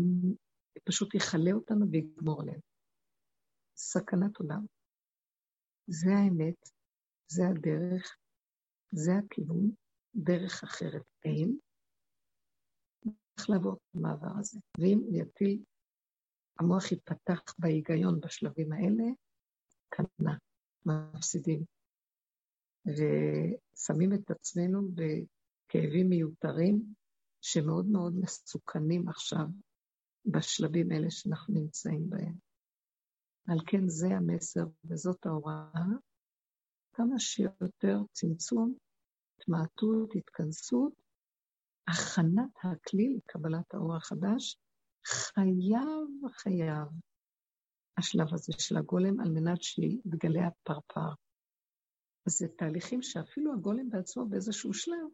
פשוט 0.83 1.15
יכלה 1.15 1.51
אותנו 1.51 1.85
ויגמור 1.91 2.41
עליהם. 2.41 2.59
סכנת 3.75 4.37
עולם. 4.37 4.65
זה 5.87 6.09
האמת, 6.09 6.69
זה 7.27 7.41
הדרך, 7.47 8.17
זה 8.91 9.11
הכיוון, 9.25 9.71
דרך 10.15 10.63
אחרת 10.63 11.05
אין. 11.25 11.57
צריך 13.35 13.49
לעבור 13.49 13.73
את 13.73 13.95
המעבר 13.95 14.39
הזה. 14.39 14.59
ואם 14.77 14.99
הוא 14.99 15.13
יטיל, 15.21 15.63
המוח 16.59 16.91
ייפתח 16.91 17.41
בהיגיון 17.59 18.19
בשלבים 18.19 18.71
האלה, 18.71 19.03
קנה, 19.89 20.37
מפסידים. 20.85 21.63
ושמים 22.85 24.13
את 24.13 24.31
עצמנו 24.31 24.89
בכאבים 24.91 26.09
מיותרים, 26.09 26.93
שמאוד 27.41 27.85
מאוד 27.85 28.13
מסוכנים 28.15 29.09
עכשיו 29.09 29.45
בשלבים 30.25 30.91
האלה 30.91 31.11
שאנחנו 31.11 31.53
נמצאים 31.53 32.09
בהם. 32.09 32.35
על 33.47 33.57
כן 33.67 33.87
זה 33.87 34.07
המסר 34.07 34.65
וזאת 34.85 35.25
ההוראה, 35.25 35.85
כמה 36.93 37.19
שיותר 37.19 37.97
צמצום, 38.11 38.75
התמעטות, 39.37 40.15
התכנסות, 40.15 40.93
הכנת 41.87 42.49
הכלי 42.63 43.17
לקבלת 43.17 43.73
האור 43.73 43.95
החדש, 43.95 44.57
חייב, 45.05 46.31
חייב, 46.31 46.87
השלב 47.97 48.33
הזה 48.33 48.53
של 48.59 48.77
הגולם 48.77 49.19
על 49.19 49.29
מנת 49.29 49.63
שיתגלה 49.63 50.47
הפרפר. 50.47 51.13
זה 52.25 52.47
תהליכים 52.47 53.01
שאפילו 53.01 53.53
הגולם 53.53 53.89
בעצמו 53.89 54.25
באיזשהו 54.25 54.73
שלב 54.73 55.07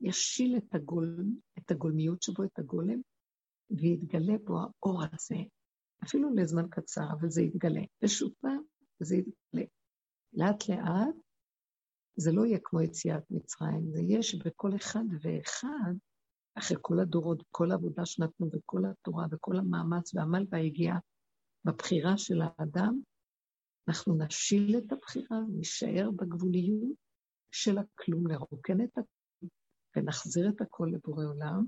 ישיל 0.00 0.56
את, 0.56 0.74
הגול, 0.74 1.24
את 1.58 1.70
הגולמיות 1.70 2.22
שבו, 2.22 2.44
את 2.44 2.58
הגולם, 2.58 3.00
ויתגלה 3.70 4.38
בו 4.44 4.58
האור 4.60 5.02
הזה, 5.02 5.36
אפילו 6.04 6.34
לזמן 6.34 6.68
קצר, 6.70 7.04
אבל 7.20 7.30
זה 7.30 7.42
יתגלה. 7.42 7.82
ושוב 8.02 8.30
פעם, 8.40 8.62
זה 9.00 9.16
יתגלה. 9.16 9.66
לאט 10.32 10.68
לאט, 10.68 11.14
זה 12.16 12.32
לא 12.32 12.46
יהיה 12.46 12.58
כמו 12.62 12.80
יציאת 12.80 13.22
מצרים, 13.30 13.90
זה 13.92 14.00
יהיה 14.00 14.22
שבכל 14.22 14.76
אחד 14.76 15.04
ואחד, 15.22 15.94
אחרי 16.54 16.76
כל 16.80 17.00
הדורות, 17.00 17.42
כל 17.50 17.70
העבודה 17.70 18.06
שנתנו, 18.06 18.48
וכל 18.52 18.82
התורה, 18.86 19.26
וכל 19.30 19.56
המאמץ 19.56 20.14
והעמל 20.14 20.46
והיגיעה 20.50 20.98
בבחירה 21.64 22.18
של 22.18 22.40
האדם, 22.42 23.00
אנחנו 23.88 24.18
נשיל 24.18 24.78
את 24.78 24.92
הבחירה, 24.92 25.38
נישאר 25.56 26.10
בגבוליות 26.16 26.96
של 27.50 27.78
הכלום, 27.78 28.26
לרוקן 28.26 28.80
את 28.84 28.98
ונחזיר 29.96 30.48
את 30.48 30.60
הכל 30.60 30.88
לבורא 30.92 31.24
עולם, 31.24 31.64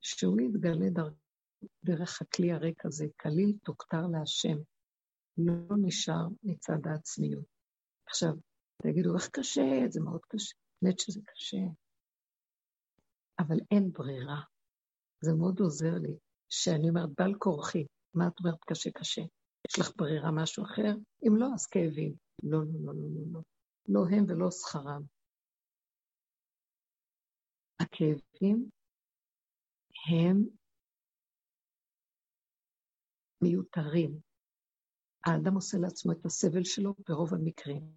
שהוא 0.00 0.40
יתגלה 0.40 0.90
דר... 0.90 1.08
דרך 1.84 2.22
הכלי 2.22 2.52
הריק 2.52 2.86
הזה, 2.86 3.06
כליל 3.20 3.58
תוכתר 3.64 4.06
להשם, 4.12 4.58
לא 5.38 5.76
נשאר 5.82 6.28
מצד 6.42 6.86
העצמיות. 6.86 7.44
עכשיו, 8.06 8.32
תגידו, 8.82 9.14
איך 9.14 9.28
קשה? 9.28 9.62
זה 9.88 10.00
מאוד 10.00 10.20
קשה. 10.28 10.54
באמת 10.82 10.98
שזה 10.98 11.20
קשה. 11.26 11.56
אבל 13.38 13.56
אין 13.70 13.92
ברירה. 13.92 14.40
זה 15.20 15.32
מאוד 15.32 15.60
עוזר 15.60 15.94
לי, 15.94 16.14
שאני 16.48 16.88
אומרת, 16.88 17.10
בעל 17.18 17.34
כורחי, 17.38 17.86
מה 18.14 18.28
את 18.28 18.40
אומרת 18.40 18.64
קשה 18.66 18.90
קשה? 18.90 19.22
יש 19.68 19.78
לך 19.78 19.90
ברירה 19.96 20.30
משהו 20.30 20.64
אחר? 20.64 20.92
אם 21.28 21.36
לא, 21.36 21.46
אז 21.54 21.66
כאבים. 21.66 22.14
לא, 22.42 22.58
לא, 22.58 22.64
לא, 22.84 22.92
לא, 22.94 23.20
לא. 23.32 23.40
לא, 23.88 24.04
לא 24.04 24.16
הם 24.16 24.24
ולא 24.28 24.50
שכרם. 24.50 25.02
הכאבים 27.80 28.70
הם 30.10 30.44
מיותרים. 33.42 34.20
האדם 35.26 35.54
עושה 35.54 35.78
לעצמו 35.78 36.12
את 36.12 36.26
הסבל 36.26 36.64
שלו 36.64 36.94
ברוב 37.08 37.34
המקרים. 37.34 37.92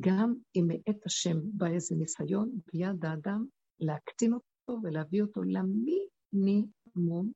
גם 0.00 0.34
אם 0.56 0.64
מאת 0.68 1.06
השם 1.06 1.36
בא 1.42 1.66
איזה 1.66 1.94
ניסיון, 1.94 2.58
ביד 2.72 3.04
האדם 3.04 3.46
להקטין 3.80 4.32
אותו 4.32 4.80
ולהביא 4.82 5.22
אותו 5.22 5.42
למינימום, 5.42 7.32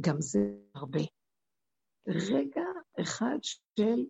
גם 0.00 0.16
זה 0.18 0.38
הרבה. 0.74 1.00
רגע 2.08 2.64
אחד 3.02 3.38
של 3.42 4.00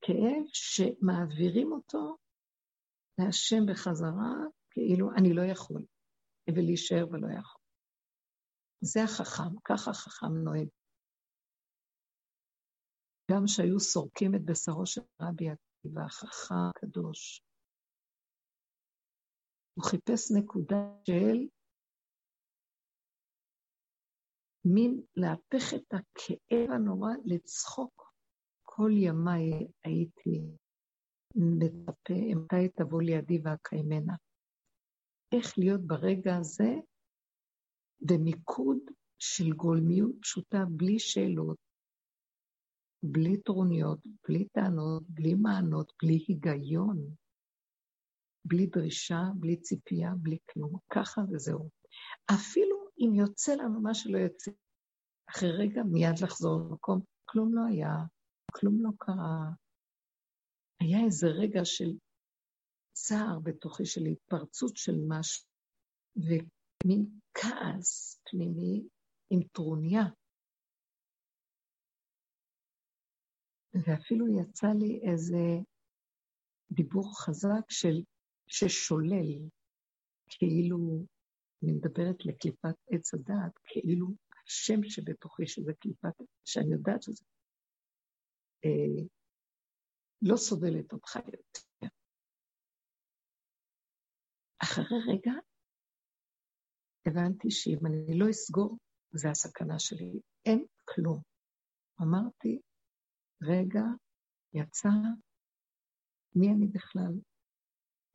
כאב 0.00 0.44
שמעבירים 0.52 1.72
אותו 1.72 2.16
להשם 3.18 3.66
בחזרה, 3.70 4.34
כאילו, 4.70 5.10
אני 5.18 5.34
לא 5.34 5.42
יכול, 5.42 5.82
ולהישאר 6.50 7.06
ולא 7.08 7.28
יכול. 7.38 7.60
זה 8.80 9.00
החכם, 9.04 9.58
ככה 9.64 9.90
החכם 9.90 10.34
נוהג. 10.44 10.68
גם 13.30 13.46
שהיו 13.46 13.80
סורקים 13.80 14.34
את 14.34 14.44
בשרו 14.44 14.86
של 14.86 15.00
רבי 15.22 15.44
עקיבא, 15.48 16.02
החכם 16.04 16.54
הקדוש. 16.54 17.40
הוא 19.74 19.84
חיפש 19.84 20.32
נקודה 20.38 20.76
של 21.06 21.55
מין 24.74 25.00
להפך 25.16 25.74
את 25.74 25.94
הכאב 25.94 26.70
הנורא 26.70 27.12
לצחוק. 27.24 28.12
כל 28.62 28.90
ימיי 28.94 29.66
הייתי 29.84 30.42
מצפה, 31.34 32.14
מתי 32.36 32.68
תבוא 32.76 33.02
לידי 33.02 33.40
ואקיימנה. 33.44 34.14
איך 35.32 35.58
להיות 35.58 35.80
ברגע 35.80 36.36
הזה 36.36 36.74
במיקוד 38.00 38.78
של 39.18 39.52
גולמיות 39.52 40.12
פשוטה, 40.22 40.64
בלי 40.70 40.98
שאלות, 40.98 41.58
בלי 43.02 43.42
טרוניות, 43.42 43.98
בלי 44.28 44.48
טענות, 44.48 45.02
בלי 45.08 45.34
מענות, 45.34 45.92
בלי 46.02 46.24
היגיון, 46.28 47.14
בלי 48.44 48.66
דרישה, 48.66 49.20
בלי 49.40 49.56
ציפייה, 49.60 50.10
בלי 50.16 50.38
כלום. 50.50 50.78
ככה 50.92 51.20
וזהו. 51.32 51.70
אפילו 52.34 52.85
אם 52.98 53.14
יוצא 53.14 53.54
לנו 53.54 53.80
מה 53.80 53.94
שלא 53.94 54.18
יוצא, 54.18 54.50
אחרי 55.30 55.50
רגע 55.50 55.82
מיד 55.82 56.18
לחזור 56.22 56.60
למקום, 56.60 57.00
כלום 57.24 57.54
לא 57.54 57.60
היה, 57.68 57.94
כלום 58.52 58.82
לא 58.82 58.90
קרה. 58.98 59.50
היה 60.80 61.04
איזה 61.04 61.26
רגע 61.26 61.64
של 61.64 61.90
צער 62.92 63.38
בתוכי 63.42 63.86
של 63.86 64.00
התפרצות 64.12 64.76
של 64.76 64.96
משהו, 65.08 65.46
ומין 66.16 67.06
כעס 67.34 68.20
פנימי 68.24 68.88
עם 69.30 69.40
טרוניה. 69.52 70.04
ואפילו 73.74 74.26
יצא 74.40 74.66
לי 74.66 75.00
איזה 75.10 75.62
דיבור 76.70 77.20
חזק 77.24 77.70
של, 77.70 78.02
ששולל, 78.46 79.48
כאילו, 80.28 81.06
אני 81.62 81.72
מדברת 81.72 82.26
לקליפת 82.26 82.74
עץ 82.90 83.14
הדעת, 83.14 83.52
כאילו 83.64 84.06
השם 84.46 84.82
שבתוכי 84.84 85.46
שזה 85.46 85.72
קליפת, 85.80 86.14
שאני 86.44 86.72
יודעת 86.72 87.02
שזה, 87.02 87.24
אה, 88.64 89.04
לא 90.22 90.36
סובלת 90.36 90.92
אותך 90.92 91.16
יותר. 91.16 91.88
אחרי 94.62 94.98
רגע 95.08 95.32
הבנתי 97.06 97.50
שאם 97.50 97.86
אני 97.86 98.18
לא 98.18 98.30
אסגור, 98.30 98.78
זה 99.12 99.30
הסכנה 99.30 99.78
שלי. 99.78 100.20
אין 100.46 100.66
כלום. 100.84 101.22
אמרתי, 102.02 102.60
רגע, 103.42 103.82
יצא, 104.54 104.88
מי 106.34 106.48
אני 106.48 106.66
בכלל? 106.66 107.12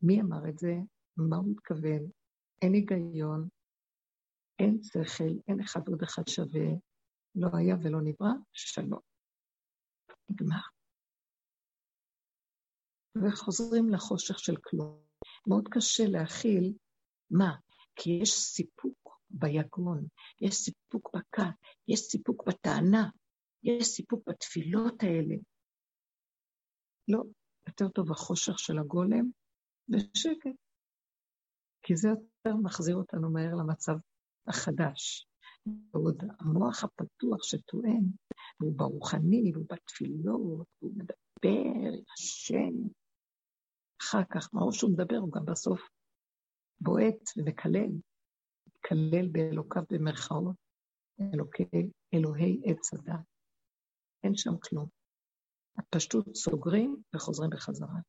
מי 0.01 0.21
אמר 0.21 0.49
את 0.49 0.59
זה? 0.59 0.73
מה 1.17 1.37
הוא 1.37 1.51
מתכוון? 1.51 2.20
אין 2.61 2.73
היגיון, 2.73 3.49
אין 4.59 4.79
שכל, 4.83 5.33
אין 5.47 5.59
אחד 5.61 5.87
עוד 5.87 6.03
אחד 6.03 6.27
שווה, 6.27 6.69
לא 7.35 7.47
היה 7.57 7.75
ולא 7.83 8.01
נברא, 8.03 8.31
שלום. 8.53 8.99
נגמר. 10.29 10.61
וחוזרים 13.15 13.89
לחושך 13.89 14.39
של 14.39 14.53
כלום. 14.63 15.05
מאוד 15.47 15.67
קשה 15.71 16.03
להכיל, 16.07 16.77
מה? 17.31 17.55
כי 17.95 18.09
יש 18.21 18.29
סיפוק 18.29 19.19
ביגון, 19.29 20.07
יש 20.41 20.55
סיפוק 20.55 21.15
בכת, 21.15 21.53
יש 21.87 21.99
סיפוק 21.99 22.47
בטענה, 22.47 23.09
יש 23.63 23.87
סיפוק 23.87 24.29
בתפילות 24.29 25.03
האלה. 25.03 25.35
לא, 27.07 27.23
יותר 27.67 27.89
טוב 27.89 28.11
החושך 28.11 28.59
של 28.59 28.79
הגולם, 28.79 29.31
בשקט. 29.89 30.55
כי 31.83 31.95
זה 31.95 32.07
מחזיר 32.47 32.95
אותנו 32.95 33.31
מהר 33.31 33.55
למצב 33.55 33.95
החדש. 34.47 35.27
ועוד 35.93 36.23
המוח 36.39 36.83
הפתוח 36.83 37.43
שטוען, 37.43 38.05
והוא 38.59 38.77
ברוחני, 38.77 39.51
והוא 39.53 39.65
בתפילות, 39.69 40.67
והוא 40.81 40.93
מדבר 40.95 41.71
עם 41.97 42.03
השם. 42.13 42.87
אחר 44.01 44.23
כך, 44.29 44.53
מרוב 44.53 44.73
שהוא 44.73 44.91
מדבר, 44.91 45.17
הוא 45.17 45.31
גם 45.31 45.45
בסוף 45.45 45.81
בועט 46.81 47.21
ומקלל. 47.37 47.89
מקלל 48.77 49.27
באלוקיו 49.31 49.83
במרכאות, 49.91 50.55
אלוקי, 51.33 51.89
אלוהי 52.13 52.61
עץ 52.65 52.93
הדת. 52.93 53.25
אין 54.23 54.35
שם 54.35 54.57
כלום. 54.63 54.87
פשוט 55.89 56.35
סוגרים 56.35 57.01
וחוזרים 57.15 57.49
בחזרה. 57.49 57.99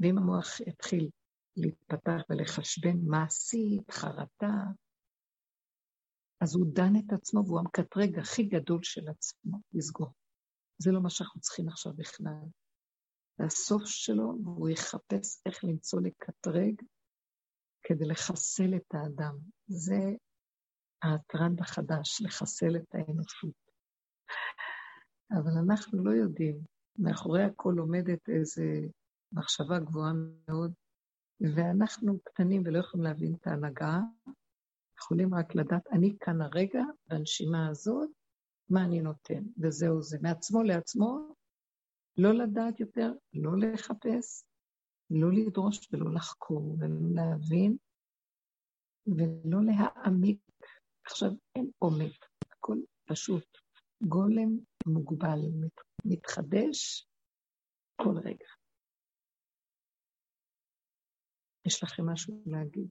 ואם 0.00 0.18
המוח 0.18 0.60
יתחיל 0.60 1.10
להתפתח 1.56 2.22
ולחשבן 2.30 2.96
מעשית, 3.06 3.90
חרטה, 3.90 4.54
אז 6.40 6.56
הוא 6.56 6.66
דן 6.72 6.96
את 6.96 7.12
עצמו 7.12 7.44
והוא 7.46 7.58
המקטרג 7.58 8.18
הכי 8.18 8.42
גדול 8.42 8.82
של 8.82 9.08
עצמו 9.08 9.58
לסגור. 9.72 10.12
זה 10.78 10.92
לא 10.92 11.00
מה 11.02 11.10
שאנחנו 11.10 11.40
צריכים 11.40 11.68
עכשיו 11.68 11.92
בכלל. 11.96 12.44
זה 13.38 13.44
הסוף 13.44 13.82
שלו, 13.84 14.38
והוא 14.44 14.68
יחפש 14.68 15.40
איך 15.46 15.64
למצוא 15.64 16.00
לקטרג 16.00 16.82
כדי 17.82 18.04
לחסל 18.04 18.74
את 18.76 18.94
האדם. 18.94 19.38
זה 19.66 20.00
הטרנד 21.02 21.60
החדש, 21.60 22.22
לחסל 22.22 22.76
את 22.76 22.94
האנושות. 22.94 23.54
אבל 25.30 25.52
אנחנו 25.64 26.04
לא 26.04 26.10
יודעים. 26.10 26.60
מאחורי 26.98 27.42
הכל 27.42 27.74
עומדת 27.78 28.28
איזו 28.28 28.62
מחשבה 29.32 29.78
גבוהה 29.78 30.12
מאוד, 30.48 30.72
ואנחנו 31.40 32.18
קטנים 32.24 32.62
ולא 32.64 32.78
יכולים 32.78 33.06
להבין 33.06 33.34
את 33.34 33.46
ההנהגה, 33.46 33.98
יכולים 34.98 35.34
רק 35.34 35.54
לדעת, 35.54 35.86
אני 35.92 36.16
כאן 36.20 36.40
הרגע, 36.40 36.82
בנשימה 37.06 37.68
הזאת, 37.68 38.10
מה 38.70 38.84
אני 38.84 39.00
נותן, 39.00 39.42
וזהו 39.58 40.02
זה. 40.02 40.18
מעצמו 40.22 40.62
לעצמו, 40.62 41.34
לא 42.16 42.32
לדעת 42.32 42.80
יותר, 42.80 43.12
לא 43.32 43.50
לחפש, 43.58 44.44
לא 45.10 45.32
לדרוש 45.32 45.88
ולא 45.92 46.14
לחקור 46.14 46.76
ולא 46.78 47.14
להבין 47.14 47.76
ולא 49.06 49.58
להעמיק. 49.64 50.40
עכשיו 51.04 51.30
אין 51.56 51.70
עומק, 51.78 52.26
הכל 52.52 52.76
פשוט. 53.04 53.58
גולם 54.02 54.58
מוגבל, 54.86 55.40
מתחדש 56.04 57.08
כל 57.96 58.18
רגע. 58.24 58.57
יש 61.66 61.82
לכם 61.82 62.06
משהו 62.06 62.42
להגיד? 62.46 62.88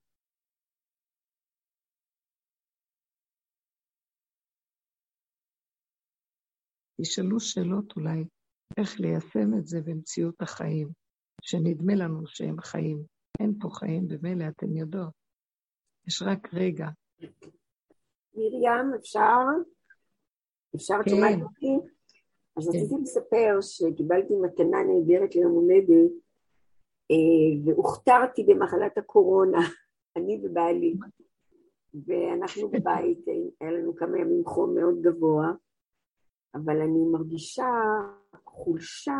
תשאלו 7.01 7.39
שאלות 7.39 7.93
אולי 7.95 8.23
איך 8.77 8.99
ליישם 8.99 9.57
את 9.59 9.67
זה 9.67 9.81
במציאות 9.85 10.41
החיים, 10.41 10.87
שנדמה 11.41 11.95
לנו 11.95 12.27
שהם 12.27 12.61
חיים. 12.61 13.03
אין 13.39 13.53
פה 13.61 13.69
חיים 13.71 14.07
במילא, 14.07 14.45
אתם 14.47 14.77
יודעות. 14.77 15.13
יש 16.07 16.21
רק 16.21 16.53
רגע. 16.53 16.87
מרים, 18.33 18.93
אפשר? 18.99 19.39
אפשר? 20.75 20.95
את 21.01 21.09
שומעת 21.09 21.35
כן. 21.35 21.41
אותי? 21.41 21.87
אז 22.57 22.69
כן. 22.69 22.77
רציתי 22.77 22.95
לספר 23.01 23.57
שקיבלתי 23.61 24.33
מתנה 24.33 24.77
נהדרת 24.83 25.35
ליום 25.35 25.51
הולדת, 25.51 26.11
והוכתרתי 27.65 28.43
במחלת 28.43 28.97
הקורונה, 28.97 29.59
אני 30.17 30.41
ובעלי. 30.43 30.97
ואנחנו 32.05 32.69
בבית, 32.69 33.25
היה 33.61 33.71
לנו 33.71 33.95
כמה 33.95 34.19
ימים 34.19 34.45
חום 34.45 34.75
מאוד 34.75 35.01
גבוה, 35.01 35.51
אבל 36.55 36.81
אני 36.81 37.05
מרגישה 37.11 37.67
חולשה, 38.45 39.17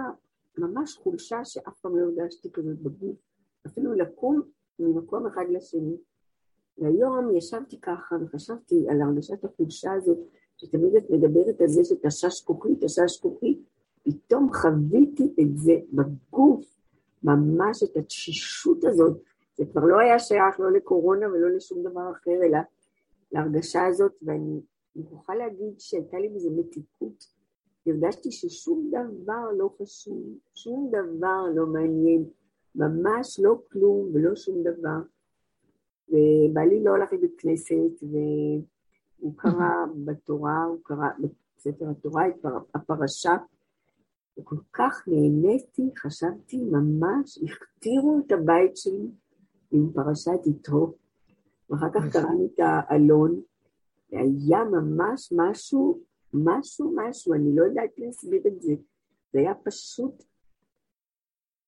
ממש 0.57 0.97
חולשה 0.97 1.45
שאף 1.45 1.79
פעם 1.81 1.97
לא 1.97 2.05
הרגשתי 2.05 2.51
כזאת 2.51 2.79
בגוף, 2.79 3.17
אפילו 3.67 3.93
לקום 3.93 4.41
ממקום 4.79 5.27
אחד 5.27 5.45
לשני. 5.49 5.97
והיום 6.77 7.35
ישבתי 7.35 7.81
ככה 7.81 8.15
וחשבתי 8.21 8.89
על 8.89 9.01
הרגשת 9.01 9.45
החולשה 9.45 9.93
הזאת, 9.93 10.17
שתמיד 10.57 10.95
את 10.95 11.09
מדברת 11.09 11.61
על 11.61 11.67
זה 11.67 11.83
שתשש 11.83 12.41
כוחי, 12.43 12.75
תשש 12.75 13.19
כוחי, 13.21 13.59
פתאום 14.03 14.53
חוויתי 14.53 15.33
את 15.41 15.57
זה 15.57 15.73
בגוף, 15.93 16.76
ממש 17.23 17.83
את 17.83 17.97
התשישות 17.97 18.83
הזאת. 18.83 19.17
זה 19.57 19.65
כבר 19.71 19.85
לא 19.85 19.99
היה 19.99 20.19
שייך 20.19 20.59
לא 20.59 20.71
לקורונה 20.71 21.27
ולא 21.27 21.49
לשום 21.49 21.83
דבר 21.83 22.11
אחר, 22.11 22.43
אלא 22.43 22.59
להרגשה 23.31 23.85
הזאת, 23.85 24.11
ואני 24.21 24.61
מוכרחה 24.95 25.35
להגיד 25.35 25.79
שהייתה 25.79 26.17
לי 26.19 26.29
בזה 26.29 26.49
מתיקות. 26.49 27.37
הרגשתי 27.85 28.31
ששום 28.31 28.91
דבר 28.91 29.51
לא 29.57 29.69
חשוב, 29.81 30.23
שום 30.53 30.91
דבר 30.91 31.43
לא 31.55 31.65
מעניין, 31.65 32.25
ממש 32.75 33.39
לא 33.43 33.61
כלום 33.71 34.09
ולא 34.13 34.35
שום 34.35 34.63
דבר. 34.63 34.99
ובעלי 36.09 36.83
לא 36.83 36.95
הלך 36.95 37.13
לבית 37.13 37.35
כנסת, 37.37 38.03
והוא 39.21 39.33
קרא 39.35 39.85
בתורה, 40.05 40.63
הוא 40.63 40.79
קרא 40.83 41.07
בספר 41.57 41.89
התורה 41.89 42.27
את 42.27 42.45
הפרשה, 42.75 43.37
וכל 44.39 44.55
כך 44.73 45.07
נהניתי, 45.07 45.91
חשבתי 45.97 46.63
ממש, 46.63 47.37
הכתירו 47.37 48.19
את 48.25 48.31
הבית 48.31 48.77
שלי 48.77 49.07
עם 49.71 49.91
פרשת 49.93 50.47
יתרו, 50.47 50.93
ואחר 51.69 51.87
כך 51.93 52.13
קראנו 52.13 52.45
את 52.45 52.59
האלון, 52.59 53.41
והיה 54.11 54.63
ממש 54.63 55.33
משהו, 55.35 55.99
משהו, 56.33 56.93
משהו, 56.95 57.33
אני 57.33 57.55
לא 57.55 57.63
יודעת 57.63 57.91
להסביר 57.97 58.41
את 58.47 58.61
זה, 58.61 58.73
זה 59.33 59.39
היה 59.39 59.53
פשוט 59.63 60.23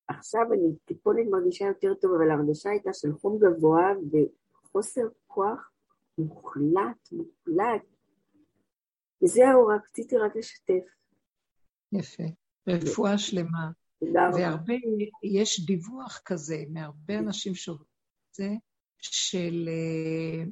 עכשיו 0.10 0.54
אני 0.54 0.76
טיפונת 0.86 1.28
מרגישה 1.32 1.66
יותר 1.66 1.94
טוב, 1.94 2.12
אבל 2.14 2.32
ההרגשה 2.32 2.70
הייתה 2.70 2.94
של 2.94 3.14
חום 3.14 3.40
גבוה 3.40 3.94
וחוסר 4.12 5.08
כוח 5.28 5.72
מוחלט, 6.18 7.12
מוחלט. 7.12 7.82
וזהו, 9.24 9.68
רק 9.68 9.82
רציתי 9.90 10.18
רק 10.18 10.36
לשתף. 10.36 10.84
יפה. 11.92 12.24
רפואה 12.74 13.18
שלמה. 13.18 13.72
והרבה, 14.34 14.74
יש 15.24 15.66
דיווח 15.66 16.22
כזה 16.26 16.64
מהרבה 16.70 17.20
אנשים 17.20 17.56
שעובדים 17.56 17.88
את 18.30 18.36
זה, 18.36 18.50
של 19.02 19.70
אה, 19.72 20.44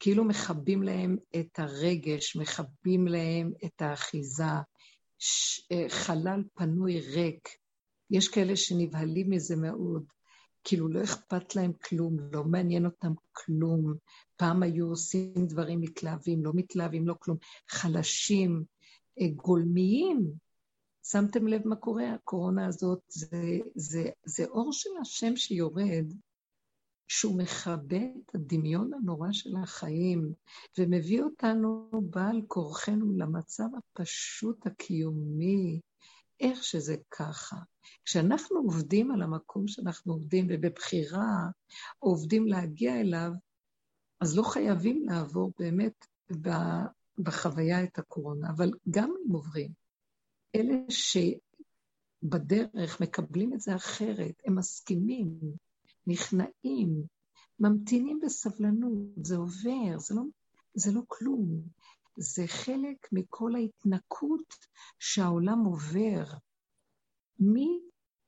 כאילו 0.00 0.24
מכבים 0.24 0.82
להם 0.82 1.16
את 1.36 1.58
הרגש, 1.58 2.36
מכבים 2.36 3.06
להם 3.06 3.52
את 3.64 3.82
האחיזה, 3.82 4.44
אה, 5.72 5.86
חלל 5.88 6.42
פנוי 6.54 7.00
ריק, 7.00 7.48
יש 8.10 8.28
כאלה 8.28 8.56
שנבהלים 8.56 9.30
מזה 9.30 9.56
מאוד, 9.56 10.04
כאילו 10.64 10.88
לא 10.88 11.04
אכפת 11.04 11.56
להם 11.56 11.72
כלום, 11.72 12.16
לא 12.32 12.44
מעניין 12.44 12.84
אותם 12.86 13.12
כלום. 13.32 13.94
פעם 14.36 14.62
היו 14.62 14.86
עושים 14.86 15.46
דברים 15.46 15.80
מתלהבים, 15.80 16.44
לא 16.44 16.52
מתלהבים, 16.54 17.08
לא 17.08 17.14
כלום. 17.18 17.36
חלשים, 17.68 18.64
אה, 19.20 19.28
גולמיים. 19.28 20.45
שמתם 21.10 21.46
לב 21.46 21.68
מה 21.68 21.76
קורה? 21.76 22.14
הקורונה 22.14 22.66
הזאת, 22.66 23.00
זה, 23.08 23.58
זה, 23.74 24.10
זה 24.24 24.44
אור 24.44 24.72
של 24.72 24.90
השם 25.00 25.36
שיורד, 25.36 26.12
שהוא 27.08 27.38
מכבה 27.38 27.96
את 27.96 28.34
הדמיון 28.34 28.90
הנורא 28.94 29.28
של 29.32 29.56
החיים, 29.62 30.32
ומביא 30.78 31.22
אותנו 31.22 31.90
בעל 32.10 32.42
כורחנו 32.48 33.16
למצב 33.16 33.64
הפשוט 33.78 34.66
הקיומי, 34.66 35.80
איך 36.40 36.64
שזה 36.64 36.96
ככה. 37.10 37.56
כשאנחנו 38.04 38.58
עובדים 38.58 39.10
על 39.10 39.22
המקום 39.22 39.68
שאנחנו 39.68 40.12
עובדים, 40.12 40.46
ובבחירה 40.50 41.48
עובדים 41.98 42.46
להגיע 42.46 43.00
אליו, 43.00 43.30
אז 44.20 44.36
לא 44.36 44.42
חייבים 44.42 45.06
לעבור 45.08 45.52
באמת 45.58 46.06
בחוויה 47.18 47.84
את 47.84 47.98
הקורונה, 47.98 48.50
אבל 48.50 48.70
גם 48.90 49.10
אם 49.10 49.32
עוברים, 49.32 49.85
אלה 50.56 50.76
שבדרך 52.22 53.00
מקבלים 53.00 53.54
את 53.54 53.60
זה 53.60 53.76
אחרת, 53.76 54.42
הם 54.46 54.58
מסכימים, 54.58 55.38
נכנעים, 56.06 57.02
ממתינים 57.60 58.20
בסבלנות, 58.24 58.96
זה 59.22 59.36
עובר, 59.36 59.98
זה 59.98 60.14
לא, 60.14 60.22
זה 60.74 60.92
לא 60.92 61.00
כלום. 61.06 61.62
זה 62.16 62.46
חלק 62.46 63.08
מכל 63.12 63.54
ההתנקות 63.54 64.54
שהעולם 64.98 65.64
עובר. 65.64 66.24
מי 67.38 67.80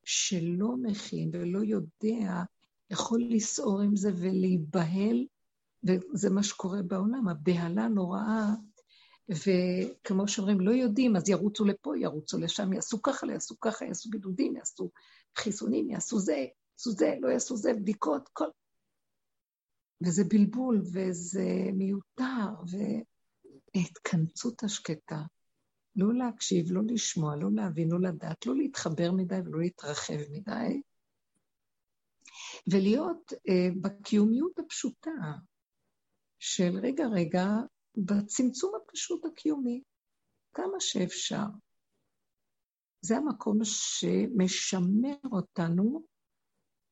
שלא 0.05 0.77
מכין 0.77 1.31
ולא 1.33 1.59
יודע, 1.59 2.43
יכול 2.91 3.23
לסעור 3.31 3.81
עם 3.81 3.97
זה 3.97 4.11
ולהיבהל, 4.17 5.27
וזה 5.85 6.31
מה 6.31 6.43
שקורה 6.43 6.83
בעולם, 6.83 7.29
הבהלה 7.29 7.89
נוראה, 7.89 8.55
וכמו 9.31 10.29
שאומרים, 10.29 10.61
לא 10.61 10.71
יודעים, 10.71 11.17
אז 11.17 11.29
ירוצו 11.29 11.65
לפה, 11.65 11.99
ירוצו 11.99 12.39
לשם, 12.39 12.73
יעשו 12.73 13.03
ככה, 13.03 13.27
לא 13.27 13.33
יעשו 13.33 13.61
ככה, 13.61 13.85
יעשו 13.85 14.11
בידודים, 14.11 14.57
יעשו 14.57 14.91
חיסונים, 15.37 15.91
יעשו 15.91 16.19
זה, 16.19 16.47
יעשו 16.73 16.91
זה, 16.91 17.15
לא 17.21 17.29
יעשו 17.29 17.57
זה, 17.57 17.75
בדיקות, 17.75 18.29
כל... 18.33 18.49
וזה 20.07 20.25
בלבול, 20.25 20.83
וזה 20.93 21.45
מיותר, 21.73 22.49
והתכנסות 23.75 24.65
השקטה. 24.65 25.23
לא 25.97 26.15
להקשיב, 26.15 26.67
לא 26.71 26.83
לשמוע, 26.87 27.37
לא 27.37 27.49
להבין, 27.53 27.89
לא 27.91 28.01
לדעת, 28.01 28.47
לא 28.47 28.57
להתחבר 28.57 29.13
מדי 29.13 29.39
ולא 29.45 29.59
להתרחב 29.61 30.19
מדי, 30.31 30.81
ולהיות 32.67 33.33
אה, 33.49 33.69
בקיומיות 33.81 34.59
הפשוטה 34.59 35.11
של 36.39 36.79
רגע 36.83 37.07
רגע, 37.07 37.47
בצמצום 38.05 38.73
הפשוט 38.75 39.25
הקיומי, 39.25 39.83
כמה 40.55 40.81
שאפשר. 40.81 41.45
זה 43.01 43.17
המקום 43.17 43.59
שמשמר 43.63 45.17
אותנו 45.33 46.05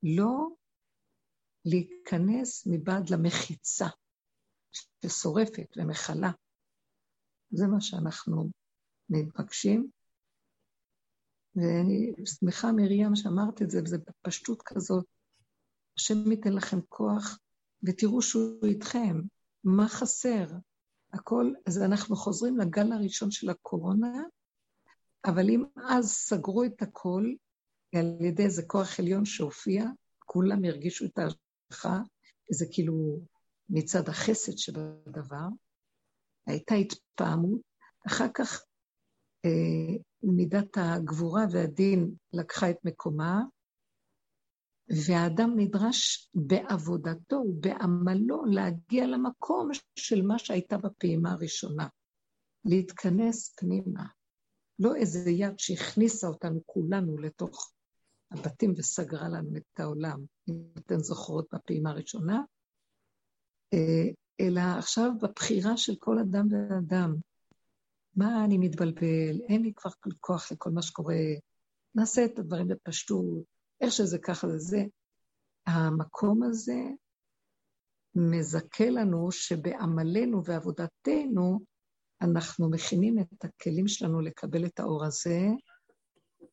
לא 0.03 0.49
להיכנס 1.65 2.67
מבעד 2.67 3.11
למחיצה 3.11 3.87
ששורפת 4.73 5.77
ומכלה. 5.77 6.31
זה 7.51 7.67
מה 7.67 7.81
שאנחנו 7.81 8.51
מתבקשים. 9.11 9.91
ואני 11.57 12.13
שמחה, 12.27 12.73
מרים, 12.73 13.17
שאמרת 13.17 13.63
את 13.63 13.71
זה, 13.71 13.81
וזה 13.85 13.99
בפשטות 13.99 14.63
כזאת. 14.65 15.05
השם 15.99 16.31
ייתן 16.31 16.53
לכם 16.53 16.81
כוח, 16.89 17.39
ותראו 17.83 18.23
שהוא 18.23 18.67
איתכם. 18.67 19.21
מה 19.65 19.89
חסר? 19.89 20.47
הכל, 21.13 21.53
אז 21.67 21.83
אנחנו 21.83 22.17
חוזרים 22.17 22.59
לגל 22.59 22.93
הראשון 22.93 23.31
של 23.31 23.51
הקורונה, 23.51 24.23
אבל 25.25 25.51
אם 25.51 25.65
אז 25.91 26.09
סגרו 26.11 26.65
את 26.65 26.83
הכל, 26.83 27.33
על 27.95 28.17
ידי 28.21 28.45
איזה 28.45 28.63
כוח 28.67 29.01
עליון 29.01 29.25
שהופיע, 29.25 29.85
כולם 30.19 30.65
הרגישו 30.65 31.05
את 31.05 31.19
ההשגחה, 31.19 32.01
זה 32.51 32.67
כאילו 32.73 33.19
מצד 33.71 34.09
החסד 34.09 34.59
שבדבר, 34.59 35.49
הייתה 36.47 36.75
התפעמות, 36.75 37.61
אחר 38.07 38.27
כך 38.35 38.65
אה, 39.45 39.97
מידת 40.23 40.77
הגבורה 40.77 41.45
והדין 41.53 42.15
לקחה 42.33 42.71
את 42.71 42.77
מקומה, 42.85 43.43
והאדם 44.89 45.53
נדרש 45.57 46.31
בעבודתו 46.35 47.37
ובעמלו 47.37 48.45
להגיע 48.45 49.07
למקום 49.07 49.71
של 49.99 50.23
מה 50.23 50.39
שהייתה 50.39 50.79
בפעימה 50.79 51.33
הראשונה, 51.33 51.87
להתכנס 52.65 53.55
פנימה. 53.57 54.07
לא 54.79 54.95
איזה 54.95 55.31
יד 55.31 55.59
שהכניסה 55.59 56.27
אותנו 56.27 56.61
כולנו 56.67 57.19
לתוך 57.19 57.73
הבתים 58.31 58.73
וסגרה 58.77 59.29
לנו 59.29 59.57
את 59.57 59.81
העולם, 59.81 60.21
אם 60.49 60.55
אתן 60.79 60.99
זוכרות 60.99 61.47
בפעימה 61.53 61.91
הראשונה, 61.91 62.43
אלא 64.41 64.61
עכשיו 64.79 65.11
בבחירה 65.23 65.77
של 65.77 65.95
כל 65.99 66.19
אדם 66.19 66.47
ואדם. 66.51 67.15
מה 68.17 68.45
אני 68.45 68.59
מתבלבל? 68.59 69.41
אין 69.49 69.63
לי 69.63 69.73
כבר 69.77 69.91
כוח 70.21 70.53
לכל 70.53 70.71
מה 70.71 70.83
שקורה. 70.83 71.17
נעשה 71.95 72.25
את 72.25 72.39
הדברים 72.39 72.69
בפשטות, 72.69 73.56
איך 73.81 73.93
שזה 73.93 74.19
ככה 74.19 74.49
זה 74.49 74.59
זה. 74.59 74.85
המקום 75.67 76.43
הזה 76.43 76.83
מזכה 78.15 78.91
לנו 78.91 79.33
שבעמלנו 79.33 80.45
ועבודתנו 80.45 81.61
אנחנו 82.23 82.71
מכינים 82.71 83.19
את 83.19 83.45
הכלים 83.45 83.89
שלנו 83.89 84.21
לקבל 84.21 84.67
את 84.67 84.81
האור 84.81 85.05
הזה, 85.05 85.41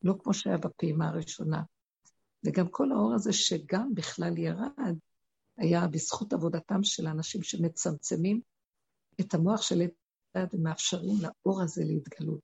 לא 0.03 0.15
כמו 0.23 0.33
שהיה 0.33 0.57
בפעימה 0.57 1.07
הראשונה. 1.07 1.63
וגם 2.45 2.67
כל 2.67 2.91
האור 2.91 3.13
הזה 3.13 3.33
שגם 3.33 3.95
בכלל 3.95 4.37
ירד, 4.37 4.95
היה 5.57 5.87
בזכות 5.87 6.33
עבודתם 6.33 6.83
של 6.83 7.07
האנשים 7.07 7.43
שמצמצמים 7.43 8.41
את 9.21 9.33
המוח 9.33 9.61
של 9.61 9.81
עד 10.33 10.55
ומאפשרים 10.55 11.15
לאור 11.21 11.61
הזה 11.61 11.83
להתגלות. 11.85 12.39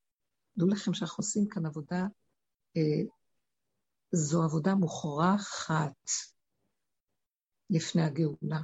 דעו 0.58 0.68
לכם 0.68 0.94
שאנחנו 0.94 1.22
עושים 1.22 1.48
כאן 1.48 1.66
עבודה, 1.66 2.06
אה, 2.78 3.04
זו 4.12 4.44
עבודה 4.44 4.76
מוכרחת 4.76 6.10
לפני 7.70 8.02
הגאולה, 8.02 8.62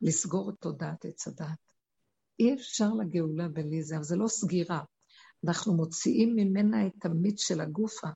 לסגור 0.00 0.50
את 0.50 0.54
תודעת 0.60 1.04
עץ 1.04 1.28
הדת. 1.28 1.58
אי 2.38 2.54
אפשר 2.54 2.88
לגאולה 2.92 3.48
בלי 3.48 3.82
זה, 3.82 3.96
אבל 3.96 4.04
זה 4.04 4.16
לא 4.16 4.28
סגירה. 4.28 4.82
אנחנו 5.46 5.74
מוציאים 5.74 6.36
ממנה 6.36 6.86
את 6.86 7.04
המיץ 7.04 7.40
של 7.40 7.60
הגופה, 7.60 8.08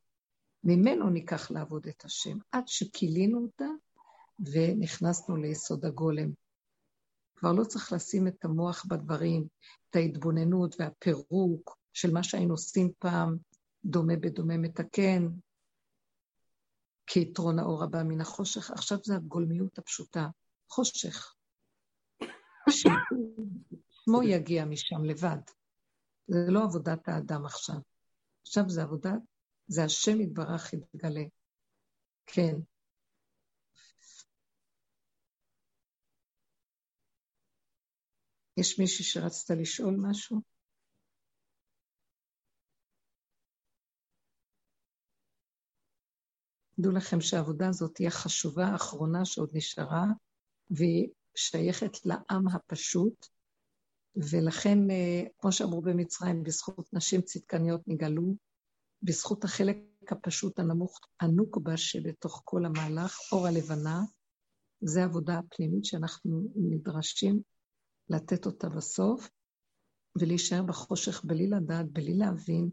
ממנו 0.64 1.10
ניקח 1.10 1.50
לעבוד 1.50 1.86
את 1.86 2.04
השם, 2.04 2.38
עד 2.52 2.68
שכילינו 2.68 3.42
אותה 3.42 3.68
ונכנסנו 4.38 5.36
ליסוד 5.36 5.84
הגולם. 5.84 6.30
כבר 7.36 7.52
לא 7.52 7.64
צריך 7.64 7.92
לשים 7.92 8.26
את 8.26 8.44
המוח 8.44 8.86
בדברים, 8.88 9.46
את 9.90 9.96
ההתבוננות 9.96 10.76
והפירוק 10.78 11.78
של 11.92 12.12
מה 12.12 12.22
שהיינו 12.22 12.54
עושים 12.54 12.92
פעם, 12.98 13.36
דומה 13.84 14.16
בדומה 14.16 14.56
מתקן, 14.56 15.26
כיתרון 17.06 17.58
האור 17.58 17.84
הבא 17.84 18.02
מן 18.02 18.20
החושך. 18.20 18.70
עכשיו 18.70 18.98
זה 19.04 19.16
הגולמיות 19.16 19.78
הפשוטה, 19.78 20.28
חושך. 20.68 21.34
שמו 22.70 24.22
יגיע 24.22 24.64
משם 24.64 25.04
לבד. 25.04 25.36
זה 26.26 26.38
לא 26.48 26.64
עבודת 26.64 27.08
האדם 27.08 27.44
עכשיו. 27.46 27.76
עכשיו 28.42 28.68
זה 28.68 28.82
עבודת, 28.82 29.20
זה 29.66 29.84
השם 29.84 30.20
יתברך 30.20 30.72
יתגלה. 30.72 31.24
כן. 32.26 32.54
יש 38.56 38.78
מישהי 38.78 39.04
שרצת 39.04 39.54
לשאול 39.60 39.96
משהו? 40.00 40.53
דעו 46.78 46.92
לכם 46.92 47.20
שהעבודה 47.20 47.68
הזאת 47.68 47.98
היא 47.98 48.08
החשובה 48.08 48.66
האחרונה 48.66 49.24
שעוד 49.24 49.50
נשארה, 49.52 50.04
והיא 50.70 51.08
שייכת 51.34 52.06
לעם 52.06 52.48
הפשוט, 52.48 53.26
ולכן, 54.16 54.90
אה, 54.90 55.22
כמו 55.38 55.52
שאמרו 55.52 55.82
במצרים, 55.82 56.42
בזכות 56.42 56.88
נשים 56.92 57.22
צדקניות 57.22 57.80
נגאלו, 57.86 58.34
בזכות 59.02 59.44
החלק 59.44 59.76
הפשוט 60.08 60.58
הנמוך, 60.58 61.00
הנוקבה 61.20 61.76
שבתוך 61.76 62.42
כל 62.44 62.64
המהלך, 62.64 63.18
אור 63.32 63.46
הלבנה, 63.46 64.02
זו 64.80 65.00
העבודה 65.00 65.38
הפנימית 65.38 65.84
שאנחנו 65.84 66.52
נדרשים 66.56 67.40
לתת 68.08 68.46
אותה 68.46 68.68
בסוף, 68.68 69.30
ולהישאר 70.18 70.62
בחושך 70.62 71.24
בלי 71.24 71.46
לדעת, 71.46 71.90
בלי 71.90 72.14
להבין, 72.14 72.70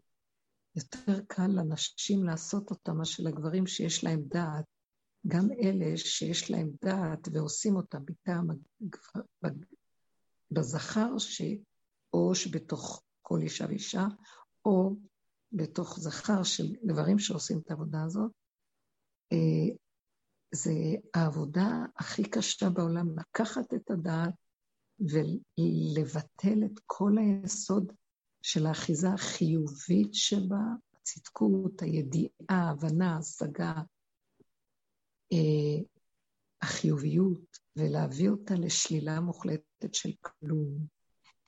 יותר 0.76 1.20
קל 1.28 1.46
לנשים 1.46 2.24
לעשות 2.24 2.70
אותה 2.70 2.92
מה 2.92 3.04
שלגברים 3.04 3.66
שיש 3.66 4.04
להם 4.04 4.22
דעת. 4.26 4.64
גם 5.26 5.48
אלה 5.62 5.96
שיש 5.96 6.50
להם 6.50 6.70
דעת 6.82 7.28
ועושים 7.32 7.76
אותה 7.76 7.98
מטעם 7.98 8.46
בזכר, 10.50 11.18
ש... 11.18 11.42
או 12.14 12.34
שבתוך 12.34 13.02
כל 13.22 13.40
אישה 13.42 13.66
ואישה, 13.68 14.06
או 14.64 14.96
בתוך 15.52 16.00
זכר 16.00 16.42
של 16.42 16.74
גברים 16.86 17.18
שעושים 17.18 17.58
את 17.58 17.70
העבודה 17.70 18.02
הזאת, 18.02 18.32
אה, 19.32 19.76
זה 20.54 20.72
העבודה 21.14 21.68
הכי 21.96 22.22
קשה 22.22 22.70
בעולם, 22.70 23.18
לקחת 23.18 23.74
את 23.74 23.90
הדעת 23.90 24.34
ולבטל 25.00 26.64
את 26.64 26.80
כל 26.86 27.12
היסוד 27.18 27.92
של 28.42 28.66
האחיזה 28.66 29.12
החיובית 29.12 30.14
שבה, 30.14 30.60
הצדקות, 30.96 31.82
הידיעה, 31.82 32.30
ההבנה, 32.48 33.14
ההשגה, 33.14 33.74
אה, 35.32 35.82
החיוביות, 36.62 37.58
ולהביא 37.76 38.30
אותה 38.30 38.54
לשלילה 38.54 39.20
מוחלטת 39.20 39.94
של 39.94 40.10
כלום. 40.20 40.86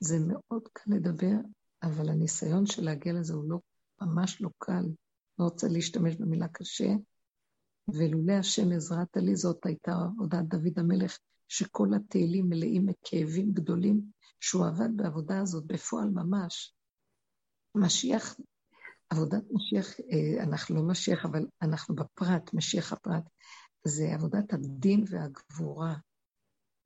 זה 0.01 0.18
מאוד 0.18 0.68
קל 0.72 0.90
לדבר, 0.95 1.36
אבל 1.82 2.09
הניסיון 2.09 2.66
של 2.66 2.84
להגיע 2.84 3.12
לזה 3.12 3.34
הוא 3.34 3.51
לא, 3.51 3.59
ממש 4.01 4.40
לא 4.40 4.51
קל. 4.59 4.84
לא 5.38 5.45
רוצה 5.45 5.68
להשתמש 5.68 6.16
במילה 6.16 6.49
קשה, 6.49 6.92
ולולא 7.88 8.32
השם 8.32 8.72
עזרת 8.72 9.16
לי, 9.16 9.36
זאת 9.36 9.66
הייתה 9.66 9.97
הודעת 10.18 10.49
דוד 10.49 10.78
המלך, 10.78 11.18
שכל 11.49 11.88
התהילים 11.95 12.49
מלאים 12.49 12.86
מכאבים 12.86 13.53
גדולים, 13.53 14.01
שהוא 14.40 14.66
עבד 14.66 14.88
בעבודה 14.97 15.40
הזאת 15.40 15.66
בפועל 15.66 16.11
ממש. 16.11 16.74
משיח, 17.75 18.37
עבודת 19.11 19.43
משיח, 19.51 20.01
אה, 20.01 20.43
אנחנו 20.43 20.77
לא 20.77 20.83
משיח, 20.83 21.25
אבל 21.25 21.47
אנחנו 21.62 21.95
בפרט, 21.95 22.55
משיח 22.55 22.93
הפרט, 22.93 23.25
זה 23.85 24.14
עבודת 24.14 24.53
הדין 24.53 25.05
והגבורה. 25.09 25.95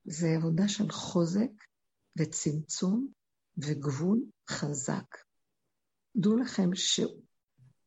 זה 0.04 0.28
עבודה 0.36 0.68
של 0.68 0.90
חוזק 0.90 1.50
וצמצום 2.18 3.08
וגבול 3.58 4.22
חזק. 4.50 5.16
דעו 6.16 6.36
לכם 6.36 6.74
ש... 6.74 7.00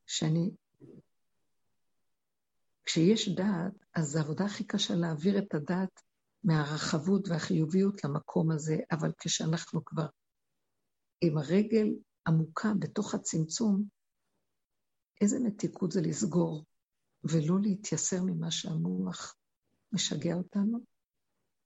שאני... 0.05 0.51
כשיש 2.85 3.29
דעת, 3.29 3.85
אז 3.95 4.15
העבודה 4.15 4.45
הכי 4.45 4.63
קשה 4.63 4.95
להעביר 4.95 5.37
את 5.37 5.53
הדעת 5.53 6.01
מהרחבות 6.43 7.27
והחיוביות 7.27 8.03
למקום 8.03 8.51
הזה, 8.51 8.77
אבל 8.91 9.11
כשאנחנו 9.19 9.85
כבר 9.85 10.07
עם 11.21 11.37
הרגל 11.37 11.87
עמוקה 12.27 12.73
בתוך 12.79 13.13
הצמצום, 13.13 13.83
איזה 15.21 15.39
מתיקות 15.39 15.91
זה 15.91 16.01
לסגור 16.01 16.65
ולא 17.23 17.59
להתייסר 17.61 18.23
ממה 18.23 18.51
שהמוח 18.51 19.35
משגע 19.91 20.35
אותנו. 20.35 20.79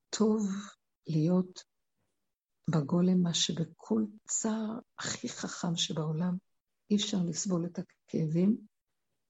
טוב 0.10 0.48
להיות 1.08 1.64
בגולם, 2.70 3.22
מה 3.22 3.34
שבכל 3.34 4.04
צער 4.28 4.80
הכי 5.00 5.30
חכם 5.30 5.76
שבעולם 5.76 6.38
אי 6.92 6.96
אפשר 6.96 7.18
לסבול 7.26 7.66
את 7.66 7.80
הכאבים, 7.80 8.58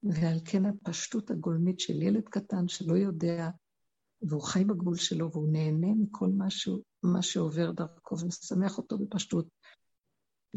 ועל 0.02 0.38
כן 0.44 0.62
הפשטות 0.66 1.30
הגולמית 1.30 1.80
של 1.80 2.02
ילד 2.02 2.28
קטן 2.28 2.68
שלא 2.68 2.96
יודע, 2.96 3.48
והוא 4.22 4.42
חי 4.42 4.64
בגבול 4.64 4.96
שלו, 4.96 5.32
והוא 5.32 5.52
נהנה 5.52 5.94
מכל 5.98 6.28
משהו, 6.36 6.82
מה 7.02 7.22
שעובר 7.22 7.70
דרכו, 7.70 8.16
ומשמח 8.18 8.78
אותו 8.78 8.98
בפשטות. 8.98 9.46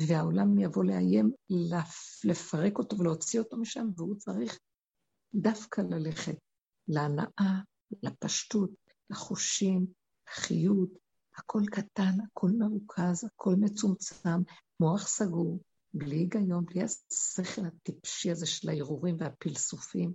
והעולם 0.07 0.59
יבוא 0.59 0.83
לאיים 0.83 1.31
לפרק 2.23 2.77
אותו 2.77 2.99
ולהוציא 2.99 3.39
אותו 3.39 3.57
משם, 3.57 3.87
והוא 3.97 4.15
צריך 4.15 4.59
דווקא 5.33 5.81
ללכת 5.81 6.37
להנאה, 6.87 7.61
לפשטות, 8.03 8.71
לחושים, 9.09 9.87
לחיות, 10.29 10.89
הכל 11.37 11.61
קטן, 11.71 12.17
הכל 12.27 12.49
מרוכז, 12.57 13.23
הכל 13.23 13.55
מצומצם, 13.59 14.41
מוח 14.79 15.07
סגור, 15.07 15.59
בלי 15.93 16.15
היגיון, 16.15 16.65
בלי 16.65 16.83
השכל 16.83 17.61
הטיפשי 17.65 18.31
הזה 18.31 18.45
של 18.45 18.69
הערעורים 18.69 19.15
והפלסופים. 19.19 20.13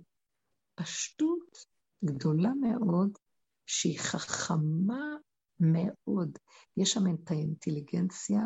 פשטות 0.75 1.57
גדולה 2.05 2.49
מאוד, 2.61 3.17
שהיא 3.65 3.99
חכמה 3.99 5.15
מאוד. 5.59 6.37
יש 6.77 6.91
שם 6.91 7.03
את 7.13 7.31
האינטליגנציה 7.31 8.41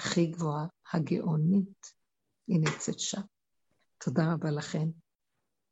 הכי 0.00 0.26
גבוהה, 0.26 0.66
הגאונית, 0.92 1.86
היא 2.46 2.60
נמצאת 2.60 3.00
שם. 3.00 3.20
תודה 4.04 4.32
רבה 4.32 4.50
לכם. 4.50 4.88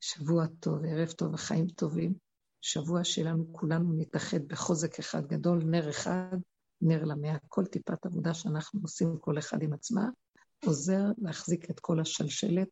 שבוע 0.01 0.47
טוב, 0.61 0.85
ערב 0.85 1.11
טוב 1.11 1.35
וחיים 1.35 1.69
טובים. 1.69 2.15
שבוע 2.61 3.05
שלנו 3.05 3.53
כולנו 3.53 3.93
נתאחד 3.93 4.45
בחוזק 4.47 4.99
אחד 4.99 5.27
גדול, 5.27 5.65
נר 5.65 5.91
אחד, 5.91 6.37
נר 6.81 7.05
למאה. 7.05 7.37
כל 7.49 7.67
טיפת 7.67 8.07
עבודה 8.07 8.35
שאנחנו 8.35 8.81
עושים, 8.83 9.19
כל 9.21 9.39
אחד 9.39 9.63
עם 9.63 9.73
עצמה, 9.73 10.09
עוזר 10.65 11.03
להחזיק 11.19 11.71
את 11.71 11.81
כל 11.81 12.01
השלשלת 12.01 12.69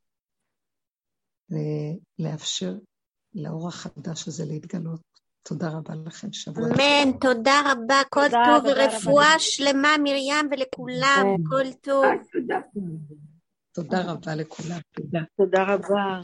ולאפשר 1.51 2.75
לאור 3.35 3.69
החדש 3.69 4.29
הזה 4.29 4.45
להתגלות. 4.45 5.26
תודה 5.49 5.69
רבה 5.69 5.95
לכם, 6.07 6.33
שבוע 6.33 6.69
טוב. 6.69 6.81
אמן, 6.81 7.13
תודה 7.21 7.61
רבה, 7.73 8.03
כל 8.11 8.29
טוב 8.29 8.65
ורפואה 8.65 9.39
שלמה, 9.39 9.89
מרים, 10.05 10.49
ולכולם, 10.51 11.27
כל 11.49 11.73
טוב. 11.73 12.05
תודה 13.73 14.13
רבה 14.13 14.35
לכולם, 14.35 14.79
תודה. 14.93 15.21
תודה 15.37 15.63
רבה. 15.63 16.21